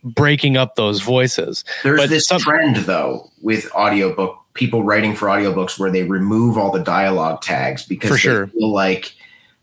breaking 0.03 0.57
up 0.57 0.75
those 0.75 0.99
voices 1.01 1.63
There's 1.83 1.99
But 2.01 2.09
this 2.09 2.27
some- 2.27 2.41
trend 2.41 2.77
though 2.77 3.29
with 3.41 3.71
audiobook 3.73 4.37
people 4.53 4.83
writing 4.83 5.15
for 5.15 5.27
audiobooks 5.27 5.79
where 5.79 5.91
they 5.91 6.03
remove 6.03 6.57
all 6.57 6.71
the 6.71 6.83
dialogue 6.83 7.41
tags 7.41 7.85
because 7.85 8.09
For 8.09 8.15
they 8.15 8.19
sure. 8.19 8.47
feel 8.47 8.71
like 8.73 9.13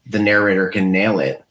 the 0.07 0.19
narrator 0.19 0.69
can 0.69 0.91
nail 0.91 1.21
it. 1.21 1.45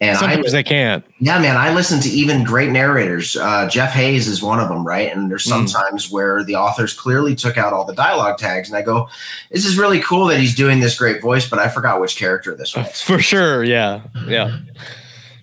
And 0.00 0.16
I 0.16 0.20
sometimes 0.20 0.52
they 0.52 0.62
can't 0.62 1.04
Yeah, 1.18 1.40
man, 1.40 1.56
I 1.56 1.74
listen 1.74 2.00
to 2.00 2.08
even 2.08 2.44
great 2.44 2.70
narrators. 2.70 3.36
Uh, 3.36 3.68
Jeff 3.68 3.90
Hays 3.92 4.28
is 4.28 4.40
one 4.42 4.60
of 4.60 4.68
them, 4.68 4.86
right? 4.86 5.12
And 5.12 5.28
there's 5.28 5.44
Mm. 5.44 5.48
sometimes 5.68 6.08
where 6.10 6.44
the 6.44 6.54
authors 6.54 6.92
clearly 6.94 7.34
took 7.34 7.58
out 7.58 7.72
all 7.72 7.84
the 7.84 7.94
dialogue 7.94 8.38
tags, 8.38 8.68
and 8.68 8.78
I 8.78 8.82
go, 8.82 9.08
"This 9.50 9.66
is 9.66 9.76
really 9.76 9.98
cool 9.98 10.26
that 10.28 10.38
he's 10.38 10.54
doing 10.54 10.78
this 10.78 10.96
great 10.96 11.20
voice," 11.20 11.46
but 11.50 11.58
I 11.58 11.66
forgot 11.68 12.00
which 12.00 12.16
character 12.16 12.54
this 12.54 12.76
was. 12.76 13.02
for 13.02 13.18
sure 13.18 13.64
yeah 13.64 14.02
yeah 14.28 14.58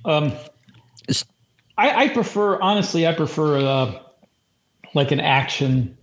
Um, 0.06 0.28
It's- 0.28 0.50
I, 1.78 2.06
I 2.06 2.08
prefer, 2.10 2.60
honestly, 2.62 3.06
I 3.08 3.14
prefer 3.14 3.58
uh, 3.58 4.00
like 4.94 5.12
an 5.12 5.20
action. 5.20 5.98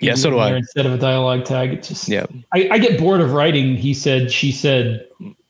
Yeah, 0.00 0.14
so 0.14 0.30
do 0.30 0.38
I. 0.38 0.54
Instead 0.54 0.86
of 0.86 0.92
a 0.92 0.98
dialogue 0.98 1.44
tag, 1.44 1.72
it 1.72 1.82
just 1.82 2.08
Yeah. 2.08 2.26
I, 2.52 2.68
I 2.72 2.78
get 2.78 2.98
bored 2.98 3.20
of 3.20 3.32
writing. 3.32 3.76
He 3.76 3.94
said, 3.94 4.30
she 4.30 4.50
said. 4.50 5.06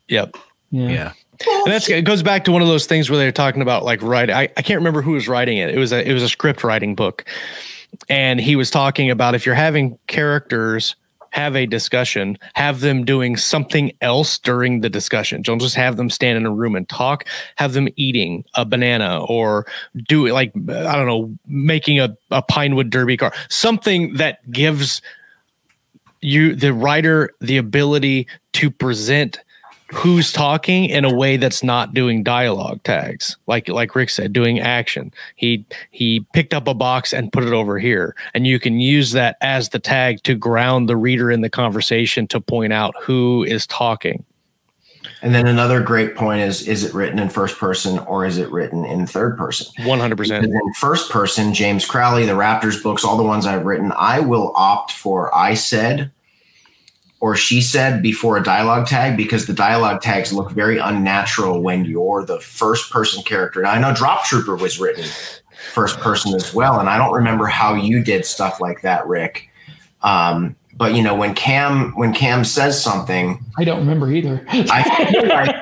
Yep. 0.08 0.36
Yeah. 0.70 0.88
yeah 0.88 1.12
And 1.64 1.72
that's 1.72 1.88
it 1.88 2.04
goes 2.04 2.22
back 2.22 2.44
to 2.44 2.52
one 2.52 2.62
of 2.62 2.68
those 2.68 2.86
things 2.86 3.08
where 3.08 3.18
they're 3.18 3.32
talking 3.32 3.62
about 3.62 3.84
like 3.84 4.02
writing. 4.02 4.34
I, 4.34 4.42
I 4.56 4.62
can't 4.62 4.78
remember 4.78 5.02
who 5.02 5.12
was 5.12 5.28
writing 5.28 5.58
it. 5.58 5.70
It 5.70 5.78
was 5.78 5.92
a 5.92 6.08
it 6.08 6.12
was 6.12 6.22
a 6.22 6.28
script 6.28 6.64
writing 6.64 6.94
book. 6.94 7.24
And 8.08 8.40
he 8.40 8.56
was 8.56 8.70
talking 8.70 9.10
about 9.10 9.34
if 9.34 9.46
you're 9.46 9.54
having 9.54 9.98
characters 10.08 10.96
have 11.34 11.56
a 11.56 11.66
discussion, 11.66 12.38
have 12.54 12.78
them 12.78 13.04
doing 13.04 13.36
something 13.36 13.90
else 14.00 14.38
during 14.38 14.82
the 14.82 14.88
discussion. 14.88 15.42
Don't 15.42 15.58
just 15.58 15.74
have 15.74 15.96
them 15.96 16.08
stand 16.08 16.36
in 16.36 16.46
a 16.46 16.50
room 16.50 16.76
and 16.76 16.88
talk. 16.88 17.26
Have 17.56 17.72
them 17.72 17.88
eating 17.96 18.44
a 18.54 18.64
banana 18.64 19.20
or 19.24 19.66
do 20.06 20.28
like 20.28 20.52
I 20.54 20.94
don't 20.94 21.06
know, 21.06 21.36
making 21.44 21.98
a, 21.98 22.16
a 22.30 22.40
Pinewood 22.40 22.88
Derby 22.88 23.16
car. 23.16 23.32
Something 23.48 24.14
that 24.14 24.48
gives 24.52 25.02
you 26.20 26.54
the 26.54 26.72
writer 26.72 27.30
the 27.40 27.56
ability 27.56 28.28
to 28.52 28.70
present 28.70 29.40
who's 29.94 30.32
talking 30.32 30.86
in 30.86 31.04
a 31.04 31.14
way 31.14 31.36
that's 31.36 31.62
not 31.62 31.94
doing 31.94 32.22
dialogue 32.22 32.82
tags. 32.82 33.36
Like 33.46 33.68
like 33.68 33.94
rick 33.94 34.10
said 34.10 34.32
doing 34.32 34.60
action. 34.60 35.12
He 35.36 35.64
he 35.90 36.20
picked 36.32 36.52
up 36.52 36.68
a 36.68 36.74
box 36.74 37.12
and 37.12 37.32
put 37.32 37.44
it 37.44 37.52
over 37.52 37.78
here. 37.78 38.14
And 38.34 38.46
you 38.46 38.58
can 38.58 38.80
use 38.80 39.12
that 39.12 39.36
as 39.40 39.70
the 39.70 39.78
tag 39.78 40.22
to 40.24 40.34
ground 40.34 40.88
the 40.88 40.96
reader 40.96 41.30
in 41.30 41.40
the 41.40 41.50
conversation 41.50 42.26
to 42.28 42.40
point 42.40 42.72
out 42.72 42.94
who 43.00 43.44
is 43.44 43.66
talking. 43.66 44.24
And 45.22 45.34
then 45.34 45.46
another 45.46 45.82
great 45.82 46.16
point 46.16 46.42
is: 46.42 46.66
is 46.66 46.84
it 46.84 46.94
written 46.94 47.18
in 47.18 47.28
first 47.28 47.58
person 47.58 47.98
or 48.00 48.26
is 48.26 48.38
it 48.38 48.50
written 48.50 48.84
in 48.84 49.06
third 49.06 49.38
person? 49.38 49.66
100% 49.84 50.16
Because 50.16 50.30
in 50.30 50.74
first 50.78 51.10
person, 51.10 51.54
James 51.54 51.86
Crowley, 51.86 52.26
the 52.26 52.32
Raptors 52.32 52.82
books, 52.82 53.04
all 53.04 53.16
the 53.16 53.22
ones 53.22 53.46
I've 53.46 53.64
written, 53.64 53.92
I 53.96 54.20
will 54.20 54.52
opt 54.54 54.92
for 54.92 55.34
I 55.34 55.54
said 55.54 56.10
or 57.24 57.34
she 57.34 57.62
said 57.62 58.02
before 58.02 58.36
a 58.36 58.42
dialogue 58.42 58.86
tag 58.86 59.16
because 59.16 59.46
the 59.46 59.54
dialogue 59.54 60.02
tags 60.02 60.30
look 60.30 60.50
very 60.50 60.76
unnatural 60.76 61.62
when 61.62 61.86
you're 61.86 62.22
the 62.22 62.38
first 62.38 62.90
person 62.90 63.22
character. 63.22 63.62
Now 63.62 63.70
I 63.70 63.78
know 63.78 63.94
Drop 63.94 64.26
Trooper 64.26 64.54
was 64.54 64.78
written 64.78 65.06
first 65.72 65.98
person 66.00 66.34
as 66.34 66.52
well, 66.52 66.78
and 66.78 66.86
I 66.86 66.98
don't 66.98 67.14
remember 67.14 67.46
how 67.46 67.76
you 67.76 68.04
did 68.04 68.26
stuff 68.26 68.60
like 68.60 68.82
that, 68.82 69.06
Rick. 69.06 69.48
Um, 70.02 70.54
but 70.74 70.94
you 70.94 71.02
know 71.02 71.14
when 71.14 71.34
Cam 71.34 71.92
when 71.92 72.12
Cam 72.12 72.44
says 72.44 72.84
something, 72.84 73.42
I 73.56 73.64
don't 73.64 73.78
remember 73.78 74.12
either. 74.12 74.44
I 74.50 75.08
feel 75.10 75.26
like 75.26 75.56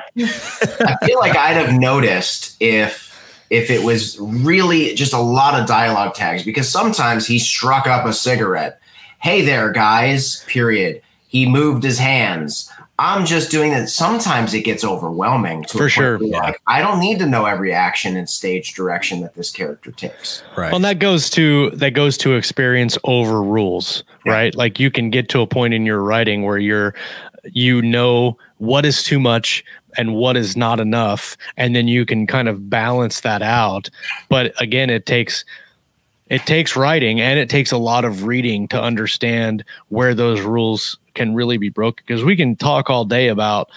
I 0.81 1.05
feel 1.05 1.19
like 1.19 1.37
I'd 1.37 1.55
have 1.55 1.79
noticed 1.79 2.57
if 2.59 3.17
if 3.49 3.69
it 3.69 3.85
was 3.85 4.19
really 4.19 4.95
just 4.95 5.13
a 5.13 5.19
lot 5.21 5.57
of 5.57 5.65
dialogue 5.65 6.13
tags 6.13 6.43
because 6.43 6.67
sometimes 6.67 7.25
he 7.25 7.39
struck 7.39 7.87
up 7.87 8.05
a 8.05 8.11
cigarette. 8.11 8.81
Hey 9.19 9.43
there, 9.43 9.71
guys. 9.71 10.43
Period. 10.49 11.01
He 11.33 11.47
moved 11.47 11.81
his 11.81 11.97
hands. 11.97 12.71
I'm 12.99 13.25
just 13.25 13.49
doing 13.49 13.71
that. 13.71 13.89
Sometimes 13.89 14.53
it 14.53 14.61
gets 14.61 14.83
overwhelming. 14.83 15.63
To 15.63 15.77
For 15.79 15.89
sure. 15.89 16.19
Like 16.19 16.61
I 16.67 16.79
don't 16.79 16.99
need 16.99 17.17
to 17.19 17.25
know 17.25 17.45
every 17.45 17.73
action 17.73 18.15
and 18.15 18.29
stage 18.29 18.75
direction 18.75 19.21
that 19.21 19.33
this 19.33 19.49
character 19.49 19.91
takes. 19.91 20.43
Right. 20.55 20.67
Well, 20.67 20.75
and 20.75 20.85
that 20.85 20.99
goes 20.99 21.31
to 21.31 21.71
that 21.71 21.95
goes 21.95 22.19
to 22.19 22.35
experience 22.35 22.99
over 23.03 23.41
rules, 23.41 24.03
Yeah. 24.27 24.33
right? 24.33 24.55
Like 24.55 24.79
you 24.79 24.91
can 24.91 25.09
get 25.09 25.27
to 25.29 25.41
a 25.41 25.47
point 25.47 25.73
in 25.73 25.87
your 25.87 26.01
writing 26.03 26.43
where 26.43 26.59
you're 26.59 26.93
you 27.51 27.81
know 27.81 28.37
what 28.59 28.85
is 28.85 29.01
too 29.01 29.19
much 29.19 29.65
and 29.97 30.13
what 30.13 30.37
is 30.37 30.55
not 30.55 30.79
enough, 30.79 31.35
and 31.57 31.75
then 31.75 31.87
you 31.87 32.05
can 32.05 32.27
kind 32.27 32.47
of 32.47 32.69
balance 32.69 33.21
that 33.21 33.41
out. 33.41 33.89
But 34.29 34.53
again, 34.61 34.91
it 34.91 35.07
takes 35.07 35.43
it 36.27 36.45
takes 36.45 36.75
writing 36.75 37.19
and 37.19 37.39
it 37.39 37.49
takes 37.49 37.71
a 37.71 37.77
lot 37.77 38.05
of 38.05 38.23
reading 38.25 38.67
to 38.67 38.79
understand 38.79 39.63
where 39.89 40.13
those 40.13 40.39
rules 40.41 40.97
can 41.13 41.35
really 41.35 41.57
be 41.57 41.69
broken 41.69 42.03
because 42.05 42.23
we 42.23 42.35
can 42.35 42.55
talk 42.55 42.89
all 42.89 43.05
day 43.05 43.27
about 43.27 43.69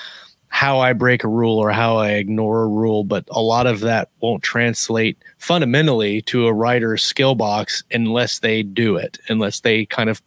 how 0.48 0.78
I 0.78 0.92
break 0.94 1.22
a 1.22 1.28
rule 1.28 1.58
or 1.58 1.70
how 1.70 1.98
I 1.98 2.12
ignore 2.12 2.62
a 2.62 2.68
rule, 2.68 3.04
but 3.04 3.24
a 3.30 3.42
lot 3.42 3.66
of 3.66 3.80
that 3.80 4.08
won't 4.20 4.42
translate 4.42 5.18
fundamentally 5.38 6.22
to 6.22 6.46
a 6.46 6.52
writer's 6.52 7.02
skill 7.02 7.34
box 7.34 7.84
unless 7.90 8.38
they 8.38 8.62
do 8.62 8.96
it, 8.96 9.18
unless 9.28 9.60
they 9.60 9.84
kind 9.84 10.08
of 10.08 10.22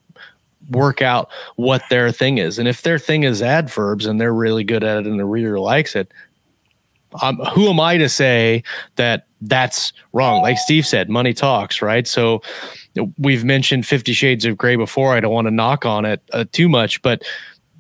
work 0.70 1.02
out 1.02 1.30
what 1.56 1.82
their 1.90 2.12
thing 2.12 2.38
is. 2.38 2.60
And 2.60 2.68
if 2.68 2.84
their 2.84 3.00
thing 3.00 3.24
is 3.24 3.42
adverbs 3.42 4.06
and 4.06 4.22
they're 4.22 4.34
really 4.34 4.64
good 4.64 4.84
at 4.84 5.00
it 5.00 5.08
and 5.08 5.20
the 5.20 5.26
reader 5.26 5.60
likes 5.60 5.96
it, 5.96 6.12
um, 7.22 7.38
who 7.54 7.70
am 7.70 7.80
I 7.80 7.98
to 7.98 8.10
say 8.10 8.64
that 8.96 9.28
that's 9.42 9.94
wrong? 10.14 10.42
Like 10.42 10.58
Steve 10.58 10.86
said, 10.86 11.10
money 11.10 11.34
talks, 11.34 11.82
right? 11.82 12.08
So 12.08 12.42
we've 13.18 13.44
mentioned 13.44 13.86
Fifty 13.86 14.14
Shades 14.14 14.46
of 14.46 14.58
Grey 14.58 14.76
before. 14.76 15.14
I 15.16 15.20
don't 15.20 15.34
want 15.34 15.48
to 15.48 15.52
knock 15.52 15.86
on 15.86 16.06
it 16.06 16.22
uh, 16.34 16.46
too 16.52 16.70
much, 16.70 17.02
but 17.02 17.24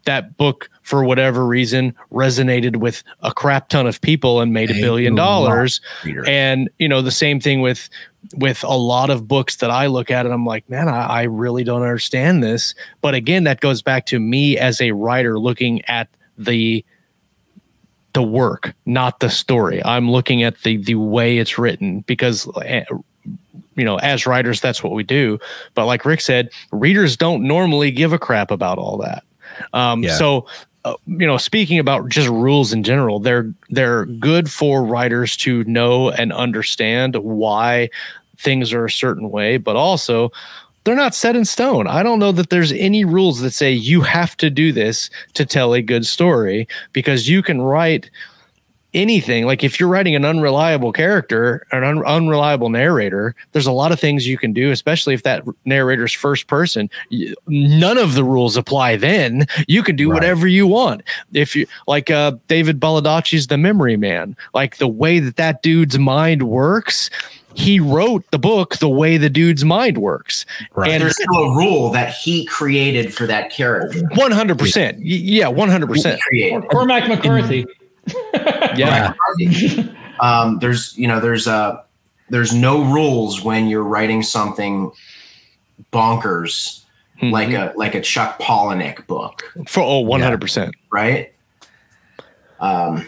that 0.06 0.38
book, 0.38 0.70
for 0.82 1.04
whatever 1.04 1.46
reason, 1.46 1.94
resonated 2.12 2.78
with 2.78 3.04
a 3.22 3.32
crap 3.32 3.70
ton 3.70 3.86
of 3.86 4.02
people 4.02 4.42
and 4.42 4.54
made 4.54 4.72
a 4.72 4.74
billion 4.74 5.14
dollars. 5.14 5.82
And 6.28 6.70
you 6.80 6.88
know 6.88 7.02
the 7.02 7.12
same 7.12 7.40
thing 7.40 7.62
with 7.62 7.90
with 8.36 8.64
a 8.64 8.76
lot 8.76 9.10
of 9.10 9.28
books 9.28 9.58
that 9.58 9.72
I 9.72 9.88
look 9.88 10.12
at 10.12 10.26
and 10.26 10.34
I'm 10.34 10.46
like, 10.46 10.70
man, 10.70 10.90
I, 10.90 11.06
I 11.06 11.24
really 11.24 11.64
don't 11.64 11.84
understand 11.84 12.44
this. 12.44 12.76
But 13.02 13.14
again, 13.14 13.46
that 13.46 13.62
goes 13.62 13.82
back 13.82 14.06
to 14.08 14.20
me 14.20 14.58
as 14.58 14.82
a 14.82 14.92
writer 14.92 15.40
looking 15.40 15.84
at 15.86 16.10
the 16.38 16.84
the 18.14 18.24
work, 18.24 18.74
not 18.86 19.20
the 19.20 19.30
story. 19.30 19.84
I'm 19.84 20.10
looking 20.10 20.44
at 20.44 20.62
the 20.64 20.78
the 20.78 20.96
way 20.96 21.38
it's 21.38 21.58
written 21.58 22.02
because 22.02 22.48
eh, 22.64 22.84
you 23.76 23.86
know, 23.86 23.98
as 23.98 24.26
writers, 24.26 24.60
that's 24.60 24.84
what 24.84 24.94
we 24.94 25.04
do. 25.04 25.40
But 25.74 25.86
like 25.86 26.04
Rick 26.04 26.22
said, 26.22 26.50
readers 26.72 27.16
don't 27.16 27.48
normally 27.48 27.92
give 27.92 28.12
a 28.12 28.20
crap 28.20 28.52
about 28.52 28.78
all 28.78 28.98
that. 28.98 29.24
Um, 29.74 30.04
Yeah. 30.04 30.16
So, 30.16 30.48
uh, 30.86 30.96
you 31.06 31.26
know, 31.26 31.38
speaking 31.38 31.80
about 31.80 32.10
just 32.10 32.28
rules 32.30 32.74
in 32.74 32.84
general, 32.84 33.20
they're 33.20 33.54
they're 33.70 34.06
good 34.06 34.50
for 34.52 34.84
writers 34.84 35.38
to 35.38 35.64
know 35.66 36.10
and 36.10 36.34
understand 36.34 37.16
why 37.16 37.90
things 38.38 38.74
are 38.74 38.86
a 38.86 38.92
certain 38.92 39.30
way, 39.30 39.58
but 39.58 39.76
also 39.76 40.32
they're 40.90 40.96
not 40.96 41.14
set 41.14 41.36
in 41.36 41.46
stone. 41.46 41.86
I 41.86 42.02
don't 42.02 42.18
know 42.18 42.32
that 42.32 42.50
there's 42.50 42.72
any 42.72 43.06
rules 43.06 43.42
that 43.42 43.52
say 43.52 43.72
you 43.72 44.02
have 44.02 44.36
to 44.38 44.50
do 44.50 44.72
this 44.72 45.12
to 45.36 45.46
tell 45.46 45.76
a 45.76 45.84
good 45.84 46.04
story 46.04 46.68
because 46.94 47.30
you 47.30 47.44
can 47.44 47.62
write 47.62 48.10
anything 48.94 49.46
like 49.46 49.64
if 49.64 49.80
you're 49.80 49.88
writing 49.90 50.16
an 50.16 50.26
unreliable 50.26 50.92
character 50.92 51.64
an 51.72 51.84
un- 51.84 52.04
unreliable 52.06 52.70
narrator 52.70 53.36
there's 53.52 53.68
a 53.68 53.72
lot 53.72 53.92
of 53.92 54.00
things 54.00 54.26
you 54.28 54.36
can 54.38 54.52
do 54.52 54.72
especially 54.72 55.14
if 55.14 55.22
that 55.22 55.44
narrator's 55.66 56.12
first 56.12 56.48
person 56.48 56.90
Y- 57.12 57.34
none 57.48 58.00
of 58.00 58.16
the 58.16 58.24
rules 58.24 58.58
apply 58.58 58.96
then 58.96 59.46
you 59.68 59.84
can 59.84 59.96
do 59.96 60.10
Right. 60.10 60.16
whatever 60.16 60.48
you 60.48 60.66
want 60.66 61.04
if 61.34 61.56
you 61.56 61.68
like 61.88 62.10
uh 62.10 62.32
david 62.48 62.80
Baldacci's 62.80 63.46
the 63.48 63.58
memory 63.58 63.96
man 63.96 64.36
like 64.56 64.78
the 64.78 64.88
way 64.88 65.20
that 65.20 65.36
that 65.36 65.62
dude's 65.62 66.00
mind 66.00 66.44
works 66.44 67.12
he 67.54 67.80
wrote 67.80 68.24
the 68.32 68.40
book 68.40 68.78
the 68.78 68.90
way 68.90 69.18
the 69.18 69.30
dude's 69.30 69.64
mind 69.66 70.00
works 70.00 70.46
Right. 70.74 70.90
and 70.92 71.04
There's 71.04 71.14
still 71.22 71.44
a 71.52 71.56
rule 71.58 71.92
that 71.92 72.12
he 72.14 72.46
created 72.46 73.14
for 73.14 73.28
that 73.28 73.52
character. 73.52 74.00
100% 74.14 74.94
Y- 74.98 75.02
yeah 75.04 75.46
100% 75.48 76.14
He 76.16 76.22
created. 76.22 76.68
Cormac 76.70 77.08
McCarthy. 77.08 77.66
Yeah 78.76 79.14
um, 80.20 80.60
there's 80.60 80.98
you 80.98 81.08
know 81.08 81.20
there's 81.20 81.48
uh 81.48 81.82
there's 82.30 82.54
no 82.54 82.84
rules 82.84 83.44
when 83.44 83.68
you're 83.68 83.84
writing 83.84 84.22
something 84.24 84.92
bonkers 85.92 86.80
like 87.22 87.50
a 87.50 87.74
like 87.76 87.96
a 87.96 88.02
Chuck 88.02 88.40
Palahniuk 88.40 89.06
book, 89.08 89.44
for 89.68 89.82
oh 89.82 90.04
100% 90.04 90.72
right? 90.92 91.34
Um, 92.60 93.08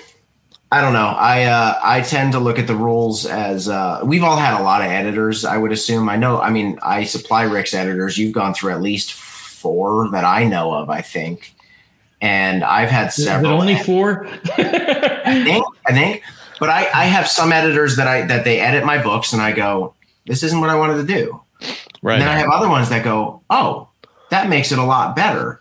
I 0.72 0.82
don't 0.82 0.94
know. 0.94 1.08
I 1.08 1.44
uh, 1.44 1.80
I 1.84 2.02
tend 2.02 2.34
to 2.34 2.40
look 2.40 2.60
at 2.60 2.68
the 2.68 2.76
rules 2.76 3.26
as 3.26 3.68
uh, 3.68 4.02
we've 4.04 4.24
all 4.24 4.38
had 4.38 4.60
a 4.60 4.64
lot 4.64 4.82
of 4.82 4.88
editors. 4.88 5.44
I 5.46 5.58
would 5.58 5.72
assume. 5.72 6.10
I 6.10 6.16
know. 6.16 6.40
I 6.40 6.50
mean, 6.50 6.80
I 6.82 7.04
supply 7.04 7.44
Rick's 7.44 7.74
editors. 7.74 8.18
You've 8.18 8.34
gone 8.34 8.54
through 8.54 8.74
at 8.74 8.82
least 8.82 9.14
four 9.14 10.10
that 10.12 10.24
I 10.24 10.46
know 10.46 10.74
of. 10.74 10.90
I 10.90 11.02
think, 11.02 11.54
and 12.22 12.64
I've 12.64 12.90
had 12.90 13.08
Is 13.08 13.20
it 13.20 13.24
several. 13.24 13.60
only 13.60 13.76
four? 13.78 14.26
I 14.58 15.42
think, 15.44 15.66
I 15.88 15.92
think. 15.94 16.24
But 16.60 16.70
I, 16.70 16.82
I 16.94 17.06
have 17.06 17.28
some 17.28 17.52
editors 17.52 17.96
that 17.98 18.08
I 18.08 18.22
that 18.28 18.44
they 18.46 18.60
edit 18.60 18.86
my 18.86 19.02
books 19.02 19.34
and 19.34 19.42
I 19.42 19.52
go, 19.52 19.96
this 20.28 20.44
isn't 20.44 20.60
what 20.62 20.70
I 20.70 20.76
wanted 20.76 21.06
to 21.08 21.14
do. 21.14 21.42
right 22.04 22.14
And 22.14 22.22
then 22.22 22.30
I 22.30 22.38
have 22.38 22.50
other 22.50 22.70
ones 22.70 22.90
that 22.90 23.04
go, 23.04 23.42
oh, 23.50 23.90
that 24.30 24.48
makes 24.50 24.72
it 24.72 24.78
a 24.78 24.84
lot 24.84 25.16
better. 25.16 25.60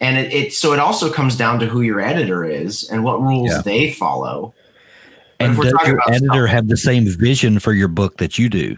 And 0.00 0.16
it, 0.16 0.32
it 0.32 0.52
so 0.54 0.72
it 0.72 0.78
also 0.78 1.10
comes 1.10 1.36
down 1.36 1.58
to 1.58 1.66
who 1.66 1.80
your 1.82 2.00
editor 2.00 2.44
is 2.44 2.88
and 2.88 3.02
what 3.02 3.20
rules 3.20 3.50
Yeah. 3.50 3.62
they 3.62 3.90
follow. 3.92 4.54
But 5.38 5.44
and 5.44 5.52
if 5.52 5.58
we're 5.58 5.64
does 5.64 5.72
talking 5.72 5.88
your 5.88 5.96
about 5.98 6.10
editor 6.14 6.26
stuff- 6.46 6.48
have 6.50 6.68
the 6.68 6.76
same 6.76 7.06
vision 7.06 7.58
for 7.58 7.72
your 7.72 7.88
book 7.88 8.18
that 8.18 8.38
you 8.38 8.48
do? 8.48 8.76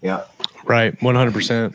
Yeah. 0.00 0.22
Right 0.68 0.98
100% 1.00 1.74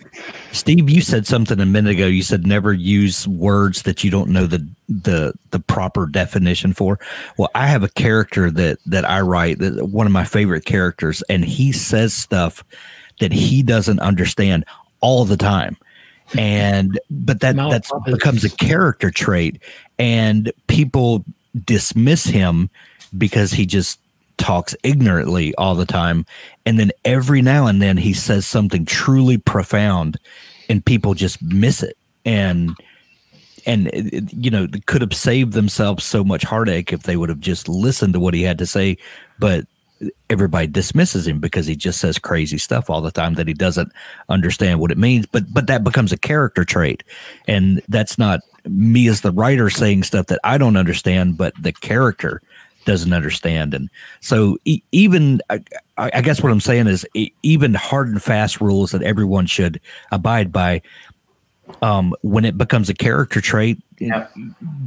Steve, 0.53 0.89
you 0.89 1.01
said 1.01 1.25
something 1.25 1.59
a 1.59 1.65
minute 1.65 1.91
ago. 1.91 2.05
You 2.05 2.21
said 2.21 2.45
never 2.45 2.73
use 2.73 3.27
words 3.27 3.81
that 3.81 4.03
you 4.03 4.11
don't 4.11 4.29
know 4.29 4.45
the 4.45 4.65
the 4.87 5.33
the 5.49 5.59
proper 5.59 6.05
definition 6.05 6.73
for. 6.73 6.99
Well, 7.37 7.49
I 7.55 7.67
have 7.67 7.83
a 7.83 7.89
character 7.89 8.51
that 8.51 8.77
that 8.85 9.03
I 9.03 9.21
write, 9.21 9.59
that 9.59 9.87
one 9.87 10.05
of 10.05 10.13
my 10.13 10.25
favorite 10.25 10.65
characters, 10.65 11.23
and 11.29 11.43
he 11.43 11.71
says 11.71 12.13
stuff 12.13 12.63
that 13.19 13.31
he 13.31 13.63
doesn't 13.63 13.99
understand 13.99 14.65
all 15.01 15.25
the 15.25 15.37
time. 15.37 15.75
And 16.37 16.99
but 17.09 17.41
that 17.41 17.55
Mouth 17.55 17.71
that's 17.71 17.91
becomes 18.05 18.43
a 18.43 18.49
character 18.49 19.11
trait, 19.11 19.61
and 19.97 20.51
people 20.67 21.25
dismiss 21.65 22.25
him 22.25 22.69
because 23.17 23.51
he 23.51 23.65
just 23.65 23.99
talks 24.43 24.75
ignorantly 24.83 25.55
all 25.55 25.73
the 25.73 25.85
time 25.85 26.25
and 26.65 26.77
then 26.77 26.91
every 27.05 27.41
now 27.41 27.65
and 27.65 27.81
then 27.81 27.95
he 27.95 28.13
says 28.13 28.45
something 28.45 28.85
truly 28.85 29.37
profound 29.37 30.19
and 30.67 30.85
people 30.85 31.13
just 31.13 31.41
miss 31.41 31.81
it. 31.81 31.97
And 32.25 32.75
and 33.65 33.89
you 34.33 34.51
know 34.51 34.67
could 34.85 35.01
have 35.01 35.13
saved 35.13 35.53
themselves 35.53 36.03
so 36.03 36.21
much 36.23 36.43
heartache 36.43 36.91
if 36.91 37.03
they 37.03 37.15
would 37.15 37.29
have 37.29 37.39
just 37.39 37.69
listened 37.69 38.13
to 38.13 38.19
what 38.19 38.33
he 38.33 38.43
had 38.43 38.57
to 38.57 38.65
say 38.65 38.97
but 39.39 39.65
everybody 40.29 40.67
dismisses 40.67 41.27
him 41.27 41.39
because 41.39 41.65
he 41.65 41.75
just 41.75 41.99
says 41.99 42.19
crazy 42.19 42.57
stuff 42.57 42.89
all 42.89 43.01
the 43.01 43.11
time 43.11 43.35
that 43.35 43.47
he 43.47 43.53
doesn't 43.53 43.91
understand 44.29 44.79
what 44.79 44.91
it 44.91 44.97
means 44.97 45.25
but 45.25 45.43
but 45.53 45.67
that 45.67 45.83
becomes 45.83 46.11
a 46.11 46.17
character 46.17 46.65
trait. 46.65 47.03
And 47.47 47.81
that's 47.87 48.17
not 48.17 48.41
me 48.65 49.07
as 49.07 49.21
the 49.21 49.31
writer 49.31 49.69
saying 49.69 50.03
stuff 50.03 50.27
that 50.27 50.39
I 50.43 50.57
don't 50.57 50.77
understand 50.77 51.37
but 51.37 51.53
the 51.61 51.73
character 51.73 52.41
doesn't 52.85 53.13
understand 53.13 53.73
and 53.73 53.89
so 54.21 54.57
e- 54.65 54.81
even 54.91 55.41
I, 55.49 55.59
I 55.97 56.21
guess 56.21 56.41
what 56.43 56.51
I'm 56.51 56.59
saying 56.59 56.87
is 56.87 57.05
e- 57.13 57.31
even 57.43 57.73
hard 57.73 58.07
and 58.09 58.21
fast 58.21 58.59
rules 58.61 58.91
that 58.91 59.01
everyone 59.03 59.45
should 59.45 59.79
abide 60.11 60.51
by 60.51 60.81
um 61.81 62.13
when 62.21 62.45
it 62.45 62.57
becomes 62.57 62.89
a 62.89 62.93
character 62.93 63.39
trait 63.41 63.81
Yeah. 63.99 64.27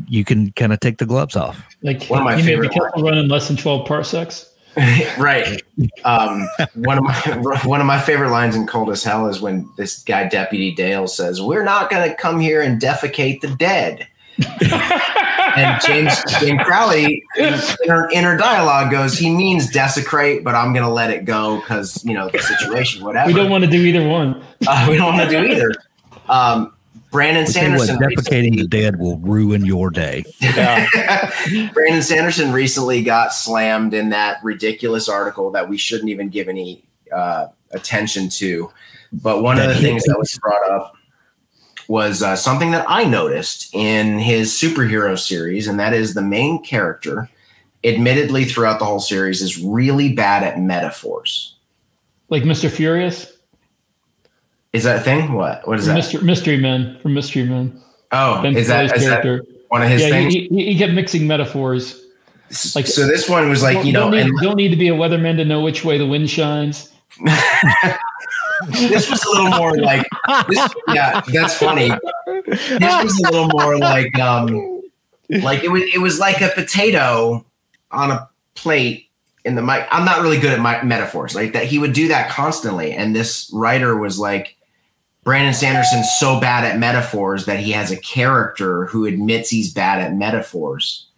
you 0.09 0.25
can 0.25 0.53
kind 0.53 0.73
of 0.73 0.81
take 0.81 0.99
the 0.99 1.07
gloves 1.07 1.37
off 1.37 1.63
Like 1.83 2.05
One 2.05 2.21
of 2.21 2.25
my 2.25 2.37
you 2.37 2.45
may 2.45 2.61
be 2.61 2.69
careful 2.69 3.03
running 3.03 3.29
less 3.29 3.49
than 3.49 3.57
twelve 3.57 3.87
parsecs. 3.87 4.51
right. 5.19 5.63
Um, 6.05 6.47
one 6.75 6.99
of 6.99 7.05
my 7.05 7.15
one 7.65 7.81
of 7.81 7.87
my 7.87 7.99
favorite 7.99 8.29
lines 8.31 8.55
in 8.55 8.67
Cold 8.67 8.91
as 8.91 9.03
Hell 9.03 9.27
is 9.27 9.41
when 9.41 9.67
this 9.79 10.03
guy 10.03 10.29
Deputy 10.29 10.75
Dale 10.75 11.07
says, 11.09 11.41
"We're 11.41 11.65
not 11.65 11.89
going 11.89 12.07
to 12.07 12.15
come 12.15 12.41
here 12.41 12.61
and 12.61 12.79
defecate 12.79 13.41
the 13.41 13.49
dead." 13.57 14.07
and 15.57 15.81
James 15.87 16.15
James 16.41 16.61
Crowley 16.65 17.23
inner, 17.39 18.09
inner 18.13 18.37
dialogue 18.37 18.91
goes, 18.91 19.19
"He 19.19 19.31
means 19.31 19.71
desecrate, 19.71 20.45
but 20.45 20.55
I'm 20.55 20.73
going 20.73 20.85
to 20.85 20.91
let 20.91 21.11
it 21.11 21.25
go 21.25 21.57
because 21.61 22.05
you 22.05 22.15
know 22.15 22.29
the 22.29 22.39
situation, 22.41 23.05
whatever." 23.05 23.29
We 23.29 23.35
don't 23.35 23.51
want 23.51 23.65
to 23.65 23.71
do 23.71 23.79
either 23.79 24.07
one. 24.09 24.43
uh, 24.67 24.87
we 24.89 24.97
don't 24.97 25.15
want 25.15 25.31
to 25.31 25.37
do 25.39 25.45
either. 25.47 25.71
Um, 26.29 26.73
Brandon 27.13 27.45
I'll 27.47 27.53
tell 27.53 27.71
what, 27.71 27.81
Sanderson 27.87 27.99
defecating 27.99 28.51
recently- 28.51 28.63
the 28.63 28.69
dead 28.69 28.99
will 28.99 29.19
ruin 29.19 29.65
your 29.65 29.91
day 29.91 30.25
Brandon 31.73 32.03
Sanderson 32.03 32.53
recently 32.53 33.03
got 33.03 33.33
slammed 33.33 33.95
in 33.95 34.11
that 34.11 34.43
ridiculous 34.43 35.09
article 35.09 35.51
that 35.53 35.69
we 35.69 35.79
shouldn't 35.79 36.11
even 36.11 36.29
give 36.29 36.49
any 36.49 36.83
uh, 37.15 37.47
attention 37.71 38.29
to. 38.29 38.71
But 39.13 39.43
one 39.43 39.59
of 39.59 39.69
the 39.69 39.77
things 39.77 40.05
that 40.05 40.19
was 40.19 40.37
brought 40.43 40.69
up 40.71 40.95
was 41.89 42.23
uh, 42.23 42.37
something 42.37 42.71
that 42.73 42.85
I 42.89 43.05
noticed 43.05 43.75
in 43.75 44.19
his 44.19 44.53
superhero 44.53 45.19
series, 45.19 45.69
and 45.69 45.79
that 45.79 45.93
is 45.93 46.15
the 46.15 46.23
main 46.23 46.63
character, 46.63 47.29
admittedly 47.85 48.45
throughout 48.45 48.79
the 48.79 48.85
whole 48.85 49.01
series, 49.01 49.43
is 49.43 49.59
really 49.63 50.13
bad 50.13 50.43
at 50.43 50.59
metaphors. 50.61 51.55
Like 52.29 52.43
Mr. 52.43 52.71
Furious? 52.71 53.33
Is 54.73 54.85
that 54.85 54.97
a 54.97 55.01
thing? 55.01 55.33
What? 55.33 55.67
What 55.67 55.79
is 55.79 55.87
that? 55.87 55.97
Mr. 55.99 56.23
Mystery 56.23 56.59
Men 56.59 56.99
from 57.01 57.15
Mystery 57.15 57.45
Men. 57.45 57.81
Oh, 58.13 58.43
Ben 58.43 58.57
is 58.57 58.69
that, 58.69 58.89
that 58.91 58.99
character. 58.99 59.43
one 59.69 59.83
of 59.83 59.89
his 59.89 60.03
Yeah, 60.03 60.11
things? 60.11 60.35
he, 60.35 60.49
he, 60.49 60.73
he 60.73 60.79
kept 60.79 60.93
mixing 60.93 61.27
metaphors. 61.27 62.05
like- 62.75 62.87
so 62.87 63.07
this 63.07 63.29
one 63.29 63.49
was 63.49 63.63
like, 63.63 63.85
you 63.85 63.93
know, 63.93 64.01
don't, 64.03 64.11
need, 64.13 64.21
and 64.27 64.39
don't 64.41 64.57
need 64.57 64.69
to 64.69 64.77
be 64.77 64.89
a 64.89 64.93
weatherman 64.95 65.37
to 65.37 65.45
know 65.45 65.61
which 65.63 65.85
way 65.85 65.99
the 65.99 66.07
wind 66.07 66.29
shines. 66.29 66.93
this 68.71 69.11
was 69.11 69.23
a 69.25 69.29
little 69.31 69.51
more 69.51 69.77
like, 69.77 70.07
this, 70.49 70.69
yeah, 70.89 71.21
that's 71.33 71.57
funny. 71.57 71.91
This 72.47 73.05
was 73.05 73.19
a 73.21 73.31
little 73.31 73.49
more 73.49 73.79
like, 73.79 74.19
um, 74.19 74.83
like 75.29 75.65
it 75.65 75.69
was, 75.69 75.83
it 75.95 75.99
was 75.99 76.19
like 76.19 76.41
a 76.41 76.49
potato 76.49 77.45
on 77.91 78.11
a 78.11 78.29
plate 78.55 79.09
in 79.45 79.55
the 79.55 79.63
mic. 79.63 79.87
I'm 79.91 80.05
not 80.05 80.23
really 80.23 80.39
good 80.39 80.53
at 80.53 80.61
my 80.61 80.83
metaphors 80.83 81.35
like 81.35 81.53
that. 81.53 81.65
He 81.65 81.79
would 81.79 81.93
do 81.93 82.09
that 82.09 82.31
constantly, 82.31 82.93
and 82.93 83.15
this 83.15 83.51
writer 83.53 83.97
was 83.97 84.19
like, 84.19 84.57
Brandon 85.23 85.55
Sanderson's 85.55 86.09
so 86.21 86.39
bad 86.39 86.65
at 86.65 86.79
metaphors 86.79 87.47
that 87.47 87.59
he 87.59 87.73
has 87.73 87.91
a 87.91 87.97
character 87.97 88.87
who 88.87 89.07
admits 89.07 89.51
he's 89.51 89.75
bad 89.75 90.01
at 90.01 90.15
metaphors. 90.15 91.09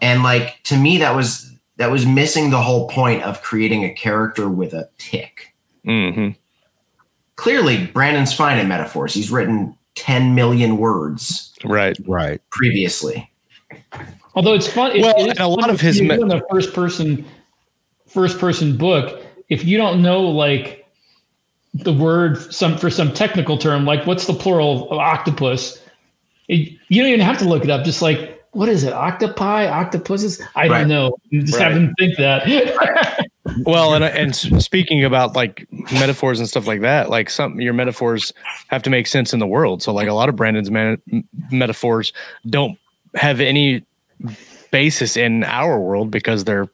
And 0.00 0.22
like 0.22 0.62
to 0.64 0.76
me, 0.76 0.98
that 0.98 1.16
was 1.16 1.52
that 1.78 1.90
was 1.90 2.06
missing 2.06 2.50
the 2.50 2.62
whole 2.62 2.86
point 2.88 3.24
of 3.24 3.42
creating 3.42 3.82
a 3.84 3.92
character 3.92 4.48
with 4.48 4.72
a 4.72 4.88
tick. 4.98 5.47
Hmm 5.88 6.28
Clearly, 7.36 7.86
Brandon's 7.86 8.32
fine 8.32 8.58
at 8.58 8.66
metaphors. 8.66 9.14
He's 9.14 9.30
written 9.30 9.76
10 9.94 10.34
million 10.34 10.76
words 10.76 11.54
Right. 11.64 11.96
Right. 12.06 12.40
previously. 12.50 13.30
Although 14.34 14.54
it's 14.54 14.66
fun. 14.66 14.92
it- 14.96 15.02
Well, 15.02 15.14
it 15.16 15.22
is 15.22 15.28
and 15.30 15.40
a 15.40 15.46
lot 15.48 15.60
fun 15.62 15.70
of 15.70 15.80
his 15.80 15.98
you're 16.00 16.08
me- 16.08 16.16
doing 16.16 16.32
a 16.32 16.42
first 16.50 16.72
person, 16.74 17.24
first 18.08 18.38
person 18.38 18.76
book. 18.76 19.22
If 19.48 19.64
you 19.64 19.78
don't 19.78 20.02
know 20.02 20.20
like 20.22 20.84
the 21.74 21.92
word 21.92 22.52
some 22.52 22.76
for 22.76 22.90
some 22.90 23.12
technical 23.12 23.56
term, 23.56 23.84
like 23.84 24.04
what's 24.06 24.26
the 24.26 24.34
plural 24.34 24.90
of 24.90 24.98
octopus, 24.98 25.80
it, 26.48 26.72
you 26.88 27.02
don't 27.02 27.08
even 27.12 27.20
have 27.20 27.38
to 27.38 27.44
look 27.44 27.62
it 27.64 27.70
up. 27.70 27.84
Just 27.84 28.02
like 28.02 28.34
what 28.52 28.68
is 28.68 28.82
it? 28.82 28.92
Octopi, 28.92 29.66
octopuses? 29.68 30.40
I 30.56 30.66
Right. 30.68 30.78
don't 30.80 30.88
know. 30.88 31.16
You 31.30 31.42
just 31.42 31.58
Right. 31.58 31.64
have 31.70 31.74
them 31.74 31.94
think 31.98 32.16
that. 32.16 33.24
Well, 33.64 33.94
and 33.94 34.04
and 34.04 34.34
speaking 34.62 35.04
about 35.04 35.34
like 35.36 35.66
metaphors 35.92 36.38
and 36.38 36.48
stuff 36.48 36.66
like 36.66 36.80
that, 36.82 37.10
like 37.10 37.30
some 37.30 37.60
your 37.60 37.72
metaphors 37.72 38.32
have 38.68 38.82
to 38.84 38.90
make 38.90 39.06
sense 39.06 39.32
in 39.32 39.38
the 39.38 39.46
world. 39.46 39.82
So, 39.82 39.92
like 39.92 40.08
a 40.08 40.12
lot 40.14 40.28
of 40.28 40.36
Brandon's 40.36 40.70
man, 40.70 41.00
metaphors 41.50 42.12
don't 42.48 42.78
have 43.14 43.40
any 43.40 43.84
basis 44.70 45.16
in 45.16 45.44
our 45.44 45.80
world 45.80 46.10
because 46.10 46.44
they're 46.44 46.68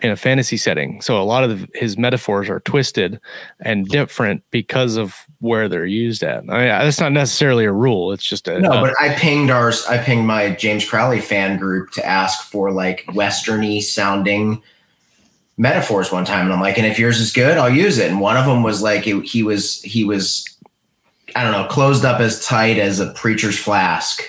in 0.00 0.10
a 0.10 0.16
fantasy 0.16 0.56
setting. 0.56 1.00
So, 1.00 1.20
a 1.20 1.24
lot 1.24 1.44
of 1.44 1.66
his 1.74 1.96
metaphors 1.98 2.48
are 2.48 2.60
twisted 2.60 3.20
and 3.60 3.86
different 3.88 4.42
because 4.50 4.96
of 4.96 5.14
where 5.40 5.68
they're 5.68 5.86
used 5.86 6.22
at. 6.22 6.38
I 6.48 6.58
mean, 6.58 6.68
that's 6.68 7.00
not 7.00 7.12
necessarily 7.12 7.64
a 7.64 7.72
rule. 7.72 8.12
It's 8.12 8.24
just 8.24 8.48
a 8.48 8.58
No, 8.60 8.70
a- 8.70 8.80
but 8.80 8.94
I 9.00 9.14
pinged 9.14 9.50
ours. 9.50 9.84
I 9.86 9.98
pinged 9.98 10.26
my 10.26 10.50
James 10.50 10.88
Crowley 10.88 11.20
fan 11.20 11.58
group 11.58 11.90
to 11.92 12.06
ask 12.06 12.50
for 12.50 12.70
like 12.72 13.04
westerny 13.08 13.82
sounding 13.82 14.62
metaphors 15.56 16.10
one 16.10 16.24
time, 16.24 16.46
and 16.46 16.52
I'm 16.52 16.60
like, 16.60 16.78
and 16.78 16.86
if 16.86 16.98
yours 16.98 17.20
is 17.20 17.32
good, 17.32 17.58
I'll 17.58 17.72
use 17.72 17.98
it. 17.98 18.10
And 18.10 18.20
one 18.20 18.36
of 18.36 18.46
them 18.46 18.62
was 18.62 18.82
like, 18.82 19.06
it, 19.06 19.24
he 19.24 19.42
was 19.42 19.80
he 19.82 20.04
was, 20.04 20.44
I 21.36 21.42
don't 21.42 21.52
know, 21.52 21.66
closed 21.68 22.04
up 22.04 22.20
as 22.20 22.44
tight 22.44 22.78
as 22.78 23.00
a 23.00 23.10
preacher's 23.12 23.58
flask. 23.58 24.22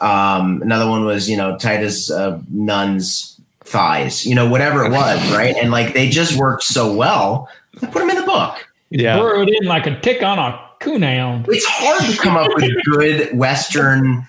Um, 0.00 0.62
another 0.62 0.88
one 0.88 1.04
was 1.04 1.28
you 1.28 1.36
know 1.36 1.56
tight 1.58 1.82
as 1.82 2.10
a 2.10 2.42
nun's 2.50 3.40
thighs. 3.60 4.26
You 4.26 4.34
know, 4.34 4.48
whatever 4.48 4.84
it 4.84 4.90
was, 4.90 5.32
right? 5.36 5.56
And 5.56 5.70
like 5.70 5.94
they 5.94 6.08
just 6.08 6.36
worked 6.36 6.64
so 6.64 6.92
well. 6.94 7.48
I 7.82 7.86
put 7.86 8.00
them 8.00 8.10
in 8.10 8.16
the 8.16 8.22
book. 8.26 8.68
yeah. 8.90 9.18
Burrowed 9.18 9.48
in 9.48 9.66
like 9.66 9.86
a 9.86 9.98
tick 10.00 10.22
on 10.22 10.38
a 10.38 10.60
coonhound. 10.80 11.46
it's 11.48 11.66
hard 11.66 12.02
to 12.10 12.16
come 12.16 12.36
up 12.36 12.48
with 12.54 12.70
good 12.84 13.36
Western 13.36 14.26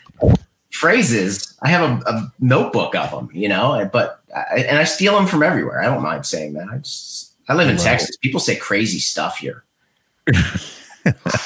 phrases. 0.71 1.57
I 1.61 1.69
have 1.69 1.89
a, 1.89 2.09
a 2.09 2.34
notebook 2.39 2.95
of 2.95 3.11
them, 3.11 3.29
you 3.34 3.47
know, 3.47 3.89
but 3.91 4.20
I, 4.36 4.59
and 4.59 4.77
I 4.77 4.84
steal 4.84 5.15
them 5.15 5.27
from 5.27 5.43
everywhere. 5.43 5.82
I 5.82 5.86
don't 5.86 6.01
mind 6.03 6.25
saying 6.25 6.53
that. 6.53 6.67
I 6.69 6.77
just 6.77 7.34
I 7.49 7.53
live 7.53 7.69
in 7.69 7.75
Right. 7.75 7.84
Texas. 7.84 8.17
People 8.17 8.39
say 8.39 8.55
crazy 8.55 8.99
stuff 8.99 9.38
here. 9.38 9.63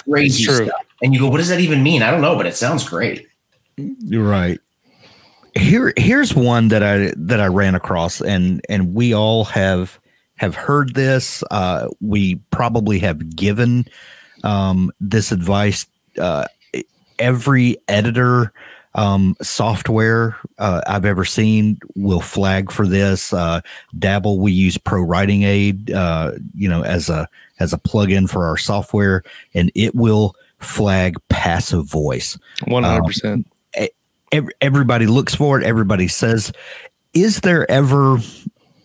crazy 0.10 0.44
stuff, 0.44 0.70
and 1.02 1.14
you 1.14 1.20
go, 1.20 1.30
"What 1.30 1.38
does 1.38 1.50
that 1.50 1.60
even 1.60 1.82
mean?" 1.84 2.04
I 2.04 2.12
don't 2.12 2.22
know, 2.22 2.36
but 2.36 2.46
it 2.46 2.56
sounds 2.56 2.88
great. 2.88 3.28
You're 3.78 4.28
right. 4.28 4.60
Here, 5.56 5.94
here's 5.98 6.36
one 6.36 6.68
that 6.68 6.84
I 6.84 7.14
that 7.16 7.40
I 7.40 7.48
ran 7.48 7.76
across, 7.76 8.22
and 8.22 8.62
and 8.70 8.94
we 8.94 9.14
all 9.14 9.46
have 9.46 10.00
have 10.36 10.56
heard 10.56 10.94
this. 10.96 11.44
Uh, 11.50 11.88
we 12.02 12.36
probably 12.52 13.00
have 13.00 13.36
given 13.36 13.86
um, 14.44 14.92
this 15.00 15.32
advice. 15.32 15.88
Uh, 16.20 16.46
every 17.20 17.78
editor 17.88 18.52
um, 18.96 19.36
software 19.42 20.38
uh, 20.58 20.82
I've 20.88 21.06
ever 21.06 21.26
seen 21.26 21.78
will 21.96 22.22
flag 22.22 22.72
for 22.72 22.88
this. 22.88 23.32
Uh, 23.34 23.62
Dabble, 24.00 24.40
we 24.40 24.52
use 24.52 24.78
Pro 24.78 25.02
Writing 25.02 25.44
Aid, 25.44 25.92
uh, 25.92 26.32
you 26.56 26.68
know, 26.68 26.84
as 26.84 27.10
a 27.10 27.28
as 27.60 27.74
a 27.74 27.78
plugin 27.78 28.30
for 28.30 28.46
our 28.46 28.58
software, 28.58 29.24
and 29.54 29.72
it 29.76 29.94
will 29.96 30.36
flag 30.60 31.16
passive 31.30 31.86
voice 31.86 32.38
One 32.66 32.84
hundred 32.84 33.06
percent. 33.06 33.48
everybody 34.62 35.06
looks 35.06 35.36
for 35.36 35.60
it. 35.60 35.66
Everybody 35.66 36.08
says, 36.08 36.52
"Is 37.14 37.42
there 37.42 37.70
ever 37.70 38.18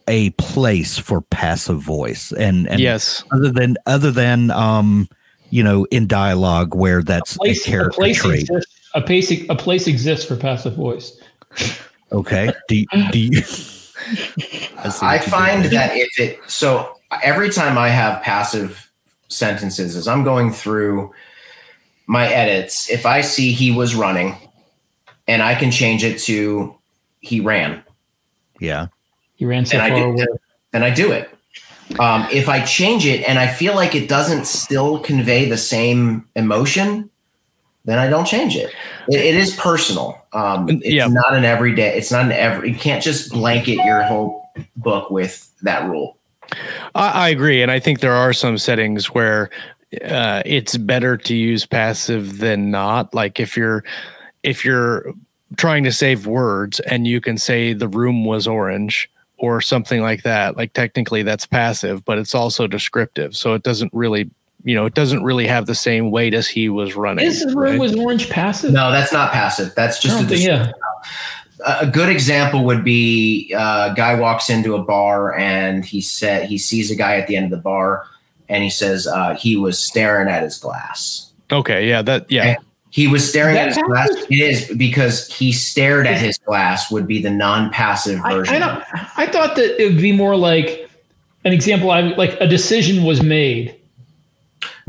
a 0.08 0.30
place 0.30 0.98
for 0.98 1.20
passive 1.20 1.80
voice?" 1.80 2.32
And, 2.32 2.68
and 2.68 2.80
Yes. 2.80 3.22
other 3.32 3.50
than 3.50 3.76
other 3.86 4.10
than 4.10 4.50
um, 4.50 5.08
you 5.50 5.62
know, 5.62 5.84
in 5.90 6.06
dialogue 6.06 6.74
where 6.74 7.02
that's 7.02 7.36
a, 7.36 7.38
Place, 7.38 7.66
a 7.66 7.70
character 7.70 7.96
place 7.96 8.18
trait. 8.18 8.48
Exists. 8.94 8.94
A 8.94 9.00
place, 9.00 9.44
a 9.50 9.54
place 9.56 9.86
exists 9.86 10.26
for 10.26 10.36
passive 10.36 10.74
voice. 10.74 11.18
Okay. 12.12 12.52
Do 12.68 12.76
you, 12.76 12.86
do 13.12 13.18
you? 13.18 13.40
see 13.42 13.86
I 15.02 15.18
find 15.18 15.62
did 15.62 15.72
there. 15.72 15.88
that 15.88 15.96
if 15.96 16.18
it 16.18 16.40
so 16.50 16.96
every 17.22 17.50
time 17.50 17.76
I 17.78 17.88
have 17.88 18.22
passive 18.22 18.90
sentences, 19.28 19.94
as 19.96 20.08
I'm 20.08 20.24
going 20.24 20.52
through 20.52 21.12
my 22.06 22.26
edits, 22.26 22.90
if 22.90 23.06
I 23.06 23.20
see 23.20 23.52
he 23.52 23.70
was 23.70 23.94
running, 23.94 24.36
and 25.28 25.42
I 25.42 25.54
can 25.54 25.70
change 25.70 26.02
it 26.02 26.18
to 26.20 26.74
he 27.20 27.40
ran, 27.40 27.82
Yeah. 28.58 28.86
He 29.36 29.44
ran 29.44 29.64
so 29.66 29.76
and 29.78 29.82
I 29.82 29.90
far 29.90 29.98
do, 29.98 30.04
away. 30.12 30.26
then 30.72 30.82
I 30.82 30.90
do 30.90 31.12
it. 31.12 31.30
Um, 31.98 32.26
if 32.32 32.48
I 32.48 32.64
change 32.64 33.04
it 33.06 33.28
and 33.28 33.38
I 33.38 33.46
feel 33.48 33.74
like 33.74 33.94
it 33.94 34.08
doesn't 34.08 34.46
still 34.46 35.00
convey 35.00 35.48
the 35.48 35.56
same 35.58 36.26
emotion, 36.36 37.09
then 37.90 37.98
I 37.98 38.08
don't 38.08 38.24
change 38.26 38.56
it. 38.56 38.72
It, 39.08 39.20
it 39.20 39.34
is 39.34 39.54
personal. 39.56 40.20
Um, 40.32 40.68
it's 40.68 40.86
Yeah. 40.86 41.08
not 41.08 41.34
an 41.34 41.44
everyday. 41.44 41.96
It's 41.96 42.10
not 42.12 42.26
an 42.26 42.32
every. 42.32 42.70
You 42.70 42.76
can't 42.76 43.02
just 43.02 43.32
blanket 43.32 43.76
your 43.84 44.02
whole 44.04 44.50
book 44.76 45.10
with 45.10 45.50
that 45.62 45.88
rule. 45.88 46.16
I, 46.94 47.08
I 47.10 47.28
agree, 47.28 47.62
and 47.62 47.70
I 47.70 47.80
think 47.80 48.00
there 48.00 48.14
are 48.14 48.32
some 48.32 48.58
settings 48.58 49.06
where 49.06 49.50
uh, 50.04 50.42
it's 50.46 50.76
better 50.76 51.16
to 51.16 51.34
use 51.34 51.66
passive 51.66 52.38
than 52.38 52.70
not. 52.70 53.12
Like 53.14 53.40
if 53.40 53.56
you're 53.56 53.84
if 54.42 54.64
you're 54.64 55.12
trying 55.56 55.82
to 55.84 55.92
save 55.92 56.26
words 56.26 56.78
and 56.80 57.06
you 57.06 57.20
can 57.20 57.36
say 57.36 57.72
the 57.72 57.88
room 57.88 58.24
was 58.24 58.46
orange 58.46 59.10
or 59.38 59.60
something 59.60 60.00
like 60.00 60.22
that. 60.22 60.56
Like 60.56 60.74
technically 60.74 61.22
that's 61.22 61.46
passive, 61.46 62.04
but 62.04 62.18
it's 62.18 62.34
also 62.34 62.66
descriptive, 62.66 63.36
so 63.36 63.54
it 63.54 63.62
doesn't 63.62 63.92
really 63.92 64.30
you 64.64 64.74
know 64.74 64.86
it 64.86 64.94
doesn't 64.94 65.22
really 65.22 65.46
have 65.46 65.66
the 65.66 65.74
same 65.74 66.10
weight 66.10 66.34
as 66.34 66.48
he 66.48 66.68
was 66.68 66.94
running. 66.94 67.24
Is 67.24 67.42
his 67.42 67.54
room 67.54 67.72
right? 67.72 67.80
was 67.80 67.94
orange 67.96 68.28
passive? 68.30 68.72
No, 68.72 68.90
that's 68.90 69.12
not 69.12 69.32
passive. 69.32 69.74
That's 69.74 70.00
just 70.00 70.22
a 70.22 70.26
think- 70.26 70.42
yeah. 70.42 70.72
a 71.66 71.86
good 71.86 72.08
example 72.08 72.64
would 72.64 72.84
be 72.84 73.52
uh, 73.56 73.90
a 73.92 73.94
guy 73.94 74.14
walks 74.14 74.48
into 74.50 74.74
a 74.74 74.82
bar 74.82 75.34
and 75.36 75.84
he 75.84 76.00
said 76.00 76.48
he 76.48 76.58
sees 76.58 76.90
a 76.90 76.96
guy 76.96 77.16
at 77.16 77.26
the 77.26 77.36
end 77.36 77.44
of 77.44 77.50
the 77.50 77.62
bar 77.62 78.06
and 78.48 78.64
he 78.64 78.70
says 78.70 79.06
uh, 79.06 79.34
he 79.34 79.56
was 79.56 79.78
staring 79.78 80.28
at 80.28 80.42
his 80.42 80.58
glass. 80.58 81.32
okay, 81.52 81.88
yeah, 81.88 82.02
that 82.02 82.30
yeah. 82.30 82.42
Okay. 82.42 82.56
He 82.92 83.06
was 83.06 83.28
staring 83.28 83.54
Is 83.54 83.60
at 83.60 83.66
his 83.68 83.76
that 83.76 83.86
glass. 83.86 84.08
It 84.28 84.40
is 84.40 84.76
because 84.76 85.32
he 85.32 85.52
stared 85.52 86.08
at 86.08 86.20
his 86.20 86.38
glass 86.38 86.90
would 86.90 87.06
be 87.06 87.22
the 87.22 87.30
non-passive 87.30 88.20
I, 88.24 88.34
version. 88.34 88.56
I 88.56 88.58
don't. 88.58 88.84
I 89.16 89.26
thought 89.26 89.54
that 89.54 89.80
it 89.80 89.92
would 89.92 90.02
be 90.02 90.10
more 90.10 90.34
like 90.36 90.90
an 91.44 91.52
example. 91.52 91.92
I 91.92 92.00
like 92.00 92.36
a 92.40 92.48
decision 92.48 93.04
was 93.04 93.22
made. 93.22 93.76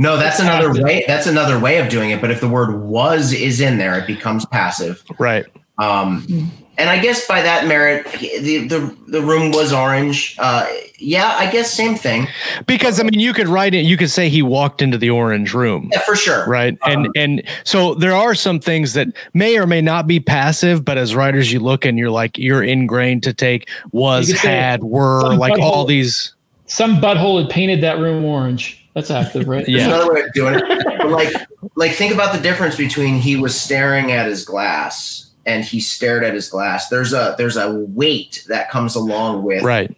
No, 0.01 0.17
that's 0.17 0.39
another 0.39 0.69
Passive. 0.69 0.83
way. 0.83 1.03
That's 1.05 1.27
another 1.27 1.59
way 1.59 1.77
of 1.77 1.87
doing 1.89 2.09
it. 2.09 2.19
But 2.19 2.31
if 2.31 2.41
the 2.41 2.49
word 2.49 2.81
"was" 2.81 3.33
is 3.33 3.61
in 3.61 3.77
there, 3.77 3.99
it 3.99 4.07
becomes 4.07 4.47
passive. 4.47 5.03
Right. 5.19 5.45
Um, 5.77 6.51
and 6.79 6.89
I 6.89 6.97
guess 6.97 7.27
by 7.27 7.43
that 7.43 7.67
merit, 7.67 8.11
the 8.13 8.67
the, 8.67 8.97
the 9.07 9.21
room 9.21 9.51
was 9.51 9.71
orange. 9.71 10.35
Uh, 10.39 10.65
yeah, 10.97 11.35
I 11.37 11.51
guess 11.51 11.71
same 11.71 11.95
thing. 11.95 12.27
Because 12.65 12.99
I 12.99 13.03
mean, 13.03 13.19
you 13.19 13.31
could 13.31 13.47
write 13.47 13.75
it. 13.75 13.85
You 13.85 13.95
could 13.95 14.09
say 14.09 14.27
he 14.27 14.41
walked 14.41 14.81
into 14.81 14.97
the 14.97 15.11
orange 15.11 15.53
room. 15.53 15.91
Yeah, 15.93 15.99
for 15.99 16.15
sure. 16.15 16.47
Right, 16.47 16.75
and 16.83 17.05
um, 17.05 17.11
and 17.15 17.43
so 17.63 17.93
there 17.93 18.15
are 18.15 18.33
some 18.33 18.59
things 18.59 18.93
that 18.93 19.09
may 19.35 19.59
or 19.59 19.67
may 19.67 19.81
not 19.81 20.07
be 20.07 20.19
passive, 20.19 20.83
but 20.83 20.97
as 20.97 21.13
writers, 21.13 21.53
you 21.53 21.59
look 21.59 21.85
and 21.85 21.99
you're 21.99 22.09
like 22.09 22.39
you're 22.39 22.63
ingrained 22.63 23.21
to 23.23 23.33
take 23.35 23.69
was, 23.91 24.31
had, 24.31 24.83
were, 24.83 25.35
like 25.35 25.59
all 25.59 25.85
these. 25.85 26.33
Some 26.65 26.99
butthole 26.99 27.39
had 27.39 27.51
painted 27.51 27.81
that 27.81 27.99
room 27.99 28.25
orange. 28.25 28.80
That's 28.93 29.09
active, 29.09 29.47
right? 29.47 29.67
yeah. 29.67 29.87
There's 29.87 29.87
another 29.87 30.13
way 30.13 30.21
of 30.21 30.33
doing 30.33 30.55
it. 30.55 30.63
But 30.97 31.09
like, 31.09 31.33
like 31.75 31.91
think 31.93 32.13
about 32.13 32.35
the 32.35 32.41
difference 32.41 32.75
between 32.75 33.15
he 33.15 33.35
was 33.37 33.59
staring 33.59 34.11
at 34.11 34.27
his 34.27 34.43
glass 34.43 35.31
and 35.45 35.63
he 35.63 35.79
stared 35.79 36.23
at 36.23 36.33
his 36.33 36.49
glass. 36.49 36.89
There's 36.89 37.13
a 37.13 37.35
there's 37.37 37.57
a 37.57 37.73
weight 37.73 38.43
that 38.47 38.69
comes 38.69 38.95
along 38.95 39.43
with 39.43 39.63
right. 39.63 39.95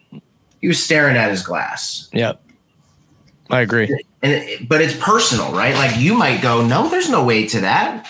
He 0.62 0.68
was 0.68 0.82
staring 0.82 1.18
at 1.18 1.30
his 1.30 1.44
glass. 1.44 2.10
Yep. 2.14 2.42
I 3.50 3.62
agree. 3.62 3.86
And 4.22 4.32
it, 4.32 4.70
but 4.70 4.82
it's 4.82 4.96
personal, 4.98 5.52
right? 5.52 5.76
Like 5.76 5.98
you 5.98 6.14
might 6.14 6.42
go, 6.42 6.66
no, 6.66 6.88
there's 6.88 7.10
no 7.10 7.26
way 7.26 7.46
to 7.48 7.62
that. 7.62 8.08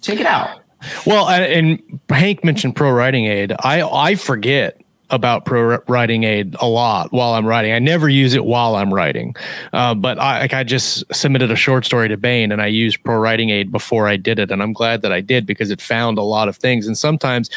Take 0.00 0.20
it 0.20 0.26
out. 0.26 0.60
Well, 1.04 1.28
and 1.28 2.00
Hank 2.08 2.44
mentioned 2.44 2.76
pro 2.76 2.90
writing 2.90 3.26
aid. 3.26 3.52
I 3.60 3.82
I 3.82 4.14
forget 4.14 4.80
about 5.10 5.44
pro 5.44 5.78
writing 5.88 6.24
aid 6.24 6.56
a 6.60 6.66
lot 6.66 7.12
while 7.12 7.32
I'm 7.34 7.46
writing. 7.46 7.72
I 7.72 7.78
never 7.78 8.08
use 8.08 8.34
it 8.34 8.44
while 8.44 8.76
I'm 8.76 8.92
writing, 8.92 9.34
uh, 9.72 9.94
but 9.94 10.18
I 10.18 10.40
like 10.40 10.54
I 10.54 10.64
just 10.64 11.04
submitted 11.14 11.50
a 11.50 11.56
short 11.56 11.84
story 11.84 12.08
to 12.08 12.16
Baen 12.16 12.52
and 12.52 12.62
I 12.62 12.66
used 12.66 13.02
pro 13.02 13.16
writing 13.16 13.50
aid 13.50 13.70
before 13.72 14.08
I 14.08 14.16
did 14.16 14.38
it, 14.38 14.50
and 14.50 14.62
I'm 14.62 14.72
glad 14.72 15.02
that 15.02 15.12
I 15.12 15.20
did 15.20 15.46
because 15.46 15.70
it 15.70 15.80
found 15.80 16.18
a 16.18 16.22
lot 16.22 16.48
of 16.48 16.56
things. 16.56 16.86
And 16.86 16.96
sometimes 16.96 17.50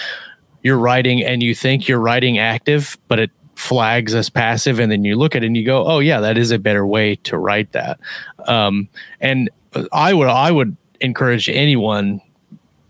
you're 0.64 0.80
writing 0.80 1.24
and 1.24 1.43
you 1.43 1.54
think 1.54 1.88
you're 1.88 1.99
writing 1.99 2.39
active, 2.39 2.97
but 3.08 3.20
it 3.20 3.32
flags 3.56 4.14
as 4.14 4.30
passive, 4.30 4.80
and 4.80 4.91
then 4.91 5.04
you 5.04 5.16
look 5.16 5.36
at 5.36 5.43
it 5.43 5.47
and 5.47 5.58
you 5.58 5.66
go, 5.66 5.86
"Oh 5.86 5.99
yeah, 5.99 6.20
that 6.20 6.38
is 6.38 6.51
a 6.51 6.60
better 6.60 6.86
way 6.86 7.16
to 7.18 7.38
write 7.38 7.72
that." 7.74 7.99
Um, 8.47 8.89
and 9.22 9.49
I 9.91 10.14
would 10.14 10.28
I 10.28 10.51
would 10.51 10.76
encourage 11.01 11.49
anyone 11.49 12.22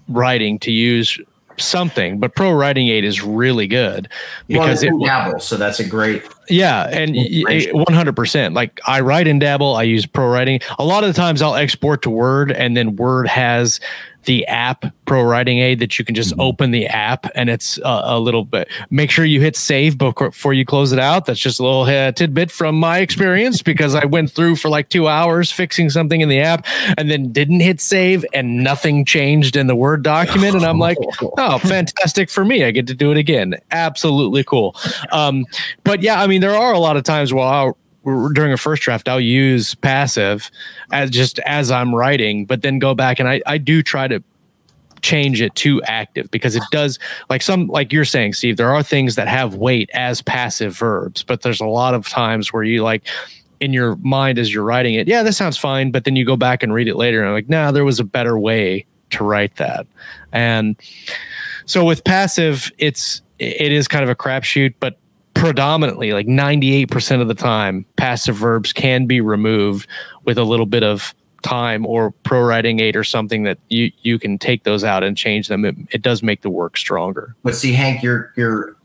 writing 0.07 0.59
to 0.59 0.71
use 0.71 1.19
something, 1.57 2.19
but 2.19 2.35
Pro 2.35 2.51
Writing 2.51 2.87
Aid 2.87 3.03
is 3.05 3.23
really 3.23 3.67
good 3.67 4.09
because 4.47 4.83
it 4.83 4.93
dabble. 5.03 5.39
So 5.39 5.57
that's 5.57 5.79
a 5.79 5.87
great. 5.87 6.23
Yeah, 6.49 6.89
and 6.91 7.15
one 7.73 7.93
hundred 7.93 8.15
percent. 8.15 8.53
Like 8.53 8.79
I 8.85 9.01
write 9.01 9.27
in 9.27 9.39
Dabble, 9.39 9.75
I 9.75 9.83
use 9.83 10.05
Pro 10.05 10.27
Writing. 10.27 10.59
A 10.77 10.85
lot 10.85 11.03
of 11.03 11.13
the 11.13 11.19
times, 11.19 11.41
I'll 11.41 11.55
export 11.55 12.01
to 12.03 12.09
Word, 12.09 12.51
and 12.51 12.75
then 12.75 12.95
Word 12.95 13.27
has 13.27 13.79
the 14.25 14.45
app 14.47 14.85
pro 15.05 15.21
writing 15.21 15.59
aid 15.59 15.79
that 15.79 15.97
you 15.99 16.05
can 16.05 16.15
just 16.15 16.31
mm-hmm. 16.31 16.41
open 16.41 16.71
the 16.71 16.87
app 16.87 17.27
and 17.35 17.49
it's 17.49 17.77
a, 17.79 18.01
a, 18.05 18.19
little 18.19 18.45
bit 18.45 18.69
make 18.89 19.11
sure 19.11 19.25
you 19.25 19.41
hit 19.41 19.55
save 19.55 19.97
before 19.97 20.53
you 20.53 20.65
close 20.65 20.91
it 20.91 20.99
out. 20.99 21.25
That's 21.25 21.39
just 21.39 21.59
a 21.59 21.63
little 21.63 21.83
uh, 21.83 22.11
tidbit 22.11 22.51
from 22.51 22.79
my 22.79 22.99
experience 22.99 23.61
because 23.61 23.95
i 23.95 24.05
went 24.05 24.31
through 24.31 24.55
for 24.55 24.69
like 24.69 24.89
two 24.89 25.07
hours 25.07 25.51
fixing 25.51 25.89
something 25.89 26.21
in 26.21 26.29
the 26.29 26.39
app 26.39 26.65
and 26.97 27.09
then 27.11 27.31
didn't 27.31 27.59
hit 27.59 27.81
save 27.81 28.25
and 28.33 28.63
nothing 28.63 29.05
changed 29.05 29.55
in 29.55 29.67
the 29.67 29.75
word 29.75 30.03
document. 30.03 30.55
And 30.55 30.65
i'm 30.65 30.79
like 30.79 30.97
oh 31.37 31.57
fantastic 31.59 32.29
for 32.29 32.45
me. 32.45 32.63
I 32.63 32.71
get 32.71 32.87
to 32.87 32.93
do 32.93 33.11
it 33.11 33.17
again. 33.17 33.55
Absolutely 33.71 34.43
cool. 34.43 34.75
Um, 35.11 35.45
but 35.83 36.01
yeah 36.01 36.21
i 36.21 36.27
mean 36.27 36.41
there 36.41 36.55
are 36.55 36.73
a 36.73 36.79
lot 36.79 36.97
of 36.97 37.03
times 37.03 37.33
while 37.33 37.47
I'll 37.47 37.77
during 38.03 38.51
a 38.51 38.57
first 38.57 38.81
draft 38.81 39.07
i'll 39.07 39.19
use 39.19 39.75
passive 39.75 40.51
as 40.91 41.09
just 41.09 41.39
as 41.39 41.71
i'm 41.71 41.93
writing 41.93 42.45
but 42.45 42.61
then 42.61 42.79
go 42.79 42.93
back 42.93 43.19
and 43.19 43.27
i, 43.29 43.41
I 43.45 43.57
do 43.57 43.81
try 43.81 44.07
to 44.07 44.23
change 45.01 45.41
it 45.41 45.53
to 45.55 45.81
active 45.83 46.31
because 46.31 46.55
it 46.55 46.63
does 46.71 46.97
like 47.29 47.41
some 47.41 47.67
like 47.67 47.91
you're 47.91 48.05
saying 48.05 48.33
steve 48.33 48.55
there 48.57 48.73
are 48.73 48.81
things 48.81 49.15
that 49.15 49.27
have 49.27 49.55
weight 49.55 49.89
as 49.93 50.21
passive 50.21 50.77
verbs 50.77 51.23
but 51.23 51.41
there's 51.41 51.59
a 51.59 51.65
lot 51.65 51.93
of 51.93 52.07
times 52.07 52.53
where 52.53 52.63
you 52.63 52.83
like 52.83 53.05
in 53.59 53.73
your 53.73 53.97
mind 53.97 54.39
as 54.39 54.53
you're 54.53 54.63
writing 54.63 54.93
it 54.93 55.07
yeah 55.07 55.21
this 55.21 55.35
sounds 55.35 55.57
fine 55.57 55.91
but 55.91 56.05
then 56.05 56.15
you 56.15 56.25
go 56.25 56.37
back 56.37 56.63
and 56.63 56.73
read 56.73 56.87
it 56.87 56.95
later 56.95 57.19
and 57.19 57.27
I'm 57.27 57.33
like 57.33 57.49
nah 57.49 57.71
there 57.71 57.83
was 57.83 57.99
a 57.99 58.05
better 58.05 58.39
way 58.39 58.85
to 59.13 59.23
write 59.23 59.55
that. 59.55 59.87
And 60.31 60.75
so 61.65 61.85
with 61.85 62.03
passive 62.03 62.71
it's 62.77 63.21
it 63.39 63.71
is 63.71 63.87
kind 63.87 64.03
of 64.03 64.09
a 64.09 64.15
crapshoot 64.15 64.75
but 64.79 64.97
predominantly 65.43 66.13
like 66.13 66.25
98% 66.25 67.19
of 67.19 67.27
the 67.27 67.33
time 67.33 67.85
passive 67.97 68.33
verbs 68.33 68.71
can 68.71 69.05
be 69.05 69.19
removed 69.19 69.89
with 70.23 70.37
a 70.37 70.43
little 70.45 70.65
bit 70.65 70.83
of 70.83 71.13
time 71.41 71.85
or 71.85 72.11
pro 72.23 72.41
writing 72.41 72.79
aid 72.79 72.95
or 72.95 73.03
something 73.03 73.43
that 73.43 73.57
you 73.67 73.91
you 74.03 74.17
can 74.17 74.37
take 74.37 74.63
those 74.63 74.85
out 74.85 75.03
and 75.03 75.17
change 75.17 75.49
them. 75.49 75.65
It, 75.65 75.75
it 75.91 76.01
does 76.01 76.23
make 76.23 76.43
the 76.43 76.49
work 76.49 76.77
stronger. 76.77 77.35
But 77.43 77.57
see 77.57 77.73
hank 77.73 78.01
your 78.01 78.31
your 78.37 78.77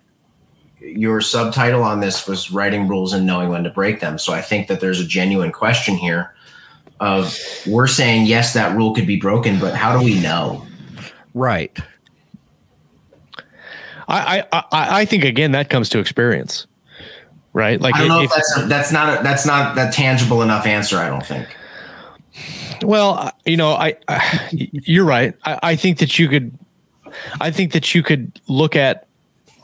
your 0.80 1.20
subtitle 1.20 1.84
on 1.84 2.00
this 2.00 2.26
was 2.26 2.50
writing 2.50 2.88
rules 2.88 3.12
and 3.12 3.24
knowing 3.24 3.50
when 3.50 3.62
to 3.62 3.70
break 3.70 4.00
them. 4.00 4.18
So 4.18 4.32
i 4.32 4.42
think 4.42 4.66
that 4.66 4.80
there's 4.80 4.98
a 4.98 5.06
genuine 5.06 5.52
question 5.52 5.94
here 5.94 6.34
of 6.98 7.38
we're 7.68 7.86
saying 7.86 8.26
yes 8.26 8.52
that 8.54 8.76
rule 8.76 8.92
could 8.92 9.06
be 9.06 9.16
broken 9.16 9.60
but 9.60 9.76
how 9.76 9.96
do 9.96 10.04
we 10.04 10.20
know? 10.20 10.66
Right 11.34 11.78
I, 14.08 14.44
I, 14.52 14.62
I 14.72 15.04
think 15.04 15.24
again 15.24 15.52
that 15.52 15.68
comes 15.68 15.90
to 15.90 15.98
experience, 15.98 16.66
right? 17.52 17.80
Like 17.80 17.94
I 17.94 17.98
don't 17.98 18.08
know 18.08 18.22
if, 18.22 18.30
if 18.30 18.36
that's 18.36 18.58
a, 18.58 18.66
that's 18.66 18.92
not 18.92 19.20
a, 19.20 19.22
that's 19.22 19.44
not 19.44 19.76
that 19.76 19.92
tangible 19.92 20.42
enough 20.42 20.66
answer. 20.66 20.96
I 20.96 21.08
don't 21.08 21.24
think. 21.24 21.46
Well, 22.82 23.32
you 23.44 23.56
know, 23.56 23.72
I, 23.72 23.96
I 24.08 24.48
you're 24.50 25.04
right. 25.04 25.34
I, 25.44 25.58
I 25.62 25.76
think 25.76 25.98
that 25.98 26.18
you 26.18 26.28
could, 26.28 26.56
I 27.40 27.50
think 27.50 27.72
that 27.72 27.94
you 27.94 28.02
could 28.02 28.40
look 28.48 28.76
at, 28.76 29.08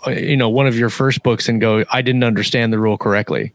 uh, 0.07 0.11
you 0.11 0.36
know, 0.36 0.49
one 0.49 0.66
of 0.66 0.76
your 0.76 0.90
first 0.90 1.22
books 1.22 1.49
and 1.49 1.61
go, 1.61 1.84
I 1.90 2.03
didn't 2.03 2.24
understand 2.24 2.72
the 2.72 2.78
rule 2.78 2.99
correctly, 2.99 3.55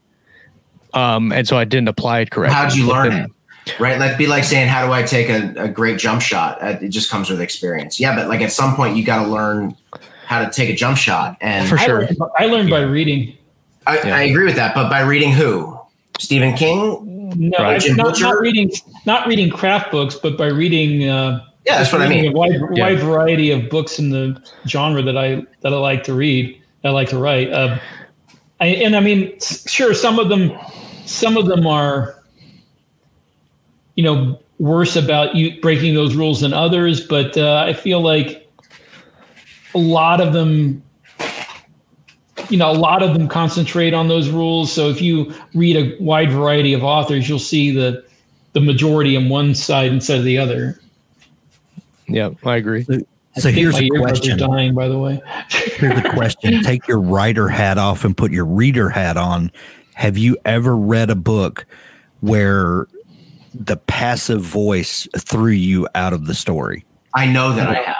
um, 0.94 1.30
and 1.30 1.46
so 1.46 1.56
I 1.56 1.64
didn't 1.64 1.88
apply 1.88 2.20
it 2.20 2.30
correctly. 2.30 2.54
How'd 2.54 2.74
you 2.74 2.88
learn 2.88 3.12
it? 3.12 3.30
Right, 3.78 3.98
that'd 3.98 4.18
be 4.18 4.26
like 4.26 4.42
saying, 4.42 4.68
"How 4.68 4.86
do 4.86 4.92
I 4.92 5.02
take 5.02 5.28
a, 5.28 5.64
a 5.64 5.68
great 5.68 5.98
jump 5.98 6.22
shot?" 6.22 6.58
It 6.82 6.88
just 6.88 7.10
comes 7.10 7.28
with 7.28 7.40
experience. 7.40 8.00
Yeah, 8.00 8.16
but 8.16 8.26
like 8.26 8.40
at 8.40 8.50
some 8.50 8.74
point, 8.74 8.96
you 8.96 9.04
got 9.04 9.22
to 9.24 9.30
learn 9.30 9.76
how 10.30 10.38
to 10.38 10.48
take 10.48 10.70
a 10.70 10.74
jump 10.74 10.96
shot. 10.96 11.36
And 11.40 11.68
for 11.68 11.76
sure, 11.76 12.04
I 12.04 12.06
learned, 12.06 12.18
I 12.38 12.44
learned 12.46 12.70
by 12.70 12.82
reading. 12.82 13.36
I, 13.88 13.96
yeah. 13.96 14.16
I, 14.16 14.22
agree 14.22 14.44
with 14.44 14.54
that, 14.54 14.76
but 14.76 14.88
by 14.88 15.00
reading 15.00 15.32
who? 15.32 15.76
Stephen 16.20 16.54
King? 16.54 17.30
No, 17.36 17.58
right. 17.58 17.82
not, 17.96 18.20
not, 18.20 18.40
reading 18.40 18.70
not 19.06 19.26
reading 19.26 19.50
craft 19.50 19.90
books, 19.90 20.14
but 20.14 20.38
by 20.38 20.46
reading. 20.46 21.08
Uh, 21.08 21.44
yeah, 21.66 21.78
that's 21.78 21.92
what 21.92 22.00
I 22.00 22.08
mean. 22.08 22.26
A 22.26 22.32
wide, 22.32 22.52
yeah. 22.52 22.84
wide 22.84 23.00
variety 23.00 23.50
of 23.50 23.68
books 23.70 23.98
in 23.98 24.10
the 24.10 24.40
genre 24.68 25.02
that 25.02 25.18
I 25.18 25.42
that 25.62 25.72
I 25.72 25.76
like 25.76 26.04
to 26.04 26.14
read, 26.14 26.60
I 26.84 26.90
like 26.90 27.08
to 27.08 27.18
write. 27.18 27.50
Uh, 27.52 27.80
I, 28.60 28.66
and 28.66 28.94
I 28.94 29.00
mean, 29.00 29.36
sure, 29.40 29.94
some 29.94 30.20
of 30.20 30.28
them, 30.28 30.56
some 31.06 31.36
of 31.36 31.46
them 31.46 31.66
are, 31.66 32.22
you 33.96 34.04
know, 34.04 34.38
worse 34.60 34.94
about 34.94 35.34
you 35.34 35.60
breaking 35.60 35.94
those 35.94 36.14
rules 36.14 36.42
than 36.42 36.52
others. 36.52 37.00
But 37.00 37.36
uh, 37.36 37.64
I 37.66 37.72
feel 37.72 38.00
like 38.00 38.39
a 39.74 39.78
lot 39.78 40.20
of 40.20 40.32
them 40.32 40.82
you 42.48 42.56
know 42.56 42.70
a 42.70 42.74
lot 42.74 43.02
of 43.02 43.12
them 43.12 43.28
concentrate 43.28 43.94
on 43.94 44.08
those 44.08 44.28
rules. 44.28 44.72
So 44.72 44.88
if 44.88 45.00
you 45.00 45.32
read 45.54 45.76
a 45.76 46.02
wide 46.02 46.30
variety 46.30 46.72
of 46.72 46.82
authors 46.82 47.28
you'll 47.28 47.38
see 47.38 47.70
the 47.70 48.04
the 48.52 48.60
majority 48.60 49.16
on 49.16 49.28
one 49.28 49.54
side 49.54 49.92
instead 49.92 50.18
of 50.18 50.24
the 50.24 50.38
other. 50.38 50.80
Yeah 52.08 52.30
i 52.44 52.56
agree. 52.56 52.84
So, 52.84 52.98
so 53.38 53.50
here's 53.50 53.78
a 53.78 53.88
question. 53.88 54.38
dying 54.38 54.74
by 54.74 54.88
the 54.88 54.98
way. 54.98 55.22
Here's 55.48 56.02
the 56.02 56.10
question. 56.10 56.62
Take 56.64 56.88
your 56.88 57.00
writer 57.00 57.48
hat 57.48 57.78
off 57.78 58.04
and 58.04 58.16
put 58.16 58.32
your 58.32 58.46
reader 58.46 58.90
hat 58.90 59.16
on. 59.16 59.52
Have 59.94 60.18
you 60.18 60.36
ever 60.44 60.76
read 60.76 61.10
a 61.10 61.14
book 61.14 61.66
where 62.20 62.88
the 63.54 63.76
passive 63.76 64.42
voice 64.42 65.06
threw 65.16 65.50
you 65.50 65.86
out 65.94 66.12
of 66.12 66.26
the 66.26 66.34
story? 66.34 66.84
I 67.14 67.26
know 67.26 67.52
that 67.52 67.68
i 67.68 67.74
have. 67.74 67.96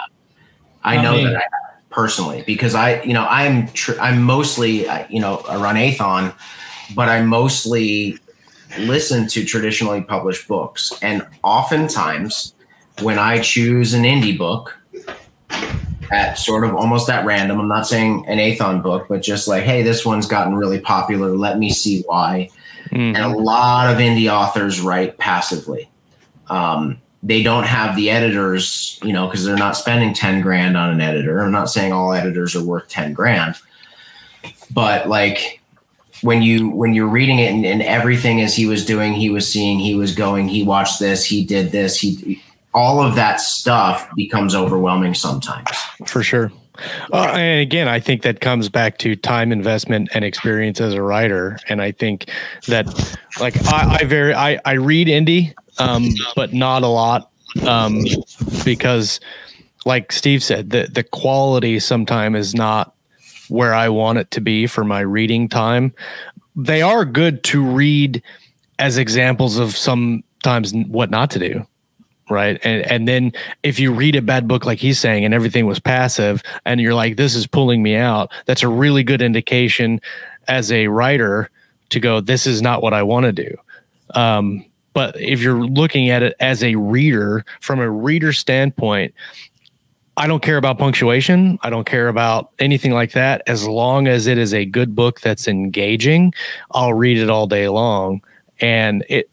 I 0.83 1.01
know 1.01 1.23
that 1.23 1.35
I 1.35 1.43
personally 1.91 2.43
because 2.47 2.73
I, 2.73 3.01
you 3.03 3.13
know, 3.13 3.25
I'm 3.29 3.67
tr- 3.69 3.99
I'm 3.99 4.23
mostly, 4.23 4.87
you 5.09 5.19
know, 5.19 5.43
I 5.47 5.57
run 5.57 5.75
Aethon, 5.75 6.33
but 6.95 7.09
I 7.09 7.21
mostly 7.21 8.17
listen 8.79 9.27
to 9.27 9.43
traditionally 9.43 10.01
published 10.01 10.47
books, 10.47 10.93
and 11.01 11.27
oftentimes 11.43 12.53
when 13.01 13.19
I 13.19 13.39
choose 13.39 13.93
an 13.93 14.03
indie 14.03 14.37
book 14.37 14.77
at 16.11 16.37
sort 16.37 16.63
of 16.63 16.75
almost 16.75 17.09
at 17.09 17.25
random, 17.25 17.59
I'm 17.59 17.67
not 17.67 17.87
saying 17.87 18.25
an 18.27 18.37
Aethon 18.37 18.83
book, 18.83 19.07
but 19.07 19.21
just 19.21 19.47
like, 19.47 19.63
hey, 19.63 19.81
this 19.81 20.05
one's 20.05 20.27
gotten 20.27 20.55
really 20.55 20.79
popular. 20.79 21.29
Let 21.29 21.57
me 21.57 21.71
see 21.71 22.03
why. 22.03 22.49
Mm-hmm. 22.89 23.15
And 23.15 23.17
a 23.17 23.29
lot 23.29 23.89
of 23.89 23.97
indie 23.97 24.31
authors 24.31 24.81
write 24.81 25.17
passively. 25.17 25.89
Um, 26.47 27.00
they 27.23 27.43
don't 27.43 27.65
have 27.65 27.95
the 27.95 28.09
editors, 28.09 28.99
you 29.03 29.13
know, 29.13 29.27
because 29.27 29.45
they're 29.45 29.55
not 29.55 29.77
spending 29.77 30.13
10 30.13 30.41
grand 30.41 30.75
on 30.75 30.89
an 30.89 31.01
editor. 31.01 31.41
I'm 31.41 31.51
not 31.51 31.69
saying 31.69 31.93
all 31.93 32.13
editors 32.13 32.55
are 32.55 32.63
worth 32.63 32.87
10 32.87 33.13
grand, 33.13 33.55
but 34.71 35.07
like 35.07 35.61
when 36.21 36.41
you 36.41 36.69
when 36.69 36.93
you're 36.93 37.07
reading 37.07 37.39
it 37.39 37.51
and, 37.51 37.65
and 37.65 37.81
everything 37.81 38.41
as 38.41 38.55
he 38.55 38.65
was 38.65 38.85
doing, 38.85 39.13
he 39.13 39.29
was 39.29 39.47
seeing, 39.47 39.79
he 39.79 39.95
was 39.95 40.15
going, 40.15 40.47
he 40.47 40.63
watched 40.63 40.99
this, 40.99 41.25
he 41.25 41.43
did 41.43 41.71
this, 41.71 41.99
he 41.99 42.41
all 42.73 43.01
of 43.01 43.15
that 43.15 43.39
stuff 43.39 44.09
becomes 44.15 44.55
overwhelming 44.55 45.13
sometimes. 45.13 45.69
For 46.05 46.23
sure. 46.23 46.51
Uh, 47.11 47.33
and 47.33 47.61
again, 47.61 47.87
I 47.87 47.99
think 47.99 48.21
that 48.23 48.39
comes 48.39 48.69
back 48.69 48.97
to 48.99 49.15
time 49.15 49.51
investment 49.51 50.09
and 50.13 50.23
experience 50.23 50.79
as 50.79 50.93
a 50.93 51.01
writer. 51.01 51.59
And 51.67 51.81
I 51.81 51.91
think 51.91 52.29
that, 52.67 52.87
like, 53.39 53.55
I, 53.67 53.97
I 54.01 54.03
very 54.05 54.33
I, 54.33 54.59
I 54.65 54.73
read 54.73 55.07
indie, 55.07 55.53
um, 55.81 56.09
but 56.35 56.53
not 56.53 56.83
a 56.83 56.87
lot, 56.87 57.31
um, 57.67 58.03
because, 58.63 59.19
like 59.85 60.11
Steve 60.11 60.43
said, 60.43 60.69
the 60.69 60.87
the 60.91 61.03
quality 61.03 61.79
sometimes 61.79 62.37
is 62.37 62.55
not 62.55 62.95
where 63.49 63.73
I 63.73 63.89
want 63.89 64.17
it 64.17 64.31
to 64.31 64.41
be 64.41 64.67
for 64.67 64.83
my 64.83 65.01
reading 65.01 65.49
time. 65.49 65.93
They 66.55 66.81
are 66.81 67.05
good 67.05 67.43
to 67.45 67.63
read 67.65 68.23
as 68.79 68.97
examples 68.97 69.57
of 69.57 69.75
sometimes 69.75 70.73
what 70.87 71.09
not 71.09 71.31
to 71.31 71.39
do 71.39 71.65
right 72.31 72.59
and 72.63 72.81
and 72.89 73.07
then 73.07 73.31
if 73.61 73.79
you 73.79 73.91
read 73.91 74.15
a 74.15 74.21
bad 74.21 74.47
book 74.47 74.65
like 74.65 74.79
he's 74.79 74.97
saying 74.97 75.25
and 75.25 75.33
everything 75.33 75.65
was 75.67 75.79
passive 75.79 76.41
and 76.65 76.79
you're 76.79 76.93
like 76.93 77.17
this 77.17 77.35
is 77.35 77.45
pulling 77.45 77.83
me 77.83 77.95
out 77.95 78.31
that's 78.45 78.63
a 78.63 78.67
really 78.67 79.03
good 79.03 79.21
indication 79.21 79.99
as 80.47 80.71
a 80.71 80.87
writer 80.87 81.49
to 81.89 81.99
go 81.99 82.21
this 82.21 82.47
is 82.47 82.61
not 82.61 82.81
what 82.81 82.93
i 82.93 83.03
want 83.03 83.25
to 83.25 83.31
do 83.31 83.55
um, 84.15 84.65
but 84.93 85.19
if 85.19 85.41
you're 85.41 85.65
looking 85.65 86.09
at 86.09 86.23
it 86.23 86.35
as 86.39 86.63
a 86.63 86.75
reader 86.75 87.45
from 87.59 87.79
a 87.79 87.89
reader 87.89 88.33
standpoint 88.33 89.13
I 90.17 90.27
don't 90.27 90.43
care 90.43 90.57
about 90.57 90.77
punctuation. 90.77 91.57
I 91.63 91.69
don't 91.69 91.85
care 91.85 92.09
about 92.09 92.51
anything 92.59 92.91
like 92.91 93.13
that. 93.13 93.41
As 93.47 93.65
long 93.65 94.07
as 94.07 94.27
it 94.27 94.37
is 94.37 94.53
a 94.53 94.65
good 94.65 94.93
book 94.93 95.21
that's 95.21 95.47
engaging, 95.47 96.33
I'll 96.71 96.93
read 96.93 97.17
it 97.17 97.29
all 97.29 97.47
day 97.47 97.69
long. 97.69 98.21
And 98.59 99.05
it 99.09 99.31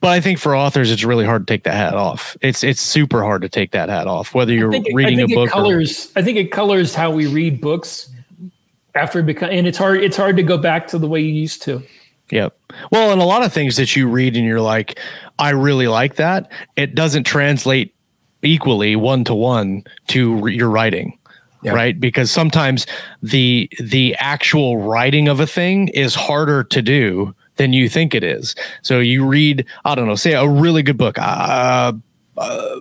but 0.00 0.10
I 0.10 0.20
think 0.20 0.38
for 0.38 0.54
authors, 0.54 0.92
it's 0.92 1.02
really 1.02 1.24
hard 1.24 1.46
to 1.46 1.52
take 1.52 1.64
that 1.64 1.74
hat 1.74 1.94
off. 1.94 2.36
It's 2.40 2.62
it's 2.62 2.80
super 2.80 3.22
hard 3.24 3.42
to 3.42 3.48
take 3.48 3.72
that 3.72 3.88
hat 3.88 4.06
off. 4.06 4.34
Whether 4.34 4.52
you're 4.52 4.72
it, 4.72 4.86
reading 4.92 5.20
a 5.20 5.26
book, 5.26 5.50
colors. 5.50 6.12
Or, 6.14 6.20
I 6.20 6.22
think 6.22 6.36
it 6.36 6.52
colors 6.52 6.94
how 6.94 7.10
we 7.10 7.26
read 7.26 7.60
books 7.60 8.08
after 8.94 9.20
it 9.20 9.26
become, 9.26 9.50
and 9.50 9.66
it's 9.66 9.78
hard. 9.78 10.04
It's 10.04 10.16
hard 10.16 10.36
to 10.36 10.42
go 10.42 10.58
back 10.58 10.86
to 10.88 10.98
the 10.98 11.08
way 11.08 11.22
you 11.22 11.32
used 11.32 11.62
to. 11.62 11.82
Yep. 12.30 12.58
Well, 12.90 13.12
and 13.12 13.20
a 13.20 13.24
lot 13.24 13.42
of 13.44 13.52
things 13.52 13.76
that 13.76 13.94
you 13.94 14.08
read 14.08 14.36
and 14.36 14.44
you're 14.44 14.60
like, 14.60 14.98
I 15.38 15.50
really 15.50 15.86
like 15.88 16.16
that. 16.16 16.50
It 16.76 16.94
doesn't 16.94 17.24
translate 17.24 17.94
equally 18.42 18.96
one 18.96 19.24
to 19.24 19.34
one 19.34 19.84
to 20.08 20.36
re- 20.36 20.54
your 20.54 20.70
writing. 20.70 21.18
Yep. 21.62 21.74
Right. 21.74 22.00
Because 22.00 22.30
sometimes 22.30 22.86
the 23.22 23.68
the 23.80 24.14
actual 24.18 24.78
writing 24.78 25.26
of 25.26 25.40
a 25.40 25.46
thing 25.46 25.88
is 25.88 26.14
harder 26.14 26.62
to 26.64 26.82
do 26.82 27.34
than 27.56 27.72
you 27.72 27.88
think 27.88 28.14
it 28.14 28.22
is. 28.22 28.54
So 28.82 29.00
you 29.00 29.26
read, 29.26 29.64
I 29.84 29.94
don't 29.94 30.06
know, 30.06 30.14
say 30.14 30.34
a 30.34 30.46
really 30.46 30.82
good 30.82 30.98
book, 30.98 31.18
uh, 31.18 31.92
uh, 32.36 32.80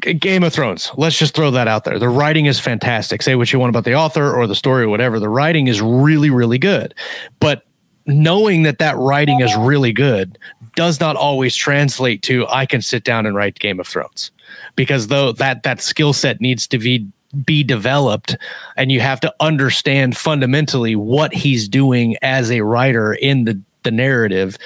Game 0.00 0.44
of 0.44 0.52
Thrones. 0.52 0.92
Let's 0.96 1.18
just 1.18 1.34
throw 1.34 1.50
that 1.52 1.66
out 1.66 1.84
there. 1.84 1.98
The 1.98 2.08
writing 2.08 2.46
is 2.46 2.60
fantastic. 2.60 3.22
Say 3.22 3.34
what 3.34 3.52
you 3.52 3.58
want 3.58 3.70
about 3.70 3.84
the 3.84 3.94
author 3.94 4.32
or 4.32 4.46
the 4.46 4.54
story 4.54 4.84
or 4.84 4.88
whatever. 4.88 5.18
The 5.18 5.28
writing 5.28 5.66
is 5.66 5.80
really, 5.80 6.30
really 6.30 6.58
good. 6.58 6.94
But 7.40 7.64
knowing 8.06 8.62
that 8.62 8.78
that 8.78 8.96
writing 8.96 9.40
is 9.40 9.54
really 9.56 9.92
good 9.92 10.38
does 10.74 11.00
not 11.00 11.16
always 11.16 11.56
translate 11.56 12.22
to 12.22 12.46
I 12.48 12.66
can 12.66 12.82
sit 12.82 13.04
down 13.04 13.26
and 13.26 13.34
write 13.34 13.58
Game 13.58 13.80
of 13.80 13.86
Thrones. 13.86 14.30
Because 14.76 15.08
though 15.08 15.32
that 15.32 15.62
that 15.64 15.80
skill 15.80 16.12
set 16.12 16.40
needs 16.40 16.66
to 16.68 16.78
be 16.78 17.06
be 17.44 17.62
developed 17.62 18.36
and 18.76 18.90
you 18.92 19.00
have 19.00 19.20
to 19.20 19.34
understand 19.40 20.16
fundamentally 20.16 20.96
what 20.96 21.34
he's 21.34 21.68
doing 21.68 22.16
as 22.22 22.50
a 22.50 22.60
writer 22.60 23.14
in 23.14 23.44
the 23.44 23.60
the 23.82 23.90
narrative 23.90 24.56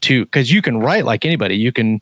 to 0.00 0.24
because 0.24 0.52
you 0.52 0.62
can 0.62 0.78
write 0.78 1.04
like 1.04 1.24
anybody. 1.24 1.56
You 1.56 1.72
can 1.72 2.00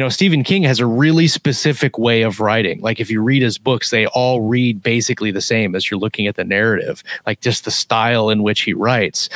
you 0.00 0.06
know 0.06 0.08
Stephen 0.08 0.42
King 0.42 0.62
has 0.62 0.80
a 0.80 0.86
really 0.86 1.28
specific 1.28 1.98
way 1.98 2.22
of 2.22 2.40
writing 2.40 2.80
like 2.80 3.00
if 3.00 3.10
you 3.10 3.20
read 3.20 3.42
his 3.42 3.58
books 3.58 3.90
they 3.90 4.06
all 4.06 4.40
read 4.40 4.82
basically 4.82 5.30
the 5.30 5.42
same 5.42 5.74
as 5.74 5.90
you're 5.90 6.00
looking 6.00 6.26
at 6.26 6.36
the 6.36 6.44
narrative 6.44 7.02
like 7.26 7.40
just 7.40 7.66
the 7.66 7.70
style 7.70 8.30
in 8.30 8.42
which 8.42 8.62
he 8.62 8.72
writes 8.72 9.28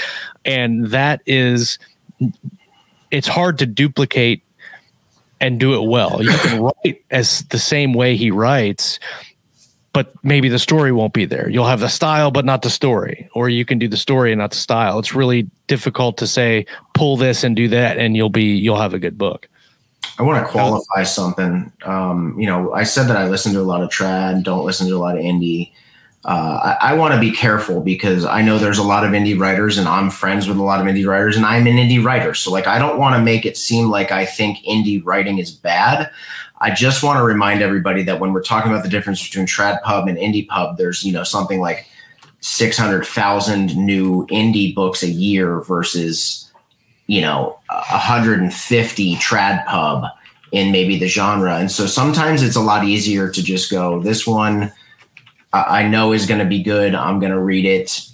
and 0.47 0.87
that 0.87 1.21
is 1.27 1.79
it's 3.11 3.29
hard 3.29 3.59
to 3.59 3.67
duplicate 3.67 4.43
and 5.39 5.61
do 5.61 5.75
it 5.75 5.87
well 5.87 6.23
you 6.23 6.31
can 6.31 6.63
write 6.85 7.05
as 7.11 7.43
the 7.51 7.59
same 7.59 7.93
way 7.93 8.17
he 8.17 8.31
writes 8.31 8.99
but 9.93 10.15
maybe 10.25 10.49
the 10.49 10.59
story 10.59 10.91
won't 10.91 11.13
be 11.13 11.25
there. 11.25 11.49
You'll 11.49 11.69
have 11.69 11.79
the 11.79 11.89
style, 11.89 12.33
but 12.33 12.45
not 12.45 12.63
the 12.63 12.69
story, 12.69 13.29
or 13.33 13.49
you 13.49 13.65
can 13.65 13.79
do 13.79 13.87
the 13.87 13.97
story 13.97 14.33
and 14.33 14.41
not 14.41 14.51
the 14.51 14.57
style. 14.57 14.99
It's 14.99 15.15
really 15.15 15.49
difficult 15.69 16.17
to 16.17 16.27
say 16.27 16.67
pull 16.95 17.17
this 17.17 17.45
and 17.45 17.55
do 17.55 17.69
that, 17.69 17.97
and 17.97 18.17
you'll 18.17 18.29
be 18.29 18.57
you'll 18.57 18.81
have 18.81 18.93
a 18.93 18.99
good 18.99 19.17
book. 19.17 19.49
I 20.19 20.23
want 20.23 20.45
to 20.45 20.51
qualify 20.51 21.03
something. 21.03 21.73
Um, 21.85 22.39
you 22.39 22.47
know, 22.47 22.73
I 22.73 22.85
said 22.85 23.09
that 23.09 23.17
I 23.17 23.29
listen 23.29 23.53
to 23.55 23.61
a 23.61 23.63
lot 23.63 23.83
of 23.83 23.91
trad, 23.91 24.43
don't 24.45 24.65
listen 24.65 24.87
to 24.89 24.95
a 24.95 24.99
lot 24.99 25.17
of 25.17 25.23
indie. 25.23 25.73
Uh, 26.25 26.77
I, 26.81 26.93
I 26.93 26.95
want 26.95 27.13
to 27.13 27.21
be 27.21 27.31
careful 27.31 27.83
because 27.83 28.25
I 28.25 28.41
know 28.41 28.59
there's 28.59 28.79
a 28.79 28.83
lot 28.83 29.05
of 29.05 29.11
indie 29.11 29.39
writers, 29.39 29.77
and 29.77 29.87
I'm 29.87 30.09
friends 30.11 30.49
with 30.49 30.57
a 30.57 30.63
lot 30.63 30.81
of 30.81 30.87
indie 30.87 31.07
writers, 31.07 31.37
and 31.37 31.45
I'm 31.45 31.67
an 31.67 31.77
indie 31.77 32.03
writer. 32.03 32.33
So, 32.33 32.51
like, 32.51 32.67
I 32.67 32.79
don't 32.79 32.99
want 32.99 33.15
to 33.17 33.23
make 33.23 33.45
it 33.45 33.59
seem 33.59 33.91
like 33.91 34.11
I 34.11 34.25
think 34.25 34.59
indie 34.65 35.03
writing 35.05 35.39
is 35.39 35.51
bad. 35.51 36.11
I 36.61 36.71
just 36.71 37.03
want 37.03 37.19
to 37.19 37.25
remind 37.25 37.61
everybody 37.61 38.03
that 38.05 38.21
when 38.21 38.33
we're 38.33 38.43
talking 38.43 38.71
about 38.71 38.85
the 38.85 38.89
difference 38.89 39.23
between 39.23 39.47
trad 39.47 39.83
pub 39.83 40.09
and 40.09 40.17
indie 40.17 40.49
pub, 40.49 40.79
there's 40.79 41.05
you 41.05 41.13
know 41.13 41.25
something 41.25 41.61
like 41.61 41.87
six 42.41 42.79
hundred 42.79 43.07
thousand 43.07 43.77
new 43.77 44.27
indie 44.29 44.75
books 44.75 45.03
a 45.03 45.11
year 45.11 45.61
versus 45.61 46.44
you 47.07 47.21
know 47.21 47.59
hundred 47.69 48.41
and 48.41 48.53
fifty 48.53 49.17
trad 49.17 49.65
pub 49.67 50.05
in 50.53 50.71
maybe 50.71 50.99
the 50.99 51.09
genre, 51.09 51.57
and 51.57 51.71
so 51.71 51.87
sometimes 51.87 52.43
it's 52.43 52.57
a 52.57 52.61
lot 52.61 52.85
easier 52.85 53.29
to 53.31 53.43
just 53.43 53.71
go 53.71 54.01
this 54.01 54.27
one. 54.27 54.73
I 55.53 55.87
know 55.87 56.13
is 56.13 56.27
going 56.27 56.41
to 56.41 56.47
be 56.47 56.63
good. 56.63 56.95
I'm 56.95 57.21
going 57.21 57.33
to 57.33 57.41
read 57.41 57.65
it. 57.65 58.09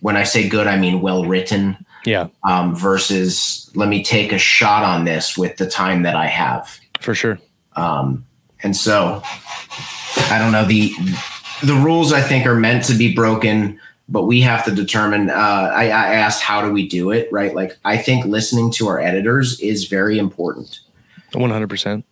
When 0.00 0.16
I 0.16 0.24
say 0.24 0.48
good, 0.48 0.66
I 0.66 0.76
mean 0.76 1.00
well 1.00 1.24
written. 1.24 1.78
Yeah. 2.04 2.28
Um, 2.46 2.76
versus 2.76 3.70
let 3.74 3.88
me 3.88 4.04
take 4.04 4.32
a 4.32 4.38
shot 4.38 4.82
on 4.82 5.04
this 5.04 5.38
with 5.38 5.56
the 5.56 5.68
time 5.68 6.02
that 6.02 6.16
I 6.16 6.26
have. 6.26 6.78
For 7.00 7.14
sure. 7.14 7.38
Um, 7.76 8.26
and 8.62 8.76
so 8.76 9.22
I 9.24 10.38
don't 10.38 10.52
know 10.52 10.64
the 10.64 10.92
the 11.62 11.74
rules 11.74 12.12
I 12.12 12.20
think 12.20 12.46
are 12.46 12.54
meant 12.54 12.84
to 12.84 12.94
be 12.94 13.14
broken, 13.14 13.80
but 14.08 14.24
we 14.24 14.40
have 14.42 14.64
to 14.64 14.74
determine. 14.74 15.30
Uh, 15.30 15.34
I, 15.74 15.84
I 15.84 16.14
asked 16.14 16.42
how 16.42 16.62
do 16.62 16.72
we 16.72 16.88
do 16.88 17.10
it, 17.10 17.30
right? 17.32 17.54
Like 17.54 17.76
I 17.84 17.96
think 17.96 18.26
listening 18.26 18.70
to 18.72 18.88
our 18.88 18.98
editors 18.98 19.58
is 19.60 19.86
very 19.86 20.18
important. 20.18 20.80
One 21.32 21.50
hundred 21.50 21.70
percent 21.70 22.04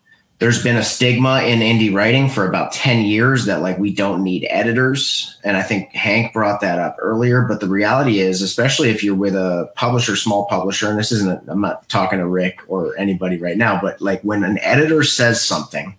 there's 0.43 0.61
been 0.61 0.77
a 0.77 0.83
stigma 0.83 1.43
in 1.43 1.61
indie 1.61 1.95
writing 1.95 2.29
for 2.29 2.49
about 2.49 2.73
10 2.73 3.05
years 3.05 3.45
that 3.45 3.63
like 3.63 3.79
we 3.79 3.95
don't 3.95 4.25
need 4.25 4.45
editors 4.51 5.39
and 5.45 5.57
i 5.57 5.63
think 5.63 5.95
hank 5.95 6.33
brought 6.33 6.61
that 6.61 6.81
up 6.81 6.97
earlier 6.99 7.43
but 7.43 7.61
the 7.61 7.69
reality 7.69 8.19
is 8.19 8.43
especially 8.43 8.91
if 8.91 9.05
you're 9.05 9.15
with 9.15 9.37
a 9.37 9.71
publisher 9.77 10.17
small 10.17 10.47
publisher 10.47 10.91
and 10.91 10.99
this 10.99 11.13
isn't 11.13 11.49
i'm 11.49 11.61
not 11.61 11.89
talking 11.89 12.19
to 12.19 12.27
rick 12.27 12.59
or 12.67 12.97
anybody 12.99 13.39
right 13.39 13.57
now 13.57 13.81
but 13.81 14.01
like 14.01 14.21
when 14.23 14.43
an 14.43 14.59
editor 14.63 15.05
says 15.05 15.41
something 15.41 15.97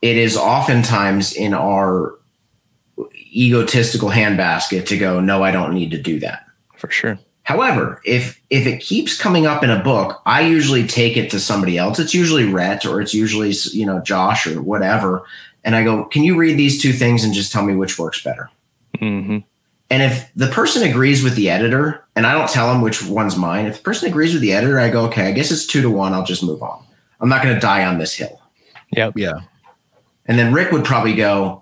it 0.00 0.16
is 0.16 0.34
oftentimes 0.34 1.34
in 1.34 1.52
our 1.52 2.14
egotistical 3.32 4.10
handbasket 4.10 4.86
to 4.86 4.96
go 4.98 5.20
no 5.20 5.42
i 5.42 5.50
don't 5.50 5.74
need 5.74 5.90
to 5.90 5.98
do 5.98 6.20
that 6.20 6.46
for 6.76 6.90
sure 6.90 7.18
However, 7.44 8.00
if 8.04 8.40
if 8.50 8.66
it 8.66 8.80
keeps 8.80 9.18
coming 9.18 9.46
up 9.46 9.64
in 9.64 9.70
a 9.70 9.82
book, 9.82 10.22
I 10.26 10.42
usually 10.42 10.86
take 10.86 11.16
it 11.16 11.30
to 11.32 11.40
somebody 11.40 11.76
else. 11.76 11.98
It's 11.98 12.14
usually 12.14 12.44
Rhett 12.44 12.86
or 12.86 13.00
it's 13.00 13.14
usually 13.14 13.52
you 13.72 13.84
know 13.84 14.00
Josh 14.00 14.46
or 14.46 14.62
whatever, 14.62 15.24
and 15.64 15.74
I 15.74 15.82
go, 15.82 16.04
"Can 16.04 16.22
you 16.22 16.36
read 16.36 16.56
these 16.56 16.80
two 16.80 16.92
things 16.92 17.24
and 17.24 17.34
just 17.34 17.50
tell 17.50 17.64
me 17.64 17.74
which 17.74 17.98
works 17.98 18.22
better?" 18.22 18.48
Mm-hmm. 18.98 19.38
And 19.90 20.02
if 20.02 20.30
the 20.36 20.46
person 20.46 20.88
agrees 20.88 21.24
with 21.24 21.34
the 21.34 21.50
editor, 21.50 22.04
and 22.14 22.26
I 22.26 22.32
don't 22.32 22.48
tell 22.48 22.72
them 22.72 22.80
which 22.80 23.04
one's 23.04 23.36
mine, 23.36 23.66
if 23.66 23.78
the 23.78 23.82
person 23.82 24.08
agrees 24.08 24.32
with 24.32 24.42
the 24.42 24.52
editor, 24.52 24.78
I 24.78 24.88
go, 24.88 25.06
"Okay, 25.06 25.26
I 25.26 25.32
guess 25.32 25.50
it's 25.50 25.66
two 25.66 25.82
to 25.82 25.90
one. 25.90 26.12
I'll 26.12 26.24
just 26.24 26.44
move 26.44 26.62
on. 26.62 26.84
I'm 27.20 27.28
not 27.28 27.42
going 27.42 27.54
to 27.54 27.60
die 27.60 27.84
on 27.84 27.98
this 27.98 28.14
hill." 28.14 28.40
Yep. 28.92 29.14
Yeah. 29.16 29.40
And 30.26 30.38
then 30.38 30.52
Rick 30.52 30.70
would 30.70 30.84
probably 30.84 31.16
go, 31.16 31.61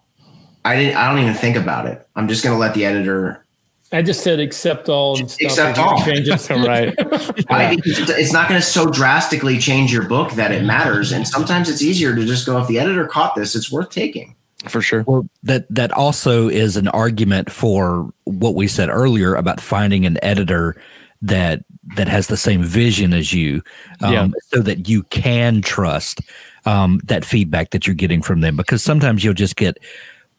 "I 0.64 0.76
didn't. 0.76 0.96
I 0.96 1.08
don't 1.10 1.22
even 1.22 1.34
think 1.34 1.56
about 1.56 1.86
it. 1.86 2.06
I'm 2.16 2.28
just 2.28 2.44
going 2.44 2.54
to 2.54 2.58
let 2.58 2.74
the 2.74 2.84
editor 2.84 3.44
I 3.92 4.02
just 4.02 4.22
said 4.22 4.38
accept 4.38 4.88
all 4.88 5.18
and 5.18 5.36
accept 5.40 5.78
all 5.78 6.00
changes. 6.04 6.48
right. 6.50 6.94
it's 6.96 8.32
not 8.32 8.48
going 8.48 8.60
to 8.60 8.66
so 8.66 8.88
drastically 8.88 9.58
change 9.58 9.92
your 9.92 10.04
book 10.06 10.32
that 10.32 10.52
it 10.52 10.62
matters. 10.64 11.10
And 11.10 11.26
sometimes 11.26 11.68
it's 11.68 11.82
easier 11.82 12.14
to 12.14 12.24
just 12.24 12.46
go, 12.46 12.58
if 12.58 12.68
the 12.68 12.78
editor 12.78 13.06
caught 13.06 13.34
this, 13.34 13.56
it's 13.56 13.70
worth 13.70 13.90
taking. 13.90 14.36
For 14.68 14.80
sure. 14.80 15.04
Well, 15.06 15.26
that 15.42 15.66
that 15.70 15.90
also 15.92 16.48
is 16.48 16.76
an 16.76 16.86
argument 16.88 17.50
for 17.50 18.12
what 18.24 18.54
we 18.54 18.68
said 18.68 18.90
earlier 18.90 19.34
about 19.34 19.60
finding 19.60 20.04
an 20.04 20.22
editor 20.22 20.76
that 21.22 21.64
that 21.96 22.08
has 22.08 22.26
the 22.26 22.36
same 22.36 22.62
vision 22.62 23.14
as 23.14 23.32
you, 23.32 23.62
um, 24.02 24.12
yeah. 24.12 24.28
so 24.48 24.60
that 24.60 24.86
you 24.86 25.02
can 25.04 25.62
trust 25.62 26.20
um, 26.66 27.00
that 27.04 27.24
feedback 27.24 27.70
that 27.70 27.86
you're 27.86 27.96
getting 27.96 28.20
from 28.20 28.42
them. 28.42 28.54
Because 28.54 28.82
sometimes 28.82 29.24
you'll 29.24 29.32
just 29.32 29.56
get 29.56 29.78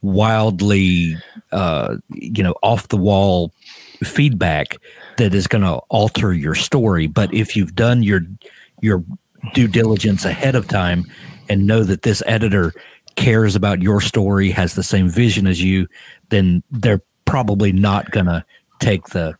wildly, 0.01 1.15
uh, 1.51 1.97
you 2.09 2.43
know, 2.43 2.55
off 2.63 2.87
the 2.87 2.97
wall 2.97 3.53
feedback 4.03 4.77
that 5.17 5.33
is 5.33 5.47
going 5.47 5.63
to 5.63 5.75
alter 5.89 6.33
your 6.33 6.55
story. 6.55 7.07
But 7.07 7.33
if 7.33 7.55
you've 7.55 7.75
done 7.75 8.03
your 8.03 8.21
your 8.81 9.03
due 9.53 9.67
diligence 9.67 10.25
ahead 10.25 10.55
of 10.55 10.67
time 10.67 11.05
and 11.49 11.67
know 11.67 11.83
that 11.83 12.01
this 12.01 12.23
editor 12.25 12.73
cares 13.15 13.55
about 13.55 13.81
your 13.81 14.01
story, 14.01 14.49
has 14.51 14.73
the 14.73 14.83
same 14.83 15.09
vision 15.09 15.45
as 15.45 15.61
you, 15.61 15.87
then 16.29 16.63
they're 16.71 17.01
probably 17.25 17.71
not 17.71 18.11
gonna 18.11 18.45
take 18.79 19.07
the 19.07 19.35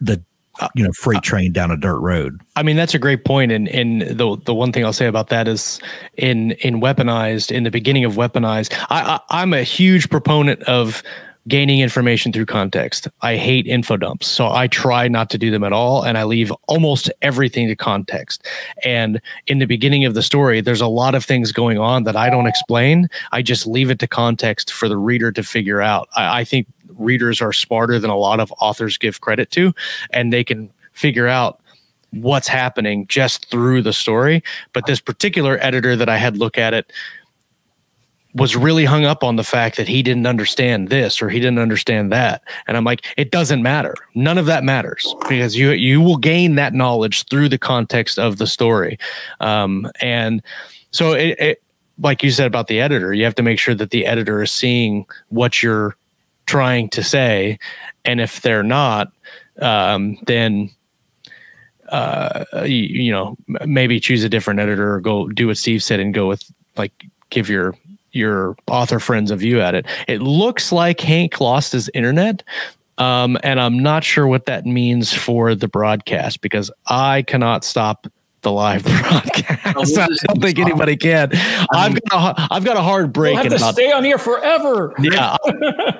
the 0.00 0.22
Uh, 0.60 0.68
you 0.76 0.84
know 0.84 0.92
freight 0.92 1.18
uh, 1.18 1.20
train 1.20 1.50
down 1.52 1.70
a 1.72 1.76
dirt 1.76 1.98
road. 1.98 2.40
I 2.54 2.62
mean, 2.62 2.76
that's 2.76 2.94
a 2.94 2.98
great 2.98 3.24
point. 3.24 3.50
And 3.50 3.68
and 3.68 4.02
the 4.02 4.36
the 4.44 4.54
one 4.54 4.72
thing 4.72 4.84
I'll 4.84 4.92
say 4.92 5.06
about 5.06 5.28
that 5.28 5.48
is 5.48 5.80
in 6.16 6.52
in 6.52 6.80
weaponized 6.80 7.50
in 7.50 7.64
the 7.64 7.72
beginning 7.72 8.04
of 8.04 8.14
weaponized, 8.14 8.72
I, 8.88 9.18
I 9.28 9.42
I'm 9.42 9.52
a 9.52 9.64
huge 9.64 10.10
proponent 10.10 10.62
of 10.62 11.02
gaining 11.46 11.80
information 11.80 12.32
through 12.32 12.46
context. 12.46 13.08
I 13.20 13.36
hate 13.36 13.66
info 13.66 13.96
dumps, 13.96 14.26
so 14.26 14.50
I 14.50 14.66
try 14.66 15.08
not 15.08 15.28
to 15.30 15.38
do 15.38 15.50
them 15.50 15.64
at 15.64 15.72
all, 15.72 16.02
and 16.02 16.16
I 16.16 16.24
leave 16.24 16.50
almost 16.68 17.10
everything 17.22 17.68
to 17.68 17.76
context. 17.76 18.46
And 18.84 19.20
in 19.46 19.58
the 19.58 19.66
beginning 19.66 20.04
of 20.04 20.14
the 20.14 20.22
story, 20.22 20.60
there's 20.60 20.80
a 20.80 20.86
lot 20.86 21.14
of 21.14 21.24
things 21.24 21.52
going 21.52 21.78
on 21.78 22.04
that 22.04 22.16
I 22.16 22.30
don't 22.30 22.46
explain. 22.46 23.08
I 23.32 23.42
just 23.42 23.66
leave 23.66 23.90
it 23.90 23.98
to 23.98 24.06
context 24.06 24.72
for 24.72 24.88
the 24.88 24.96
reader 24.96 25.32
to 25.32 25.42
figure 25.42 25.82
out. 25.82 26.08
I, 26.16 26.40
I 26.40 26.44
think 26.44 26.66
readers 26.96 27.42
are 27.42 27.52
smarter 27.52 27.98
than 27.98 28.10
a 28.10 28.16
lot 28.16 28.40
of 28.40 28.52
authors 28.60 28.96
give 28.96 29.20
credit 29.20 29.50
to, 29.52 29.74
and 30.10 30.32
they 30.32 30.44
can 30.44 30.72
figure 30.92 31.28
out 31.28 31.60
what's 32.10 32.48
happening 32.48 33.06
just 33.08 33.50
through 33.50 33.82
the 33.82 33.92
story. 33.92 34.42
But 34.72 34.86
this 34.86 35.00
particular 35.00 35.58
editor 35.60 35.96
that 35.96 36.08
I 36.08 36.16
had 36.16 36.36
look 36.36 36.56
at 36.56 36.72
it 36.72 36.92
was 38.34 38.56
really 38.56 38.84
hung 38.84 39.04
up 39.04 39.22
on 39.22 39.36
the 39.36 39.44
fact 39.44 39.76
that 39.76 39.86
he 39.86 40.02
didn't 40.02 40.26
understand 40.26 40.88
this 40.88 41.22
or 41.22 41.28
he 41.28 41.38
didn't 41.38 41.60
understand 41.60 42.12
that. 42.12 42.42
And 42.66 42.76
i'm 42.76 42.84
like 42.84 43.06
it 43.16 43.30
doesn't 43.30 43.62
matter. 43.62 43.94
None 44.14 44.38
of 44.38 44.46
that 44.46 44.64
matters 44.64 45.14
because 45.28 45.56
you 45.56 45.70
you 45.70 46.00
will 46.00 46.16
gain 46.16 46.56
that 46.56 46.74
knowledge 46.74 47.26
through 47.28 47.48
the 47.48 47.58
context 47.58 48.18
of 48.18 48.38
the 48.38 48.46
story. 48.46 48.98
Um, 49.40 49.90
and 50.00 50.42
so 50.90 51.12
it, 51.12 51.38
it 51.38 51.62
like 51.98 52.22
you 52.22 52.30
said 52.30 52.46
about 52.46 52.66
the 52.66 52.80
editor 52.80 53.14
you 53.14 53.24
have 53.24 53.36
to 53.36 53.42
make 53.42 53.58
sure 53.58 53.74
that 53.74 53.90
the 53.90 54.04
editor 54.04 54.42
is 54.42 54.50
seeing 54.50 55.06
what 55.28 55.62
you're 55.62 55.96
trying 56.46 56.88
to 56.90 57.02
say. 57.02 57.58
And 58.04 58.20
if 58.20 58.42
they're 58.42 58.64
not 58.64 59.12
um, 59.60 60.18
then 60.26 60.70
uh, 61.88 62.44
you, 62.64 63.04
you 63.04 63.12
know 63.12 63.36
maybe 63.66 64.00
choose 64.00 64.24
a 64.24 64.28
different 64.28 64.58
editor 64.58 64.94
or 64.94 65.00
go 65.00 65.28
do 65.28 65.48
what 65.48 65.56
steve 65.58 65.82
said 65.82 66.00
and 66.00 66.14
go 66.14 66.26
with 66.26 66.50
like 66.76 67.04
give 67.28 67.50
your 67.50 67.74
your 68.14 68.56
author 68.68 68.98
friends 69.00 69.30
a 69.30 69.36
view 69.36 69.60
at 69.60 69.74
it. 69.74 69.86
It 70.08 70.20
looks 70.22 70.72
like 70.72 71.00
Hank 71.00 71.40
lost 71.40 71.72
his 71.72 71.90
internet. 71.94 72.42
Um, 72.96 73.36
and 73.42 73.60
I'm 73.60 73.78
not 73.80 74.04
sure 74.04 74.26
what 74.26 74.46
that 74.46 74.66
means 74.66 75.12
for 75.12 75.54
the 75.54 75.66
broadcast 75.66 76.40
because 76.40 76.70
I 76.86 77.22
cannot 77.22 77.64
stop 77.64 78.06
the 78.42 78.52
live 78.52 78.84
broadcast. 78.84 79.66
I 79.66 80.06
don't 80.26 80.40
think 80.40 80.60
anybody 80.60 80.96
can. 80.96 81.32
I've 81.72 81.98
got 82.08 82.38
a, 82.38 82.48
I've 82.52 82.64
got 82.64 82.76
a 82.76 82.82
hard 82.82 83.12
break. 83.12 83.34
We'll 83.34 83.42
have 83.44 83.52
to 83.52 83.72
stay 83.72 83.90
on 83.90 84.04
here 84.04 84.18
forever. 84.18 84.94
Yeah, 85.00 85.36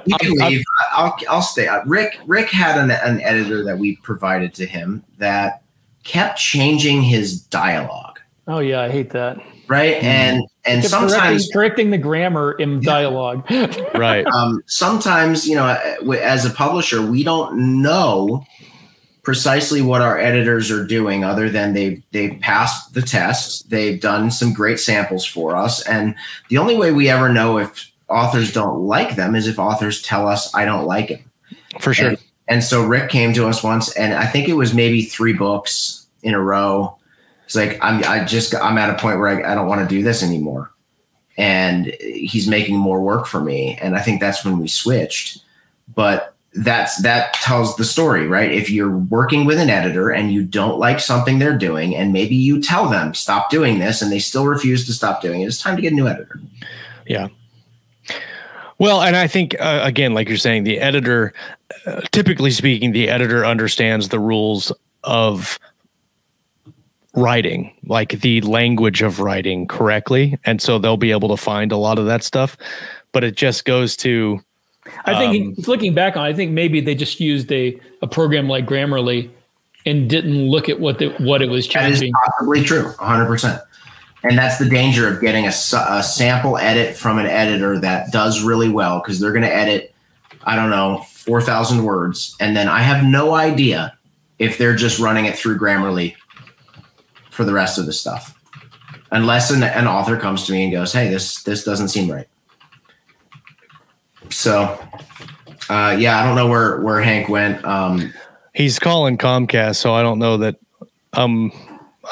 You 0.05 0.17
can 0.19 0.33
leave. 0.33 0.62
I'll, 0.93 1.17
I'll 1.29 1.43
stay. 1.43 1.69
Rick 1.87 2.21
Rick 2.27 2.51
had 2.51 2.79
an, 2.79 2.93
an 2.93 3.21
editor 3.23 3.65
that 3.65 3.79
we 3.79 3.97
provided 3.97 4.55
to 4.55 4.67
him 4.67 5.03
that 5.19 5.62
kept 6.05 6.39
changing 6.39 7.03
his 7.03 7.41
dialogue. 7.41 8.21
Oh 8.47 8.61
yeah, 8.61 8.83
I 8.83 8.91
hate 8.91 9.11
that. 9.11 9.39
Right, 9.67 10.03
and 10.03 10.43
and 10.65 10.83
Kept 10.83 10.91
sometimes 10.91 11.21
correcting, 11.21 11.53
correcting 11.53 11.91
the 11.91 11.99
grammar 11.99 12.53
in 12.53 12.81
dialogue. 12.81 13.51
right. 13.95 14.27
um, 14.27 14.62
sometimes 14.67 15.47
you 15.47 15.55
know 15.55 15.65
uh, 15.65 16.12
as 16.21 16.45
a 16.45 16.51
publisher 16.51 17.05
we 17.05 17.25
don't 17.25 17.83
know 17.83 18.45
precisely 19.25 19.81
what 19.81 20.03
our 20.03 20.19
editors 20.19 20.71
are 20.71 20.87
doing 20.87 21.25
other 21.25 21.49
than 21.49 21.73
they've 21.73 22.03
they've 22.12 22.39
passed 22.41 22.93
the 22.93 23.03
tests 23.03 23.62
they've 23.65 24.01
done 24.01 24.31
some 24.31 24.53
great 24.53 24.79
samples 24.79 25.25
for 25.25 25.57
us 25.57 25.85
and 25.89 26.15
the 26.51 26.59
only 26.59 26.77
way 26.77 26.93
we 26.93 27.09
ever 27.09 27.33
know 27.33 27.59
if 27.59 27.91
authors 28.09 28.53
don't 28.53 28.81
like 28.81 29.17
them 29.17 29.35
is 29.35 29.49
if 29.49 29.59
authors 29.59 30.03
tell 30.03 30.29
us 30.29 30.55
i 30.55 30.65
don't 30.65 30.85
like 30.85 31.11
it 31.11 31.23
For 31.81 31.95
sure. 31.95 32.11
and, 32.11 32.19
and 32.49 32.62
so 32.62 32.85
rick 32.85 33.11
came 33.11 33.33
to 33.33 33.49
us 33.49 33.65
once 33.65 33.97
and 33.97 34.12
i 34.12 34.27
think 34.27 34.49
it 34.49 34.55
was 34.55 34.75
maybe 34.75 35.03
three 35.03 35.33
books 35.33 36.07
in 36.23 36.35
a 36.35 36.41
row 36.41 36.97
it's 37.45 37.55
like 37.55 37.79
i'm 37.83 38.03
i 38.05 38.25
just 38.25 38.55
i'm 38.55 38.79
at 38.79 38.91
a 38.91 39.01
point 39.01 39.19
where 39.19 39.29
i, 39.29 39.53
I 39.53 39.55
don't 39.55 39.69
want 39.69 39.81
to 39.81 39.95
do 39.95 40.03
this 40.03 40.23
anymore. 40.23 40.71
And 41.37 41.87
he's 42.01 42.47
making 42.47 42.77
more 42.77 43.01
work 43.01 43.27
for 43.27 43.41
me 43.41 43.79
and 43.81 43.97
i 43.97 44.01
think 44.01 44.21
that's 44.21 44.45
when 44.45 44.59
we 44.59 44.69
switched. 44.69 45.43
But 45.95 46.35
that's 46.55 47.03
that 47.03 47.35
tells 47.35 47.77
the 47.77 47.85
story 47.85 48.27
right? 48.29 48.53
If 48.53 48.71
you're 48.71 48.97
working 48.97 49.45
with 49.45 49.59
an 49.59 49.71
editor 49.71 50.11
and 50.11 50.33
you 50.33 50.45
don't 50.45 50.79
like 50.79 51.01
something 51.01 51.39
they're 51.39 51.59
doing 51.59 51.97
and 51.97 52.13
maybe 52.13 52.37
you 52.37 52.63
tell 52.63 52.89
them 52.89 53.13
stop 53.13 53.51
doing 53.51 53.81
this 53.81 54.01
and 54.01 54.13
they 54.13 54.21
still 54.21 54.47
refuse 54.47 54.87
to 54.87 54.93
stop 54.93 55.21
doing 55.21 55.41
it 55.41 55.47
it's 55.47 55.61
time 55.61 55.77
to 55.77 55.83
get 55.83 55.93
a 55.93 55.97
new 55.97 56.07
editor. 56.07 56.41
Yeah. 57.07 57.29
Well, 58.79 59.03
and 59.03 59.17
I 59.17 59.27
think 59.27 59.55
uh, 59.61 59.81
again, 59.83 60.15
like 60.15 60.29
you're 60.29 60.37
saying, 60.37 60.65
the 60.65 60.81
editor, 60.81 61.33
uh, 61.87 62.01
typically 62.13 62.51
speaking, 62.51 62.93
the 62.93 63.09
editor 63.09 63.45
understands 63.45 64.09
the 64.09 64.19
rules 64.19 64.73
of 65.05 65.59
writing, 67.17 67.73
like 67.87 68.21
the 68.21 68.41
language 68.43 69.03
of 69.03 69.21
writing 69.21 69.67
correctly, 69.67 70.39
and 70.45 70.61
so 70.61 70.79
they'll 70.79 70.97
be 70.97 71.12
able 71.12 71.29
to 71.29 71.37
find 71.37 71.73
a 71.73 71.77
lot 71.77 71.99
of 71.99 72.07
that 72.07 72.23
stuff. 72.23 72.57
But 73.12 73.25
it 73.25 73.37
just 73.37 73.65
goes 73.65 73.97
to 73.99 74.41
I 75.07 75.19
think 75.19 75.59
Um, 75.59 75.65
looking 75.67 75.95
back 75.95 76.17
on, 76.17 76.25
I 76.25 76.33
think 76.33 76.53
maybe 76.53 76.81
they 76.81 76.95
just 76.95 77.21
used 77.21 77.51
a, 77.51 77.79
a 78.03 78.07
program 78.07 78.49
like 78.49 78.67
Grammarly 78.67 79.31
and 79.87 80.09
didn't 80.09 80.49
look 80.49 80.69
at 80.69 80.81
what 80.81 80.99
the, 80.99 81.11
what 81.19 81.43
it 81.43 81.49
was 81.49 81.67
that 81.69 81.91
is 81.91 82.01
changing. 82.01 82.12
possibly 82.27 82.62
true 82.62 82.93
100% 82.99 83.62
and 84.23 84.39
that's 84.39 84.59
the 84.59 84.69
danger 84.69 85.07
of 85.07 85.21
getting 85.21 85.45
a, 85.45 85.53
a 85.89 86.03
sample 86.03 86.57
edit 86.57 86.97
from 86.97 87.19
an 87.19 87.27
editor 87.27 87.79
that 87.79 88.11
does 88.11 88.43
really 88.43 88.71
well 88.71 89.01
because 89.01 89.21
they're 89.21 89.33
going 89.33 89.45
to 89.45 89.55
edit 89.55 89.95
i 90.45 90.57
don't 90.57 90.71
know 90.71 91.05
4000 91.12 91.85
words 91.85 92.35
and 92.41 92.57
then 92.57 92.69
i 92.69 92.81
have 92.81 93.05
no 93.05 93.35
idea 93.35 93.97
if 94.39 94.59
they're 94.59 94.75
just 94.75 94.99
running 94.99 95.27
it 95.27 95.37
through 95.37 95.59
grammarly 95.59 96.15
for 97.35 97.45
the 97.45 97.53
rest 97.53 97.78
of 97.78 97.87
the 97.87 97.93
stuff 97.93 98.39
unless 99.11 99.51
an, 99.51 99.62
an 99.62 99.87
author 99.87 100.16
comes 100.16 100.45
to 100.47 100.53
me 100.53 100.64
and 100.64 100.72
goes 100.72 100.93
hey 100.93 101.09
this 101.09 101.43
this 101.43 101.64
doesn't 101.64 101.89
seem 101.89 102.11
right 102.11 102.28
so 104.30 104.78
uh, 105.68 105.97
yeah 105.99 106.20
i 106.20 106.24
don't 106.24 106.37
know 106.37 106.47
where 106.49 106.80
where 106.80 107.01
hank 107.01 107.28
went 107.28 107.62
um, 107.64 108.12
he's 108.55 108.78
calling 108.78 109.18
Comcast, 109.18 109.76
so 109.76 109.93
I 109.95 110.03
don't 110.03 110.18
know 110.18 110.37
that 110.39 110.57
um 111.14 111.51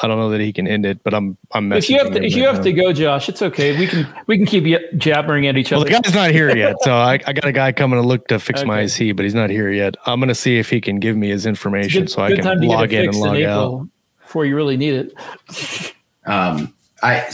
I 0.01 0.07
don't 0.07 0.17
know 0.17 0.31
that 0.31 0.41
he 0.41 0.51
can 0.51 0.67
end 0.67 0.85
it, 0.87 1.03
but 1.03 1.13
I'm 1.13 1.37
I'm 1.51 1.71
If 1.71 1.87
you 1.87 1.99
have 1.99 2.07
to, 2.13 2.17
him 2.17 2.23
if 2.23 2.35
you 2.35 2.45
have 2.47 2.57
now. 2.57 2.63
to 2.63 2.73
go, 2.73 2.91
Josh, 2.93 3.29
it's 3.29 3.43
okay. 3.43 3.77
We 3.77 3.85
can 3.85 4.07
we 4.25 4.37
can 4.37 4.45
keep 4.47 4.63
y- 4.65 4.79
jabbering 4.97 5.45
at 5.45 5.55
each 5.55 5.69
Well, 5.71 5.81
other. 5.81 5.89
the 5.91 5.99
guy's 6.01 6.15
not 6.15 6.31
here 6.31 6.55
yet, 6.55 6.77
so 6.81 6.95
I, 6.95 7.19
I 7.27 7.33
got 7.33 7.45
a 7.45 7.51
guy 7.51 7.71
coming 7.73 8.01
to 8.01 8.05
look 8.07 8.27
to 8.29 8.39
fix 8.39 8.65
my 8.65 8.81
Okay. 8.81 9.09
IC, 9.09 9.15
but 9.15 9.23
he's 9.23 9.35
not 9.35 9.51
here 9.51 9.69
yet. 9.71 9.95
I'm 10.07 10.19
gonna 10.19 10.33
see 10.33 10.57
if 10.57 10.69
he 10.69 10.81
can 10.81 10.99
give 10.99 11.15
me 11.15 11.29
his 11.29 11.45
information 11.45 12.01
Good- 12.03 12.09
so 12.09 12.23
I 12.23 12.29
can 12.33 12.43
time 12.43 12.59
to 12.61 12.67
get 12.67 12.73
log 12.73 12.91
in 12.91 12.99
and 13.01 13.07
fixed 13.09 13.19
log 13.21 13.41
out. 13.43 13.87
Before 14.33 14.47
you 14.47 14.55
really 14.55 14.77
need 14.77 14.95
it. 14.95 15.93
um, 16.25 16.73
I 17.03 17.29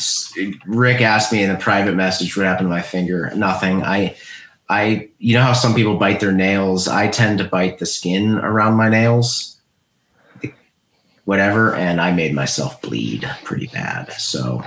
Rick 0.66 1.00
asked 1.00 1.32
me 1.32 1.42
in 1.42 1.50
a 1.50 1.56
private 1.56 1.96
message 1.96 2.36
what 2.36 2.46
happened 2.46 2.66
to 2.66 2.70
my 2.70 2.82
finger. 2.82 3.32
Nothing. 3.38 3.84
I 3.84 4.18
I 4.68 5.08
you 5.18 5.34
know 5.34 5.42
how 5.42 5.54
some 5.54 5.74
people 5.74 5.96
bite 5.96 6.20
their 6.20 6.34
nails. 6.34 6.90
I 6.90 7.08
tend 7.08 7.38
to 7.38 7.46
bite 7.46 7.80
the 7.80 7.86
skin 7.86 8.36
around 8.36 8.74
my 8.74 8.90
nails. 8.90 9.59
Whatever, 11.30 11.76
and 11.76 12.02
I 12.02 12.12
made 12.12 12.34
myself 12.34 12.82
bleed 12.82 13.24
pretty 13.44 13.68
bad. 13.68 14.12
So 14.14 14.64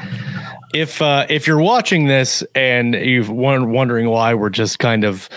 If 0.72 1.02
uh, 1.02 1.26
if 1.28 1.44
you're 1.44 1.58
watching 1.58 2.06
this 2.06 2.44
and 2.54 2.94
you've 2.94 3.28
won- 3.28 3.72
wondering 3.72 4.08
why 4.08 4.34
we're 4.34 4.48
just 4.48 4.78
kind 4.78 5.02
of 5.02 5.28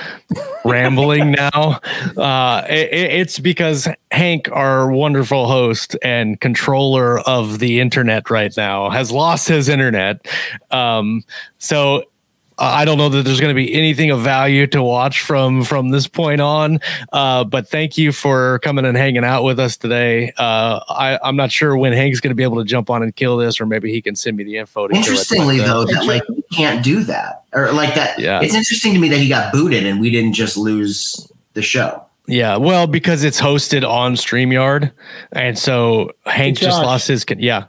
rambling 0.65 1.31
now, 1.53 1.79
uh, 2.15 2.63
it, 2.69 2.93
it's 2.93 3.39
because 3.39 3.87
Hank, 4.11 4.49
our 4.51 4.91
wonderful 4.91 5.47
host 5.47 5.97
and 6.03 6.39
controller 6.41 7.21
of 7.21 7.57
the 7.57 7.79
internet 7.79 8.29
right 8.29 8.53
now, 8.55 8.91
has 8.91 9.11
lost 9.11 9.47
his 9.47 9.67
internet. 9.67 10.27
Um, 10.69 11.23
so 11.57 12.03
I 12.57 12.85
don't 12.85 12.97
know 12.97 13.09
that 13.09 13.23
there's 13.23 13.41
going 13.41 13.53
to 13.53 13.55
be 13.55 13.73
anything 13.73 14.11
of 14.11 14.21
value 14.21 14.65
to 14.67 14.81
watch 14.81 15.21
from 15.21 15.63
from 15.63 15.89
this 15.89 16.07
point 16.07 16.41
on. 16.41 16.79
Uh, 17.11 17.43
but 17.43 17.67
thank 17.67 17.97
you 17.97 18.11
for 18.11 18.59
coming 18.59 18.85
and 18.85 18.95
hanging 18.95 19.25
out 19.25 19.43
with 19.43 19.59
us 19.59 19.77
today. 19.77 20.31
Uh, 20.37 20.79
I, 20.87 21.19
I'm 21.21 21.35
not 21.35 21.51
sure 21.51 21.75
when 21.75 21.93
Hank's 21.93 22.19
going 22.19 22.31
to 22.31 22.35
be 22.35 22.43
able 22.43 22.57
to 22.57 22.65
jump 22.65 22.89
on 22.89 23.03
and 23.03 23.15
kill 23.15 23.37
this, 23.37 23.59
or 23.59 23.65
maybe 23.65 23.91
he 23.91 24.01
can 24.01 24.15
send 24.15 24.37
me 24.37 24.43
the 24.43 24.57
info. 24.57 24.87
To 24.87 24.95
interestingly, 24.95 25.57
But, 25.59 25.65
though, 25.65 25.85
that 25.85 26.05
like 26.05 26.23
you 26.29 26.43
can't 26.53 26.83
do 26.83 27.03
that, 27.03 27.43
or 27.53 27.71
like 27.73 27.95
that. 27.95 28.19
Yeah. 28.19 28.41
It's 28.41 28.53
interesting 28.53 28.93
to 28.93 28.99
me 28.99 29.09
that 29.09 29.19
he 29.19 29.27
got 29.27 29.51
booted 29.51 29.85
and 29.85 29.99
we 29.99 30.09
didn't 30.09 30.33
just 30.33 30.55
lose 30.55 31.29
the 31.53 31.61
show. 31.61 32.05
Yeah, 32.27 32.57
well, 32.57 32.87
because 32.87 33.23
it's 33.23 33.39
hosted 33.39 33.87
on 33.87 34.15
StreamYard, 34.15 34.91
and 35.31 35.59
so 35.59 36.11
Hank 36.25 36.57
just 36.57 36.81
lost 36.81 37.07
his. 37.07 37.23
Con- 37.23 37.37
yeah, 37.37 37.65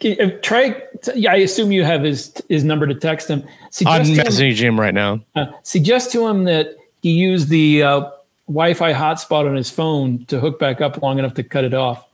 Can, 0.00 0.18
uh, 0.20 0.38
try. 0.40 0.82
Yeah, 1.14 1.32
I 1.32 1.36
assume 1.36 1.72
you 1.72 1.84
have 1.84 2.02
his 2.02 2.32
his 2.48 2.64
number 2.64 2.86
to 2.86 2.94
text 2.94 3.28
him. 3.28 3.44
I'm 3.86 4.04
Suggest 4.04 4.38
to 4.38 4.44
him, 4.46 4.56
him 4.56 4.80
right 4.80 4.94
now. 4.94 5.20
uh, 5.34 5.46
suggest 5.62 6.12
to 6.12 6.26
him 6.26 6.44
that 6.44 6.76
he 7.02 7.10
use 7.10 7.46
the 7.46 7.82
uh, 7.82 8.10
Wi-Fi 8.46 8.92
hotspot 8.92 9.48
on 9.48 9.56
his 9.56 9.70
phone 9.70 10.24
to 10.26 10.40
hook 10.40 10.58
back 10.58 10.80
up 10.80 11.02
long 11.02 11.18
enough 11.18 11.34
to 11.34 11.42
cut 11.42 11.64
it 11.64 11.74
off. 11.74 12.06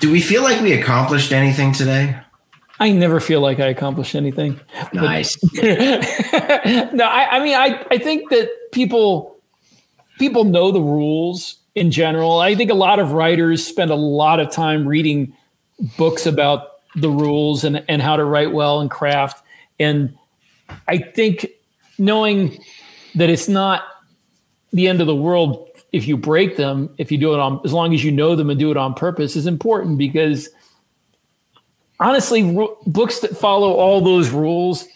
Do 0.00 0.10
we 0.10 0.20
feel 0.20 0.42
like 0.42 0.60
we 0.60 0.72
accomplished 0.72 1.32
anything 1.32 1.72
today? 1.72 2.18
I 2.80 2.90
never 2.90 3.20
feel 3.20 3.40
like 3.40 3.60
I 3.60 3.66
accomplished 3.66 4.16
anything. 4.16 4.58
Nice. 4.92 5.38
no, 5.54 7.04
I, 7.04 7.28
I 7.30 7.44
mean, 7.44 7.54
I, 7.54 7.86
I 7.92 7.98
think 7.98 8.30
that 8.30 8.50
people 8.72 9.36
people 10.18 10.42
know 10.44 10.72
the 10.72 10.80
rules 10.80 11.58
in 11.76 11.92
general. 11.92 12.40
I 12.40 12.56
think 12.56 12.70
a 12.72 12.74
lot 12.74 12.98
of 12.98 13.12
writers 13.12 13.64
spend 13.64 13.92
a 13.92 13.96
lot 13.96 14.40
of 14.40 14.50
time 14.50 14.88
reading 14.88 15.32
books 15.96 16.26
about 16.26 16.68
the 16.96 17.10
rules 17.10 17.64
and, 17.64 17.84
and 17.88 18.02
how 18.02 18.16
to 18.16 18.24
write 18.24 18.52
well 18.52 18.80
and 18.80 18.90
craft. 18.90 19.44
And 19.78 20.16
I 20.88 20.98
think 20.98 21.46
knowing 21.98 22.58
that 23.14 23.28
it's 23.30 23.48
not 23.48 23.84
the 24.72 24.88
end 24.88 25.00
of 25.00 25.06
the 25.06 25.16
world 25.16 25.68
if 25.92 26.08
you 26.08 26.16
break 26.16 26.56
them, 26.56 26.92
if 26.96 27.12
you 27.12 27.18
do 27.18 27.34
it 27.34 27.40
on, 27.40 27.60
as 27.64 27.72
long 27.72 27.92
as 27.92 28.02
you 28.02 28.10
know 28.10 28.34
them 28.34 28.48
and 28.48 28.58
do 28.58 28.70
it 28.70 28.76
on 28.78 28.94
purpose, 28.94 29.36
is 29.36 29.46
important 29.46 29.98
because 29.98 30.48
honestly, 32.00 32.58
books 32.86 33.20
that 33.20 33.36
follow 33.36 33.74
all 33.74 34.00
those 34.00 34.30
rules, 34.30 34.88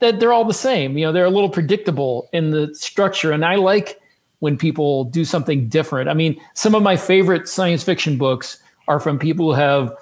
that 0.00 0.18
they're 0.18 0.32
all 0.32 0.44
the 0.44 0.52
same. 0.52 0.98
You 0.98 1.06
know, 1.06 1.12
they're 1.12 1.24
a 1.24 1.30
little 1.30 1.48
predictable 1.48 2.28
in 2.32 2.50
the 2.50 2.74
structure, 2.74 3.30
and 3.30 3.44
I 3.44 3.54
like 3.56 4.00
when 4.40 4.56
people 4.56 5.04
do 5.04 5.24
something 5.24 5.68
different. 5.68 6.08
I 6.08 6.14
mean, 6.14 6.40
some 6.54 6.74
of 6.74 6.82
my 6.82 6.96
favorite 6.96 7.46
science 7.46 7.84
fiction 7.84 8.18
books 8.18 8.58
are 8.90 8.98
from 8.98 9.20
people 9.20 9.46
who 9.46 9.52
have 9.60 9.94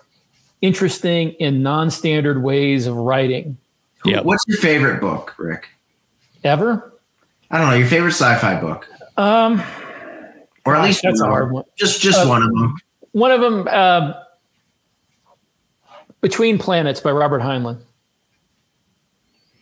interesting 0.62 1.36
and 1.40 1.62
non-standard 1.62 2.42
ways 2.42 2.86
of 2.86 2.96
writing. 2.96 3.58
Yep. 4.06 4.24
What's 4.24 4.44
your 4.48 4.56
favorite 4.56 4.98
book, 4.98 5.34
Rick? 5.36 5.68
Ever? 6.42 6.94
I 7.50 7.58
don't 7.58 7.68
know. 7.68 7.76
Your 7.76 7.86
favorite 7.86 8.12
sci-fi 8.12 8.58
book, 8.58 8.88
Um, 9.18 9.62
or 10.64 10.74
at 10.74 10.82
least 10.84 11.02
that's 11.02 11.20
a 11.20 11.24
one. 11.24 11.30
hard 11.30 11.52
one. 11.52 11.64
Just 11.76 12.00
just 12.00 12.24
Uh, 12.24 12.28
one 12.28 12.42
of 12.42 12.48
them. 12.48 12.76
one 13.12 13.30
of 13.30 13.40
them, 13.42 13.68
uh, 13.70 14.14
Between 16.22 16.58
Planets 16.58 17.00
by 17.00 17.12
Robert 17.12 17.42
Heinlein. 17.42 17.78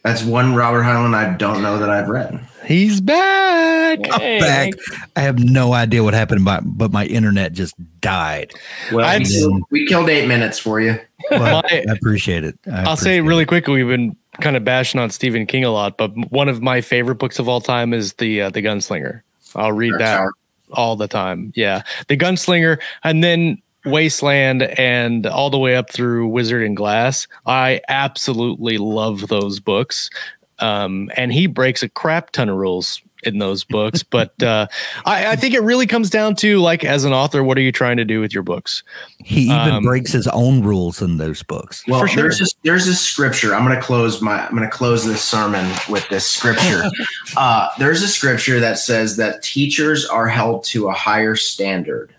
That's 0.06 0.22
one 0.22 0.54
Robert 0.54 0.82
Heinlein 0.84 1.14
I 1.14 1.36
don't 1.36 1.62
know 1.62 1.78
that 1.78 1.90
I've 1.90 2.08
read. 2.08 2.38
He's 2.64 3.00
back. 3.00 3.98
Hey, 4.20 4.38
Back. 4.40 4.74
I 5.16 5.20
have 5.20 5.38
no 5.38 5.72
idea 5.72 6.02
what 6.04 6.14
happened, 6.14 6.44
but, 6.44 6.62
but 6.64 6.92
my 6.92 7.06
internet 7.06 7.52
just 7.52 7.74
died. 8.00 8.52
Well, 8.92 9.04
I'd- 9.04 9.24
we 9.24 9.30
killed, 9.30 9.62
we 9.70 9.86
killed 9.86 10.08
eight 10.08 10.26
minutes 10.28 10.58
for 10.58 10.80
you. 10.80 10.98
Well, 11.30 11.62
My- 11.62 11.68
I 11.88 11.92
appreciate 11.92 12.44
it. 12.44 12.58
I 12.70 12.82
I'll 12.84 12.96
say 12.96 13.16
it 13.16 13.20
appreciate 13.20 13.20
really 13.22 13.46
quickly. 13.46 13.82
We've 13.82 13.96
been 13.96 14.16
kind 14.40 14.56
of 14.56 14.64
bashing 14.64 15.00
on 15.00 15.10
Stephen 15.10 15.46
King 15.46 15.64
a 15.64 15.70
lot, 15.70 15.96
but 15.96 16.12
one 16.30 16.48
of 16.48 16.62
my 16.62 16.80
favorite 16.80 17.16
books 17.16 17.38
of 17.38 17.48
all 17.48 17.60
time 17.60 17.92
is 17.94 18.12
the 18.14 18.42
uh, 18.42 18.50
the 18.50 18.62
Gunslinger. 18.62 19.22
I'll 19.54 19.72
read 19.72 19.90
Dark 19.90 20.00
that 20.00 20.16
Tower. 20.18 20.32
all 20.72 20.94
the 20.96 21.08
time. 21.08 21.52
Yeah, 21.56 21.82
the 22.08 22.16
Gunslinger, 22.16 22.78
and 23.02 23.24
then 23.24 23.60
Wasteland, 23.86 24.62
and 24.62 25.26
all 25.26 25.50
the 25.50 25.58
way 25.58 25.76
up 25.76 25.90
through 25.90 26.28
Wizard 26.28 26.62
and 26.64 26.76
Glass. 26.76 27.26
I 27.46 27.80
absolutely 27.88 28.78
love 28.78 29.28
those 29.28 29.60
books. 29.60 30.10
Um, 30.58 31.10
and 31.16 31.32
he 31.32 31.46
breaks 31.46 31.82
a 31.82 31.88
crap 31.88 32.30
ton 32.30 32.48
of 32.48 32.56
rules 32.56 33.02
in 33.24 33.38
those 33.38 33.64
books, 33.64 34.02
but 34.10 34.40
uh, 34.42 34.66
I, 35.04 35.32
I 35.32 35.36
think 35.36 35.52
it 35.54 35.60
really 35.60 35.86
comes 35.86 36.08
down 36.10 36.34
to 36.36 36.58
like, 36.60 36.84
as 36.84 37.04
an 37.04 37.12
author, 37.12 37.42
what 37.42 37.58
are 37.58 37.62
you 37.62 37.72
trying 37.72 37.96
to 37.98 38.04
do 38.04 38.20
with 38.20 38.32
your 38.32 38.42
books? 38.42 38.82
He 39.18 39.44
even 39.46 39.56
Um, 39.58 39.82
breaks 39.84 40.12
his 40.12 40.26
own 40.28 40.62
rules 40.62 41.02
in 41.02 41.16
those 41.18 41.42
books. 41.42 41.82
Well, 41.88 42.00
For 42.00 42.08
sure. 42.08 42.22
there's 42.22 42.38
this 42.38 42.54
there's 42.62 42.86
this 42.86 43.00
scripture. 43.00 43.54
I'm 43.54 43.64
going 43.66 43.76
to 43.78 43.82
close 43.82 44.22
my 44.22 44.46
I'm 44.46 44.56
going 44.56 44.62
to 44.68 44.74
close 44.74 45.04
this 45.04 45.22
sermon 45.22 45.70
with 45.90 46.08
this 46.08 46.26
scripture. 46.26 46.84
uh, 47.36 47.68
there's 47.78 48.02
a 48.02 48.08
scripture 48.08 48.60
that 48.60 48.78
says 48.78 49.16
that 49.16 49.42
teachers 49.42 50.06
are 50.06 50.28
held 50.28 50.64
to 50.64 50.88
a 50.88 50.92
higher 50.92 51.36
standard, 51.36 52.14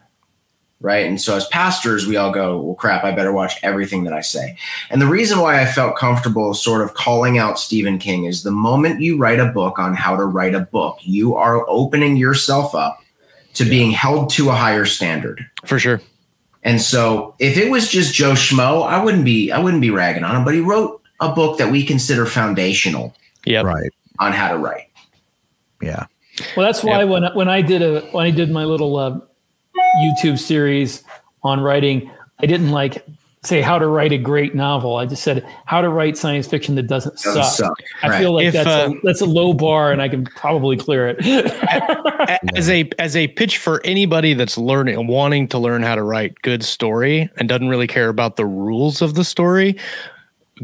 right? 0.81 1.05
And 1.05 1.19
so 1.19 1.35
as 1.35 1.47
pastors, 1.47 2.05
we 2.07 2.17
all 2.17 2.31
go, 2.31 2.59
"Well, 2.59 2.75
crap! 2.75 3.03
I 3.03 3.11
better 3.11 3.31
watch 3.33 3.53
everything 3.63 4.03
that 4.03 4.13
I 4.13 4.21
say." 4.21 4.57
And 4.89 5.01
the 5.01 5.07
reason 5.07 5.39
why 5.39 5.61
I 5.61 5.65
felt 5.65 5.97
comfortable 5.97 6.53
sort 6.53 6.81
of 6.81 6.93
calling 6.93 7.37
out 7.37 7.59
Stephen 7.59 7.97
King 7.99 8.25
is 8.25 8.43
the 8.43 8.51
moment 8.51 9.01
you 9.01 9.17
write 9.17 9.39
a 9.39 9.47
book 9.47 9.79
on 9.79 9.93
how 9.95 10.15
to 10.15 10.25
write 10.25 10.55
a 10.55 10.61
book, 10.61 10.97
you 11.01 11.35
are 11.35 11.65
opening 11.69 12.17
yourself 12.17 12.75
up 12.75 12.99
to 13.55 13.65
being 13.65 13.91
held 13.91 14.29
to 14.31 14.49
a 14.49 14.53
higher 14.53 14.85
standard. 14.85 15.43
For 15.65 15.79
sure. 15.79 15.99
And 16.63 16.81
so 16.81 17.33
if 17.39 17.57
it 17.57 17.71
was 17.71 17.89
just 17.89 18.13
Joe 18.13 18.33
Schmo, 18.33 18.85
I 18.85 19.03
wouldn't 19.03 19.25
be 19.25 19.51
I 19.51 19.59
wouldn't 19.59 19.81
be 19.81 19.89
ragging 19.89 20.23
on 20.23 20.35
him, 20.35 20.43
but 20.45 20.53
he 20.53 20.59
wrote 20.59 21.01
a 21.21 21.29
book 21.33 21.57
that 21.57 21.71
we 21.71 21.83
consider 21.83 22.25
foundational 22.25 23.15
Yeah. 23.45 23.61
Right. 23.61 23.89
on 24.19 24.33
how 24.33 24.49
to 24.51 24.57
write. 24.57 24.89
Yeah. 25.81 26.05
Well, 26.55 26.65
that's 26.65 26.83
why 26.83 27.03
when 27.03 27.23
when 27.35 27.47
I 27.49 27.61
did 27.61 27.81
a 27.81 28.01
when 28.11 28.25
I 28.25 28.31
did 28.31 28.51
my 28.51 28.65
little 28.65 28.95
uh, 28.97 29.19
YouTube 29.99 30.39
series 30.39 31.03
on 31.43 31.59
writing, 31.61 32.09
I 32.39 32.45
didn't 32.45 32.71
like 32.71 33.05
say 33.43 33.61
how 33.61 33.79
to 33.79 33.87
write 33.87 34.11
a 34.11 34.17
great 34.17 34.55
novel. 34.55 34.97
I 34.97 35.05
just 35.05 35.23
said 35.23 35.45
how 35.65 35.79
to 35.79 35.87
write 35.89 36.17
science 36.17 36.47
fiction 36.47 36.75
that 36.75 36.87
doesn't, 36.87 37.15
Doesn't 37.21 37.43
suck. 37.43 37.77
suck. 37.77 37.77
I 38.03 38.09
Right. 38.09 38.19
feel 38.19 38.33
like 38.33 38.47
If, 38.47 38.53
that's 38.53 38.67
uh, 38.67 38.89
a, 38.91 38.99
that's 39.03 39.21
a 39.21 39.25
low 39.25 39.53
bar, 39.53 39.91
and 39.91 40.01
I 40.01 40.09
can 40.09 40.25
probably 40.25 40.75
clear 40.75 41.07
it. 41.17 41.17
As 42.55 42.69
a 42.69 42.89
as 42.99 43.15
a 43.15 43.27
pitch 43.29 43.57
for 43.57 43.79
anybody 43.85 44.33
that's 44.33 44.57
learning 44.57 45.07
wanting 45.07 45.47
to 45.49 45.59
learn 45.59 45.81
how 45.83 45.95
to 45.95 46.03
write 46.03 46.41
good 46.41 46.63
story 46.63 47.29
and 47.37 47.47
doesn't 47.47 47.69
really 47.69 47.87
care 47.87 48.09
about 48.09 48.35
the 48.35 48.45
rules 48.45 49.01
of 49.01 49.13
the 49.15 49.23
story 49.23 49.77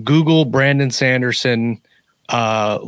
google 0.03 0.43
brandon 0.45 0.89
sanderson 0.91 1.79
uh 2.29 2.79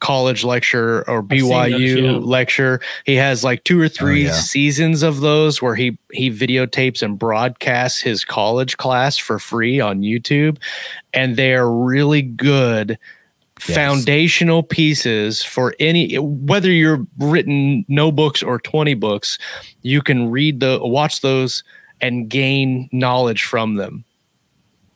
college 0.00 0.44
lecture 0.44 1.08
or 1.08 1.24
seen 1.30 1.48
those, 1.48 1.72
byu 1.72 2.02
yeah. 2.02 2.18
lecture 2.18 2.80
he 3.04 3.14
has 3.14 3.44
like 3.44 3.62
two 3.64 3.80
or 3.80 3.84
oh, 3.84 3.88
three 3.88 4.24
yeah. 4.24 4.32
seasons 4.32 5.02
of 5.02 5.20
those 5.20 5.62
where 5.62 5.74
he 5.74 5.96
he 6.12 6.30
videotapes 6.30 7.02
and 7.02 7.18
broadcasts 7.18 8.00
his 8.00 8.24
college 8.24 8.76
class 8.76 9.16
for 9.18 9.38
free 9.38 9.78
on 9.78 10.00
youtube 10.00 10.58
and 11.12 11.36
they 11.36 11.54
are 11.54 11.70
really 11.70 12.22
good 12.22 12.98
Yes. 13.68 13.76
foundational 13.76 14.62
pieces 14.62 15.42
for 15.42 15.74
any 15.78 16.14
whether 16.18 16.70
you're 16.70 17.06
written 17.18 17.84
no 17.88 18.10
books 18.10 18.42
or 18.42 18.58
20 18.58 18.94
books 18.94 19.38
you 19.82 20.00
can 20.00 20.30
read 20.30 20.60
the 20.60 20.78
watch 20.82 21.20
those 21.20 21.62
and 22.00 22.30
gain 22.30 22.88
knowledge 22.90 23.44
from 23.44 23.74
them 23.74 24.02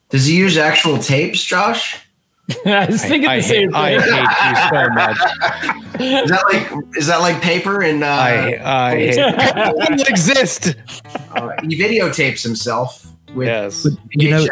Does 0.08 0.24
he 0.24 0.36
use 0.38 0.56
actual 0.56 0.96
tapes, 0.98 1.44
Josh? 1.44 2.03
I 2.66 2.86
was 2.86 3.02
thinking 3.02 3.28
I, 3.28 3.36
the 3.38 3.42
same 3.42 3.72
hate, 3.72 4.00
thing. 4.02 4.12
I 4.12 4.26
hate 4.26 4.50
you 4.50 4.78
so 4.78 4.88
much 4.90 6.20
Is 6.24 6.30
that 6.30 6.44
like 6.52 6.96
is 6.96 7.06
that 7.06 7.20
like 7.20 7.40
paper 7.40 7.82
and 7.82 8.04
uh 8.04 8.06
i 8.06 8.90
i 8.90 8.96
hate 8.96 9.14
it 9.16 9.76
doesn't 9.78 10.08
exist 10.08 10.74
uh, 11.36 11.50
he 11.62 11.78
videotapes 11.80 12.42
himself 12.42 13.06
with 13.34 13.46
yes 13.48 13.86
You 14.10 14.30
know, 14.30 14.46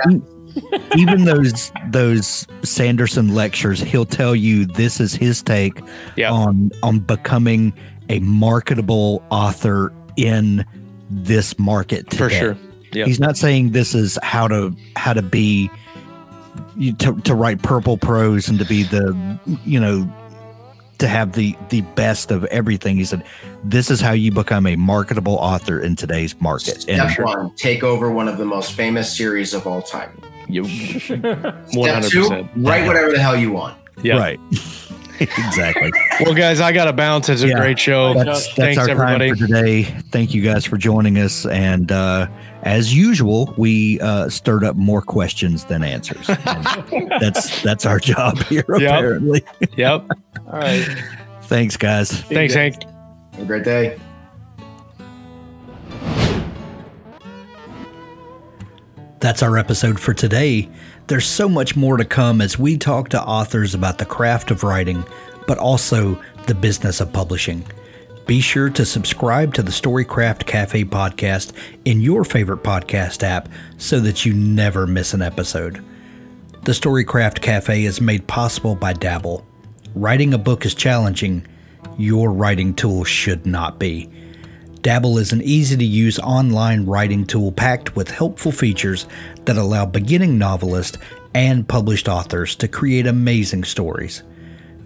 even 0.97 1.25
those 1.25 1.73
those 1.91 2.47
Sanderson 2.63 3.35
lectures, 3.35 3.81
he'll 3.81 4.05
tell 4.05 4.35
you 4.37 4.67
this 4.67 5.01
is 5.01 5.15
his 5.15 5.43
take 5.43 5.81
Yeah. 6.17 6.31
on 6.33 6.71
on 6.83 6.99
becoming 7.01 7.73
a 8.11 8.21
marketable 8.21 9.23
author 9.31 9.93
in 10.17 10.65
this 11.11 11.59
market 11.59 12.11
today. 12.11 12.17
for 12.19 12.31
sure 12.31 12.57
Yep. 12.95 13.07
He's 13.07 13.19
not 13.21 13.39
saying 13.39 13.71
this 13.73 13.95
is 13.95 14.19
how 14.23 14.47
to 14.49 14.77
how 14.97 15.15
to 15.15 15.23
be 15.23 15.71
you 16.77 16.93
to, 16.95 17.15
to 17.23 17.35
write 17.35 17.63
purple 17.63 17.97
prose 17.97 18.49
and 18.49 18.59
to 18.59 18.65
be 18.65 18.83
the 18.83 19.39
you 19.65 19.81
know 19.81 20.11
to 20.99 21.09
have 21.09 21.33
the 21.33 21.57
the 21.69 21.81
best 21.97 22.31
of 22.31 22.45
everything. 22.47 22.97
He 22.97 23.05
said 23.05 23.25
this 23.65 23.91
is 23.91 24.01
how 24.01 24.13
you 24.13 24.31
become 24.31 24.67
a 24.67 24.77
marketable 24.77 25.35
author 25.37 25.81
in 25.81 25.97
today's 25.97 26.41
market. 26.41 26.83
Step 26.83 27.01
And 27.19 27.25
one, 27.25 27.55
take 27.57 27.83
over 27.83 28.11
one 28.11 28.29
of 28.29 28.39
the 28.39 28.45
most 28.45 28.73
famous 28.73 29.15
series 29.17 29.55
of 29.55 29.67
all 29.67 29.83
time. 29.83 30.17
you 30.49 30.65
Step 30.65 31.21
100% 31.21 32.11
two, 32.11 32.49
write 32.61 32.87
whatever 32.87 33.11
the 33.11 33.21
hell 33.21 33.37
you 33.37 33.51
want. 33.53 33.77
yeah 34.03 34.17
right. 34.17 34.39
exactly. 35.21 35.93
well 36.21 36.35
guys 36.35 36.61
i 36.61 36.73
gotta 36.73 36.93
bounce 36.93 37.29
it's 37.29 37.43
a 37.43 37.49
Yeah. 37.49 37.55
great 37.59 37.79
show 37.79 38.15
That's 38.15 38.47
that's 38.47 38.55
Thanks, 38.57 38.79
our 38.79 38.89
everybody. 38.91 39.29
time 39.31 39.37
for 39.39 39.47
today. 39.47 39.83
Thank 40.11 40.35
you 40.35 40.43
guys 40.43 40.65
for 40.65 40.77
joining 40.77 41.19
us. 41.19 41.47
And 41.47 41.91
uh, 41.93 42.27
as 42.63 42.95
usual, 42.95 43.55
we 43.57 44.01
uh, 44.01 44.29
stirred 44.29 44.65
up 44.65 44.77
more 44.77 45.03
questions 45.03 45.65
than 45.65 45.83
answers. 45.83 46.27
That's 47.21 47.63
that's 47.63 47.87
our 47.87 47.99
job 47.99 48.39
here. 48.45 48.65
Yep. 48.69 48.77
Apparently. 48.81 49.45
yep 49.77 50.05
All 50.47 50.59
right. 50.59 50.85
Thanks, 51.43 51.77
guys. 51.77 52.11
thanks 52.23 52.55
hank 52.55 52.83
Have 53.35 53.43
a 53.43 53.45
great 53.47 53.65
day. 53.65 53.99
That's 59.21 59.43
our 59.43 59.57
episode 59.57 60.01
for 60.01 60.15
today. 60.15 60.69
There's 61.09 61.27
so 61.27 61.49
much 61.49 61.77
more 61.77 61.97
to 61.97 62.05
come 62.05 62.41
as 62.41 62.59
we 62.59 62.77
talk 62.77 63.09
to 63.11 63.23
authors 63.23 63.75
about 63.75 63.99
the 63.99 64.07
craft 64.07 64.51
of 64.51 64.63
writing, 64.63 65.05
but 65.47 65.59
also 65.59 66.21
the 66.47 66.55
business 66.55 67.01
of 67.01 67.13
publishing. 67.13 67.65
Be 68.27 68.41
sure 68.41 68.71
to 68.71 68.85
subscribe 68.85 69.53
to 69.55 69.63
the 69.63 69.73
Storycraft 69.73 70.47
Cafe 70.47 70.85
podcast 70.85 71.53
in 71.85 72.01
your 72.01 72.25
favorite 72.25 72.63
podcast 72.63 73.25
app 73.25 73.49
so 73.79 73.99
that 74.01 74.25
you 74.25 74.33
never 74.33 74.87
miss 74.87 75.13
an 75.13 75.23
episode. 75.23 75.85
The 76.63 76.73
Storycraft 76.73 77.41
Cafe 77.41 77.85
is 77.85 78.01
made 78.01 78.29
possible 78.29 78.77
by 78.77 78.93
Dabble. 78.93 79.45
Writing 79.97 80.33
a 80.33 80.39
book 80.39 80.65
is 80.65 80.75
challenging. 80.75 81.45
Your 81.99 82.33
writing 82.33 82.75
tool 82.75 83.03
should 83.03 83.45
not 83.45 83.81
be. 83.81 84.09
Dabble 84.83 85.19
is 85.19 85.33
an 85.33 85.43
easy 85.43 85.77
to 85.77 85.85
use 85.85 86.19
online 86.19 86.87
writing 86.87 87.25
tool 87.25 87.53
packed 87.53 87.95
with 87.95 88.11
helpful 88.11 88.51
features 88.51 89.07
that 89.45 89.57
allow 89.57 89.87
beginning 89.87 90.39
novelists 90.39 90.99
and 91.35 91.67
published 91.67 92.09
authors 92.09 92.57
to 92.57 92.69
create 92.69 93.07
amazing 93.07 93.63
stories. 93.63 94.25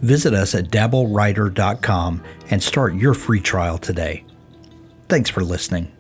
Visit 0.03 0.35
us 0.35 0.55
at 0.55 0.67
dabblewriter.com 0.67 2.23
and 2.51 2.63
start 2.63 2.95
your 2.95 3.15
free 3.15 3.41
trial 3.41 3.79
today. 3.79 4.25
Thanks 5.09 5.31
for 5.31 5.43
listening. 5.43 5.96